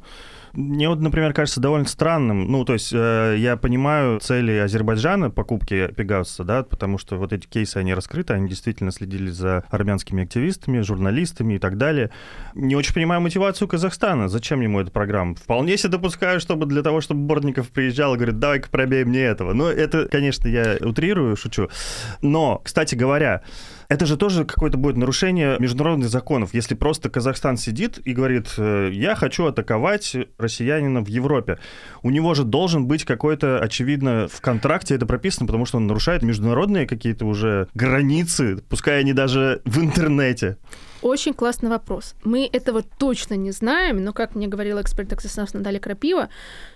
Мне 0.52 0.88
вот, 0.88 1.00
например, 1.00 1.32
кажется 1.32 1.60
довольно 1.60 1.86
странным, 1.86 2.50
ну, 2.50 2.64
то 2.64 2.72
есть 2.72 2.92
э, 2.92 3.36
я 3.38 3.56
понимаю 3.56 4.18
цели 4.20 4.52
Азербайджана 4.52 5.30
покупки 5.30 5.88
Пегасуса, 5.96 6.44
да, 6.44 6.62
потому 6.62 6.98
что 6.98 7.16
вот 7.16 7.32
эти 7.32 7.46
кейсы, 7.46 7.76
они 7.76 7.94
раскрыты, 7.94 8.34
они 8.34 8.48
действительно 8.48 8.90
следили 8.90 9.30
за 9.30 9.64
армянскими 9.68 10.24
активистами, 10.24 10.80
журналистами 10.80 11.54
и 11.54 11.58
так 11.58 11.76
далее. 11.76 11.87
Не 12.54 12.76
очень 12.76 12.94
понимаю 12.94 13.20
мотивацию 13.20 13.68
Казахстана. 13.68 14.28
Зачем 14.28 14.60
ему 14.60 14.80
эта 14.80 14.90
программа? 14.90 15.34
Вполне 15.34 15.76
себе 15.76 15.90
допускаю, 15.90 16.40
чтобы 16.40 16.66
для 16.66 16.82
того, 16.82 17.00
чтобы 17.00 17.20
Бортников 17.20 17.68
приезжал 17.68 18.14
и 18.14 18.16
говорит, 18.16 18.38
давай-ка 18.38 18.68
пробей 18.68 19.04
мне 19.04 19.22
этого. 19.22 19.52
Ну, 19.52 19.66
это, 19.66 20.06
конечно, 20.08 20.48
я 20.48 20.76
утрирую, 20.80 21.36
шучу. 21.36 21.68
Но, 22.20 22.60
кстати 22.64 22.94
говоря, 22.94 23.42
это 23.88 24.04
же 24.04 24.18
тоже 24.18 24.44
какое-то 24.44 24.76
будет 24.76 24.96
нарушение 24.96 25.56
международных 25.58 26.10
законов, 26.10 26.52
если 26.52 26.74
просто 26.74 27.08
Казахстан 27.08 27.56
сидит 27.56 27.98
и 28.04 28.12
говорит, 28.12 28.52
э, 28.58 28.90
я 28.92 29.14
хочу 29.14 29.46
атаковать 29.46 30.14
россиянина 30.36 31.00
в 31.00 31.08
Европе. 31.08 31.58
У 32.02 32.10
него 32.10 32.34
же 32.34 32.44
должен 32.44 32.86
быть 32.86 33.04
какой-то, 33.04 33.58
очевидно, 33.58 34.28
в 34.28 34.42
контракте 34.42 34.94
это 34.94 35.06
прописано, 35.06 35.46
потому 35.46 35.64
что 35.64 35.78
он 35.78 35.86
нарушает 35.86 36.22
международные 36.22 36.86
какие-то 36.86 37.24
уже 37.24 37.68
границы, 37.72 38.58
пускай 38.68 39.00
они 39.00 39.14
даже 39.14 39.62
в 39.64 39.78
интернете. 39.78 40.58
Очень 41.02 41.34
классный 41.34 41.70
вопрос. 41.70 42.14
Мы 42.24 42.48
этого 42.52 42.82
точно 42.82 43.34
не 43.34 43.52
знаем, 43.52 44.02
но, 44.02 44.12
как 44.12 44.34
мне 44.34 44.48
говорила 44.48 44.80
эксперт 44.82 45.12
Access 45.12 45.50
Наталья 45.52 45.78
Крапива, 45.80 46.28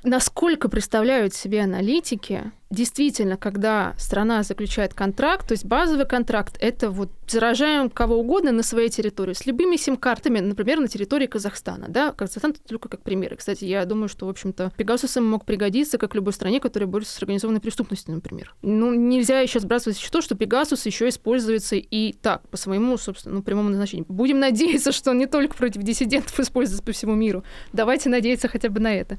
насколько 0.05 0.69
представляют 0.69 1.35
себе 1.35 1.63
аналитики 1.63 2.53
действительно, 2.73 3.37
когда 3.37 3.95
страна 3.99 4.43
заключает 4.43 4.95
контракт, 4.95 5.47
то 5.47 5.53
есть 5.53 5.65
базовый 5.65 6.07
контракт, 6.07 6.57
это 6.59 6.91
вот 6.91 7.11
заражаем 7.29 7.91
кого 7.91 8.17
угодно 8.17 8.51
на 8.51 8.63
своей 8.63 8.89
территории, 8.89 9.35
с 9.35 9.47
любыми 9.47 9.77
сим-картами, 9.77 10.41
например, 10.41 10.81
на 10.81 10.89
территории 10.89 11.27
Казахстана. 11.27 11.87
Да? 11.89 12.13
Казахстан 12.13 12.55
только 12.67 12.89
как 12.89 13.03
пример. 13.03 13.37
Кстати, 13.37 13.65
я 13.65 13.85
думаю, 13.85 14.09
что, 14.09 14.27
в 14.27 14.31
общем-то, 14.31 14.73
Пегасус 14.77 15.15
мог 15.17 15.45
пригодиться 15.45 15.99
как 15.99 16.15
любой 16.15 16.33
стране, 16.33 16.61
которая 16.61 16.89
борется 16.89 17.15
с 17.15 17.19
организованной 17.19 17.61
преступностью, 17.61 18.15
например. 18.15 18.55
Ну, 18.63 18.95
нельзя 18.95 19.41
еще 19.41 19.61
сбрасывать 19.61 20.09
то, 20.11 20.23
что 20.23 20.35
Пегасус 20.35 20.87
еще 20.87 21.09
используется 21.09 21.77
и 21.77 22.13
так, 22.15 22.49
по 22.49 22.57
своему, 22.57 22.97
собственно, 22.97 23.37
ну, 23.37 23.43
прямому 23.43 23.69
назначению. 23.69 24.07
Будем 24.13 24.39
надеяться, 24.39 24.93
что 24.93 25.11
он 25.11 25.19
не 25.19 25.27
только 25.27 25.57
против 25.57 25.83
диссидентов 25.83 26.39
используется 26.39 26.85
по 26.85 26.93
всему 26.93 27.15
миру. 27.15 27.45
Давайте 27.73 28.09
надеяться 28.09 28.49
хотя 28.49 28.69
бы 28.69 28.81
на 28.81 28.95
это. 28.95 29.19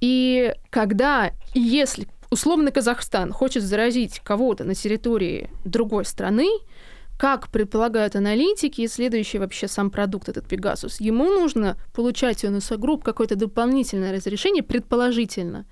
И 0.00 0.54
когда 0.70 1.32
и 1.54 1.60
если 1.60 2.08
условно 2.30 2.70
Казахстан 2.70 3.30
хочет 3.30 3.62
заразить 3.62 4.20
кого-то 4.20 4.64
на 4.64 4.74
территории 4.74 5.50
другой 5.64 6.04
страны, 6.04 6.48
как 7.18 7.50
предполагают 7.50 8.16
аналитики, 8.16 8.80
и 8.80 8.88
следующий 8.88 9.38
вообще 9.38 9.68
сам 9.68 9.90
продукт, 9.90 10.28
этот 10.28 10.48
Пегасус, 10.48 10.98
ему 10.98 11.26
нужно 11.26 11.76
получать 11.92 12.42
у 12.42 12.50
НСО 12.50 12.78
групп 12.78 13.04
какое-то 13.04 13.36
дополнительное 13.36 14.12
разрешение, 14.12 14.62
предположительно, 14.62 15.66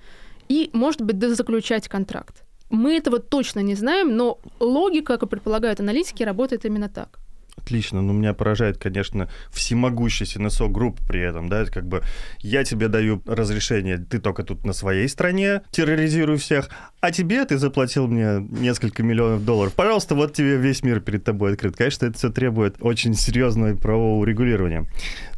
и, 0.48 0.70
может 0.72 1.00
быть, 1.00 1.20
заключать 1.34 1.88
контракт. 1.88 2.44
Мы 2.68 2.96
этого 2.96 3.18
точно 3.18 3.60
не 3.60 3.74
знаем, 3.74 4.16
но 4.16 4.38
логика, 4.60 5.18
как 5.18 5.28
предполагают 5.28 5.80
аналитики, 5.80 6.22
работает 6.22 6.64
именно 6.64 6.88
так. 6.88 7.19
Отлично, 7.62 8.02
но 8.02 8.12
меня 8.12 8.34
поражает, 8.34 8.78
конечно, 8.78 9.28
всемогущесть 9.50 10.38
НСО 10.38 10.68
групп 10.68 10.98
при 11.06 11.20
этом, 11.20 11.48
да, 11.48 11.64
как 11.66 11.86
бы 11.86 12.02
я 12.40 12.64
тебе 12.64 12.88
даю 12.88 13.22
разрешение, 13.26 13.98
ты 13.98 14.18
только 14.18 14.42
тут 14.42 14.64
на 14.64 14.72
своей 14.72 15.08
стране 15.08 15.62
терроризируй 15.70 16.38
всех, 16.38 16.70
а 17.00 17.12
тебе 17.12 17.44
ты 17.44 17.58
заплатил 17.58 18.06
мне 18.06 18.46
несколько 18.50 19.02
миллионов 19.02 19.44
долларов. 19.44 19.74
Пожалуйста, 19.74 20.14
вот 20.14 20.32
тебе 20.32 20.56
весь 20.56 20.82
мир 20.82 21.00
перед 21.00 21.24
тобой 21.24 21.52
открыт. 21.52 21.76
Конечно, 21.76 22.06
это 22.06 22.16
все 22.16 22.30
требует 22.30 22.76
очень 22.80 23.14
серьезного 23.14 23.76
правового 23.76 24.24
регулирования. 24.24 24.86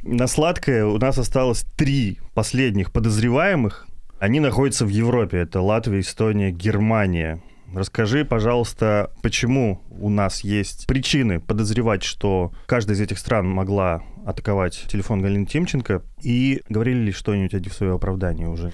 На 0.02 0.26
сладкое 0.26 0.84
у 0.84 0.98
нас 0.98 1.18
осталось 1.18 1.64
три 1.76 2.18
последних 2.34 2.92
подозреваемых. 2.92 3.86
Они 4.18 4.40
находятся 4.40 4.86
в 4.86 4.88
Европе. 4.88 5.38
Это 5.38 5.60
Латвия, 5.60 6.00
Эстония, 6.00 6.50
Германия. 6.50 7.40
Расскажи, 7.74 8.24
пожалуйста, 8.24 9.10
почему 9.22 9.82
у 9.88 10.10
нас 10.10 10.44
есть 10.44 10.86
причины 10.86 11.40
подозревать, 11.40 12.02
что 12.02 12.52
каждая 12.66 12.96
из 12.96 13.00
этих 13.00 13.18
стран 13.18 13.48
могла 13.48 14.02
атаковать 14.26 14.84
телефон 14.88 15.22
Галины 15.22 15.46
Тимченко, 15.46 16.02
и 16.22 16.62
говорили 16.68 16.98
ли 16.98 17.12
что-нибудь 17.12 17.54
о 17.54 17.70
свое 17.72 17.94
оправдание 17.94 18.48
уже? 18.48 18.72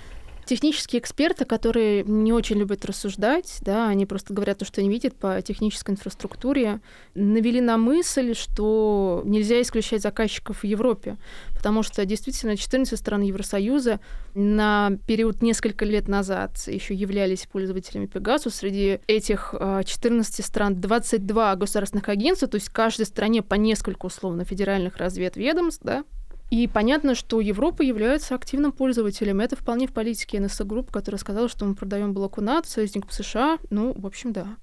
Технические 0.48 1.00
эксперты, 1.00 1.44
которые 1.44 2.04
не 2.04 2.32
очень 2.32 2.56
любят 2.56 2.86
рассуждать, 2.86 3.58
да, 3.60 3.88
они 3.88 4.06
просто 4.06 4.32
говорят 4.32 4.56
то, 4.56 4.64
что 4.64 4.80
они 4.80 4.88
видят 4.88 5.14
по 5.14 5.42
технической 5.42 5.92
инфраструктуре, 5.92 6.80
навели 7.14 7.60
на 7.60 7.76
мысль, 7.76 8.34
что 8.34 9.20
нельзя 9.26 9.60
исключать 9.60 10.00
заказчиков 10.00 10.62
в 10.62 10.64
Европе, 10.64 11.18
потому 11.54 11.82
что 11.82 12.02
действительно 12.06 12.56
14 12.56 12.98
стран 12.98 13.20
Евросоюза 13.20 14.00
на 14.32 14.92
период 15.06 15.42
несколько 15.42 15.84
лет 15.84 16.08
назад 16.08 16.56
еще 16.66 16.94
являлись 16.94 17.46
пользователями 17.46 18.06
Pegasus. 18.06 18.52
Среди 18.52 19.00
этих 19.06 19.52
14 19.52 20.40
а, 20.40 20.42
стран 20.42 20.80
22 20.80 21.56
государственных 21.56 22.08
агентства, 22.08 22.48
то 22.48 22.54
есть 22.54 22.68
в 22.68 22.72
каждой 22.72 23.04
стране 23.04 23.42
по 23.42 23.56
несколько 23.56 24.06
условно 24.06 24.46
федеральных 24.46 24.96
разведведомств, 24.96 25.82
да, 25.84 26.04
и 26.50 26.66
понятно, 26.66 27.14
что 27.14 27.40
Европа 27.40 27.82
является 27.82 28.34
активным 28.34 28.72
пользователем. 28.72 29.40
Это 29.40 29.54
вполне 29.56 29.86
в 29.86 29.92
политике 29.92 30.40
НСО 30.40 30.64
групп, 30.64 30.90
которая 30.90 31.18
сказала, 31.18 31.48
что 31.48 31.66
мы 31.66 31.74
продаем 31.74 32.14
блоку 32.14 32.40
НАТО, 32.40 32.68
союзников 32.68 33.12
США. 33.12 33.58
Ну, 33.68 33.92
в 33.94 34.06
общем, 34.06 34.32
да. 34.32 34.56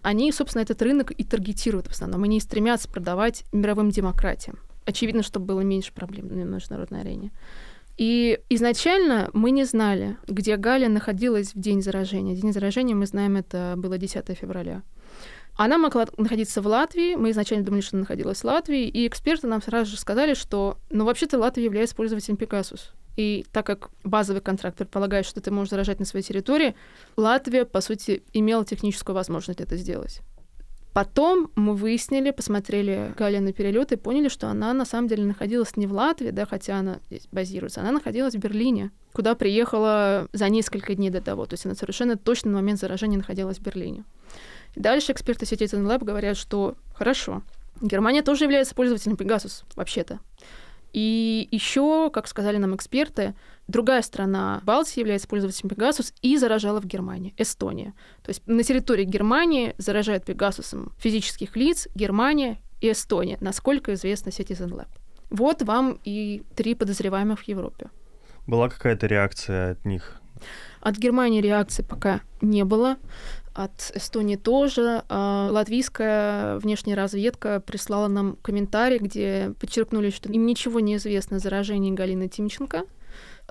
Они, 0.00 0.32
собственно, 0.32 0.62
этот 0.62 0.80
рынок 0.80 1.10
и 1.10 1.24
таргетируют 1.24 1.88
в 1.88 1.90
основном. 1.90 2.22
Они 2.22 2.40
стремятся 2.40 2.88
продавать 2.88 3.44
мировым 3.52 3.90
демократиям. 3.90 4.58
Очевидно, 4.86 5.22
чтобы 5.22 5.46
было 5.46 5.60
меньше 5.60 5.92
проблем 5.92 6.28
на 6.28 6.44
международной 6.44 7.00
арене. 7.00 7.32
И 7.98 8.38
изначально 8.50 9.30
мы 9.32 9.50
не 9.50 9.64
знали, 9.64 10.16
где 10.28 10.56
Галя 10.56 10.88
находилась 10.88 11.54
в 11.54 11.58
день 11.58 11.82
заражения. 11.82 12.36
День 12.36 12.52
заражения, 12.52 12.94
мы 12.94 13.06
знаем, 13.06 13.36
это 13.36 13.74
было 13.76 13.98
10 13.98 14.26
февраля. 14.38 14.82
Она 15.56 15.78
могла 15.78 16.06
находиться 16.16 16.60
в 16.60 16.66
Латвии. 16.66 17.14
Мы 17.14 17.30
изначально 17.30 17.64
думали, 17.64 17.80
что 17.80 17.96
она 17.96 18.02
находилась 18.02 18.40
в 18.40 18.44
Латвии. 18.44 18.88
И 18.88 19.06
эксперты 19.06 19.46
нам 19.46 19.62
сразу 19.62 19.90
же 19.90 19.96
сказали, 19.96 20.34
что, 20.34 20.78
ну, 20.90 21.04
вообще-то 21.04 21.38
Латвия 21.38 21.64
является 21.64 21.96
пользователем 21.96 22.36
Pegasus. 22.36 22.90
И 23.16 23.46
так 23.50 23.64
как 23.64 23.90
базовый 24.04 24.42
контракт 24.42 24.76
предполагает, 24.76 25.24
что 25.24 25.40
ты 25.40 25.50
можешь 25.50 25.70
заражать 25.70 25.98
на 25.98 26.04
своей 26.04 26.24
территории, 26.24 26.74
Латвия, 27.16 27.64
по 27.64 27.80
сути, 27.80 28.22
имела 28.34 28.64
техническую 28.66 29.14
возможность 29.14 29.60
это 29.62 29.76
сделать. 29.76 30.20
Потом 30.92 31.50
мы 31.56 31.74
выяснили, 31.74 32.30
посмотрели 32.30 33.12
Галя 33.18 33.40
на 33.40 33.52
перелет 33.52 33.92
и 33.92 33.96
поняли, 33.96 34.28
что 34.28 34.48
она 34.48 34.72
на 34.72 34.86
самом 34.86 35.08
деле 35.08 35.24
находилась 35.24 35.76
не 35.76 35.86
в 35.86 35.92
Латвии, 35.92 36.30
да, 36.30 36.46
хотя 36.46 36.78
она 36.78 37.00
здесь 37.06 37.28
базируется, 37.30 37.82
она 37.82 37.92
находилась 37.92 38.34
в 38.34 38.38
Берлине, 38.38 38.90
куда 39.12 39.34
приехала 39.34 40.26
за 40.32 40.48
несколько 40.48 40.94
дней 40.94 41.10
до 41.10 41.20
того. 41.20 41.44
То 41.44 41.52
есть 41.52 41.66
она 41.66 41.74
совершенно 41.74 42.16
точно 42.16 42.52
на 42.52 42.56
момент 42.56 42.80
заражения 42.80 43.18
находилась 43.18 43.58
в 43.58 43.62
Берлине. 43.62 44.04
Дальше 44.76 45.12
эксперты 45.12 45.46
сети 45.46 45.64
Lab 45.64 46.04
говорят, 46.04 46.36
что 46.36 46.76
хорошо, 46.94 47.42
Германия 47.80 48.22
тоже 48.22 48.44
является 48.44 48.74
пользователем 48.74 49.16
Pegasus, 49.16 49.64
вообще-то. 49.74 50.20
И 50.92 51.48
еще, 51.50 52.10
как 52.10 52.26
сказали 52.26 52.56
нам 52.56 52.74
эксперты, 52.74 53.34
другая 53.68 54.00
страна 54.02 54.60
Балтии 54.64 55.00
является 55.00 55.28
пользователем 55.28 55.68
Pegasus 55.68 56.14
и 56.22 56.38
заражала 56.38 56.80
в 56.80 56.86
Германии, 56.86 57.34
Эстония. 57.36 57.92
То 58.22 58.30
есть 58.30 58.42
на 58.46 58.62
территории 58.62 59.04
Германии 59.04 59.74
заражает 59.76 60.26
Pegasus 60.28 60.90
физических 60.98 61.54
лиц 61.56 61.88
Германия 61.94 62.58
и 62.80 62.92
Эстония, 62.92 63.36
насколько 63.40 63.92
известно 63.92 64.30
Citizen 64.30 64.70
Lab. 64.70 64.88
Вот 65.28 65.62
вам 65.62 65.98
и 66.04 66.44
три 66.54 66.74
подозреваемых 66.74 67.40
в 67.40 67.48
Европе. 67.48 67.90
Была 68.46 68.68
какая-то 68.68 69.06
реакция 69.06 69.72
от 69.72 69.84
них? 69.84 70.20
От 70.80 70.96
Германии 70.96 71.40
реакции 71.40 71.82
пока 71.82 72.20
не 72.40 72.64
было. 72.64 72.96
от 73.54 73.90
Эстонии 73.94 74.36
тоже. 74.36 75.02
А 75.08 75.48
латвийская 75.50 76.58
внешняя 76.58 76.94
разведка 76.94 77.60
прислала 77.60 78.08
нам 78.08 78.36
комментарий, 78.42 78.98
где 78.98 79.54
подчеркнули, 79.58 80.10
что 80.10 80.30
им 80.30 80.46
ничего 80.46 80.80
не 80.80 80.96
известно 80.96 81.38
о 81.38 81.40
заражении 81.40 81.90
Галины 81.92 82.28
Тимченко, 82.28 82.84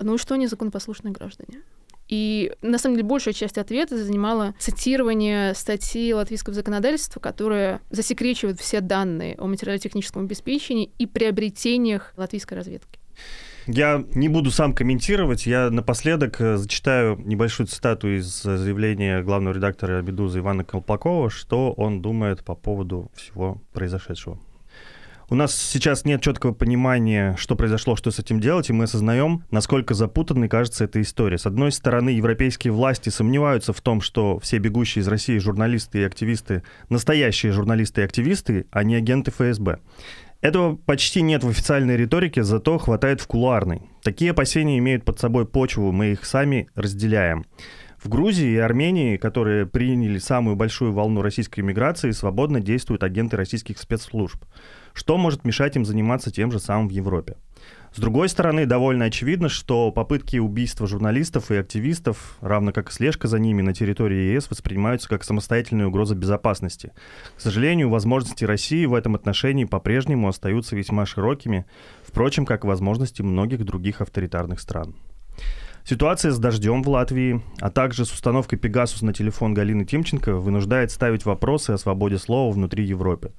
ну 0.00 0.14
и 0.14 0.18
что 0.18 0.34
они 0.34 0.46
законопослушные 0.46 1.12
граждане. 1.12 1.62
И 2.08 2.52
на 2.62 2.78
самом 2.78 2.96
деле 2.96 3.08
большая 3.08 3.34
часть 3.34 3.58
ответа 3.58 4.02
занимала 4.02 4.54
цитирование 4.60 5.54
статьи 5.54 6.14
латвийского 6.14 6.54
законодательства, 6.54 7.18
которая 7.18 7.80
засекречивает 7.90 8.60
все 8.60 8.80
данные 8.80 9.34
о 9.38 9.46
материально-техническом 9.46 10.22
обеспечении 10.22 10.92
и 10.98 11.06
приобретениях 11.06 12.12
латвийской 12.16 12.54
разведки. 12.54 13.00
Я 13.66 14.04
не 14.14 14.28
буду 14.28 14.52
сам 14.52 14.72
комментировать, 14.74 15.44
я 15.44 15.70
напоследок 15.70 16.40
э, 16.40 16.56
зачитаю 16.56 17.18
небольшую 17.18 17.66
цитату 17.66 18.08
из 18.08 18.42
заявления 18.42 19.22
главного 19.22 19.54
редактора 19.54 20.02
«Медузы» 20.02 20.38
Ивана 20.38 20.62
Колпакова, 20.62 21.30
что 21.30 21.72
он 21.72 22.00
думает 22.00 22.44
по 22.44 22.54
поводу 22.54 23.10
всего 23.16 23.60
произошедшего. 23.72 24.38
У 25.28 25.34
нас 25.34 25.56
сейчас 25.56 26.04
нет 26.04 26.22
четкого 26.22 26.52
понимания, 26.52 27.34
что 27.36 27.56
произошло, 27.56 27.96
что 27.96 28.12
с 28.12 28.20
этим 28.20 28.38
делать, 28.38 28.70
и 28.70 28.72
мы 28.72 28.84
осознаем, 28.84 29.42
насколько 29.50 29.92
запутанной 29.92 30.48
кажется 30.48 30.84
эта 30.84 31.02
история. 31.02 31.36
С 31.36 31.46
одной 31.46 31.72
стороны, 31.72 32.10
европейские 32.10 32.72
власти 32.72 33.08
сомневаются 33.08 33.72
в 33.72 33.80
том, 33.80 34.00
что 34.00 34.38
все 34.38 34.58
бегущие 34.58 35.02
из 35.02 35.08
России 35.08 35.38
журналисты 35.38 35.98
и 35.98 36.04
активисты 36.04 36.62
настоящие 36.90 37.50
журналисты 37.50 38.02
и 38.02 38.04
активисты, 38.04 38.66
а 38.70 38.84
не 38.84 38.94
агенты 38.94 39.32
ФСБ. 39.32 39.80
Этого 40.40 40.76
почти 40.76 41.22
нет 41.22 41.42
в 41.42 41.48
официальной 41.48 41.96
риторике, 41.96 42.42
зато 42.42 42.78
хватает 42.78 43.20
в 43.20 43.26
кулуарной. 43.26 43.82
Такие 44.02 44.32
опасения 44.32 44.78
имеют 44.78 45.04
под 45.04 45.18
собой 45.18 45.46
почву, 45.46 45.92
мы 45.92 46.12
их 46.12 46.24
сами 46.24 46.68
разделяем. 46.74 47.46
В 48.02 48.08
Грузии 48.08 48.50
и 48.50 48.58
Армении, 48.58 49.16
которые 49.16 49.66
приняли 49.66 50.18
самую 50.18 50.54
большую 50.54 50.92
волну 50.92 51.22
российской 51.22 51.60
миграции, 51.60 52.10
свободно 52.10 52.60
действуют 52.60 53.02
агенты 53.02 53.36
российских 53.36 53.78
спецслужб. 53.78 54.44
Что 54.92 55.16
может 55.16 55.44
мешать 55.44 55.76
им 55.76 55.84
заниматься 55.84 56.30
тем 56.30 56.52
же 56.52 56.60
самым 56.60 56.88
в 56.88 56.92
Европе? 56.92 57.36
С 57.96 57.98
другой 57.98 58.28
стороны, 58.28 58.66
довольно 58.66 59.06
очевидно, 59.06 59.48
что 59.48 59.90
попытки 59.90 60.36
убийства 60.36 60.86
журналистов 60.86 61.50
и 61.50 61.56
активистов, 61.56 62.36
равно 62.42 62.70
как 62.70 62.90
и 62.90 62.92
слежка 62.92 63.26
за 63.26 63.38
ними 63.38 63.62
на 63.62 63.72
территории 63.72 64.34
ЕС, 64.34 64.50
воспринимаются 64.50 65.08
как 65.08 65.24
самостоятельная 65.24 65.86
угроза 65.86 66.14
безопасности. 66.14 66.92
К 67.38 67.40
сожалению, 67.40 67.88
возможности 67.88 68.44
России 68.44 68.84
в 68.84 68.92
этом 68.92 69.14
отношении 69.14 69.64
по-прежнему 69.64 70.28
остаются 70.28 70.76
весьма 70.76 71.06
широкими, 71.06 71.64
впрочем, 72.02 72.44
как 72.44 72.64
и 72.64 72.66
возможности 72.66 73.22
многих 73.22 73.64
других 73.64 74.02
авторитарных 74.02 74.60
стран. 74.60 74.94
Ситуация 75.82 76.32
с 76.32 76.38
дождем 76.38 76.82
в 76.82 76.88
Латвии, 76.90 77.40
а 77.60 77.70
также 77.70 78.04
с 78.04 78.12
установкой 78.12 78.58
Пегасус 78.58 79.00
на 79.00 79.14
телефон 79.14 79.54
Галины 79.54 79.86
Тимченко 79.86 80.34
вынуждает 80.34 80.90
ставить 80.90 81.24
вопросы 81.24 81.70
о 81.70 81.78
свободе 81.78 82.18
слова 82.18 82.52
внутри 82.52 82.84
Европы. 82.84 83.32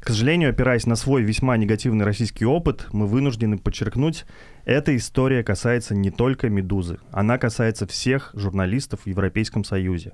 К 0.00 0.08
сожалению, 0.08 0.48
опираясь 0.48 0.86
на 0.86 0.96
свой 0.96 1.22
весьма 1.22 1.58
негативный 1.58 2.06
российский 2.06 2.46
опыт, 2.46 2.86
мы 2.90 3.06
вынуждены 3.06 3.58
подчеркнуть, 3.58 4.24
эта 4.64 4.96
история 4.96 5.44
касается 5.44 5.94
не 5.94 6.10
только 6.10 6.48
«Медузы», 6.48 6.98
она 7.12 7.36
касается 7.36 7.86
всех 7.86 8.30
журналистов 8.32 9.00
в 9.04 9.06
Европейском 9.06 9.62
Союзе. 9.62 10.12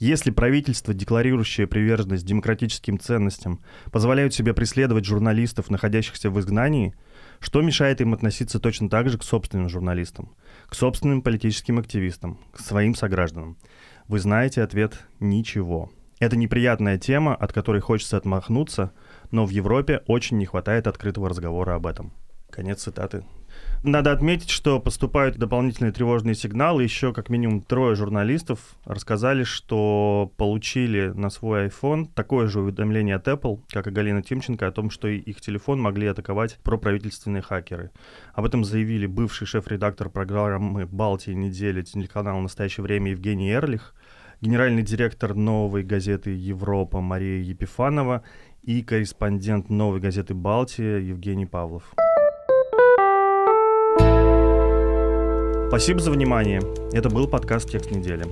Если 0.00 0.32
правительство, 0.32 0.92
декларирующее 0.92 1.68
приверженность 1.68 2.26
демократическим 2.26 2.98
ценностям, 2.98 3.60
позволяют 3.92 4.34
себе 4.34 4.54
преследовать 4.54 5.04
журналистов, 5.04 5.70
находящихся 5.70 6.28
в 6.28 6.40
изгнании, 6.40 6.96
что 7.38 7.62
мешает 7.62 8.00
им 8.00 8.14
относиться 8.14 8.58
точно 8.58 8.90
так 8.90 9.08
же 9.08 9.18
к 9.18 9.22
собственным 9.22 9.68
журналистам, 9.68 10.32
к 10.66 10.74
собственным 10.74 11.22
политическим 11.22 11.78
активистам, 11.78 12.40
к 12.50 12.58
своим 12.58 12.96
согражданам? 12.96 13.56
Вы 14.08 14.18
знаете 14.18 14.62
ответ 14.62 14.98
«ничего». 15.20 15.92
Это 16.22 16.36
неприятная 16.36 16.98
тема, 16.98 17.34
от 17.34 17.52
которой 17.52 17.80
хочется 17.80 18.16
отмахнуться, 18.16 18.92
но 19.32 19.44
в 19.44 19.50
Европе 19.50 20.02
очень 20.06 20.38
не 20.38 20.46
хватает 20.46 20.86
открытого 20.86 21.28
разговора 21.28 21.74
об 21.74 21.88
этом. 21.88 22.12
Конец 22.50 22.82
цитаты. 22.82 23.24
Надо 23.82 24.12
отметить, 24.12 24.50
что 24.50 24.78
поступают 24.78 25.36
дополнительные 25.36 25.92
тревожные 25.92 26.34
сигналы. 26.34 26.84
Еще 26.84 27.12
как 27.12 27.30
минимум 27.30 27.62
трое 27.62 27.96
журналистов 27.96 28.60
рассказали, 28.84 29.42
что 29.42 30.32
получили 30.36 31.08
на 31.08 31.30
свой 31.30 31.66
iPhone 31.66 32.08
такое 32.14 32.46
же 32.46 32.60
уведомление 32.60 33.16
от 33.16 33.26
Apple, 33.26 33.62
как 33.70 33.86
и 33.88 33.90
Галина 33.90 34.22
Тимченко, 34.22 34.66
о 34.66 34.72
том, 34.72 34.90
что 34.90 35.08
их 35.08 35.40
телефон 35.40 35.80
могли 35.80 36.06
атаковать 36.06 36.58
проправительственные 36.62 37.42
хакеры. 37.42 37.90
Об 38.34 38.44
этом 38.44 38.64
заявили 38.64 39.06
бывший 39.06 39.46
шеф-редактор 39.46 40.10
программы 40.10 40.86
«Балтия 40.86 41.34
недели» 41.34 41.82
телеканала 41.82 42.40
«Настоящее 42.40 42.84
время» 42.84 43.10
Евгений 43.10 43.50
Эрлих, 43.50 43.94
генеральный 44.40 44.82
директор 44.82 45.34
новой 45.34 45.82
газеты 45.82 46.30
«Европа» 46.30 47.00
Мария 47.00 47.42
Епифанова 47.42 48.22
и 48.62 48.82
корреспондент 48.82 49.70
новой 49.70 50.00
газеты 50.00 50.34
«Балтия» 50.34 50.98
Евгений 50.98 51.46
Павлов. 51.46 51.92
Спасибо 55.68 56.00
за 56.00 56.10
внимание. 56.10 56.60
Это 56.92 57.08
был 57.08 57.26
подкаст 57.26 57.70
«Текст 57.70 57.90
недели». 57.90 58.24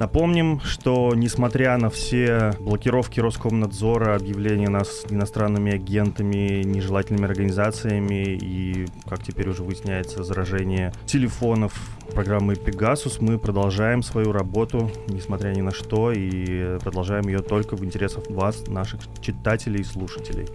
Напомним, 0.00 0.60
что 0.60 1.12
несмотря 1.14 1.76
на 1.76 1.90
все 1.90 2.54
блокировки 2.58 3.20
Роскомнадзора, 3.20 4.16
объявления 4.16 4.70
нас 4.70 5.04
иностранными 5.10 5.74
агентами, 5.74 6.62
нежелательными 6.62 7.26
организациями 7.26 8.34
и, 8.34 8.86
как 9.06 9.22
теперь 9.22 9.50
уже 9.50 9.62
выясняется, 9.62 10.24
заражение 10.24 10.94
телефонов 11.04 11.74
программы 12.14 12.54
Pegasus, 12.54 13.18
мы 13.20 13.38
продолжаем 13.38 14.02
свою 14.02 14.32
работу, 14.32 14.90
несмотря 15.06 15.50
ни 15.50 15.60
на 15.60 15.70
что, 15.70 16.12
и 16.12 16.78
продолжаем 16.78 17.28
ее 17.28 17.40
только 17.40 17.76
в 17.76 17.84
интересах 17.84 18.30
вас, 18.30 18.68
наших 18.68 19.00
читателей 19.20 19.82
и 19.82 19.84
слушателей. 19.84 20.48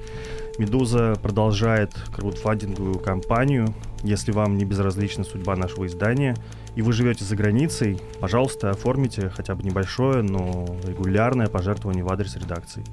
Медуза 0.57 1.15
продолжает 1.21 1.93
краудфандинговую 2.15 2.99
кампанию. 2.99 3.73
Если 4.03 4.31
вам 4.31 4.57
не 4.57 4.65
безразлична 4.65 5.23
судьба 5.23 5.55
нашего 5.55 5.87
издания– 5.87 6.35
и 6.75 6.81
вы 6.81 6.93
живете 6.93 7.23
за 7.23 7.35
границей, 7.35 7.99
пожалуйста, 8.19 8.69
оформите 8.69 9.29
хотя 9.29 9.55
бы 9.55 9.63
небольшое, 9.63 10.21
но 10.21 10.67
регулярное 10.83 11.47
пожертвование 11.47 12.03
в 12.03 12.11
адрес 12.11 12.35
редакции. 12.35 12.83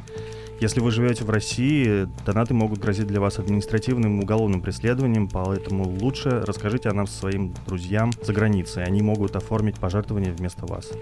Если 0.60 0.78
вы 0.78 0.92
живете 0.92 1.24
в 1.24 1.30
России, 1.30 2.06
донаты 2.24 2.54
могут 2.54 2.78
грозить 2.78 3.08
для 3.08 3.20
вас 3.20 3.40
административным 3.40 4.20
и 4.20 4.22
уголовным 4.22 4.60
преследованием, 4.60 5.28
поэтому 5.28 5.82
лучше 5.82 6.44
расскажите 6.46 6.88
о 6.88 6.92
нас 6.92 7.12
своим 7.12 7.52
друзьям 7.66 8.12
за 8.22 8.32
границей. 8.32 8.84
Они 8.84 9.02
могут 9.02 9.34
оформить 9.34 9.80
пожертвование 9.80 10.32
вместо 10.32 10.64
вас. 10.66 10.92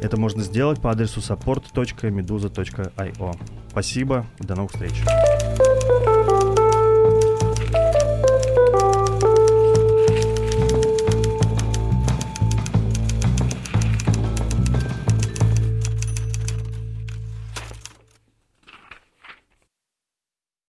Это 0.00 0.16
можно 0.16 0.44
сделать 0.44 0.80
по 0.80 0.92
адресу 0.92 1.18
support.meduza.io. 1.18 3.36
Спасибо, 3.70 4.26
до 4.38 4.54
новых 4.54 4.70
встреч. 4.70 5.02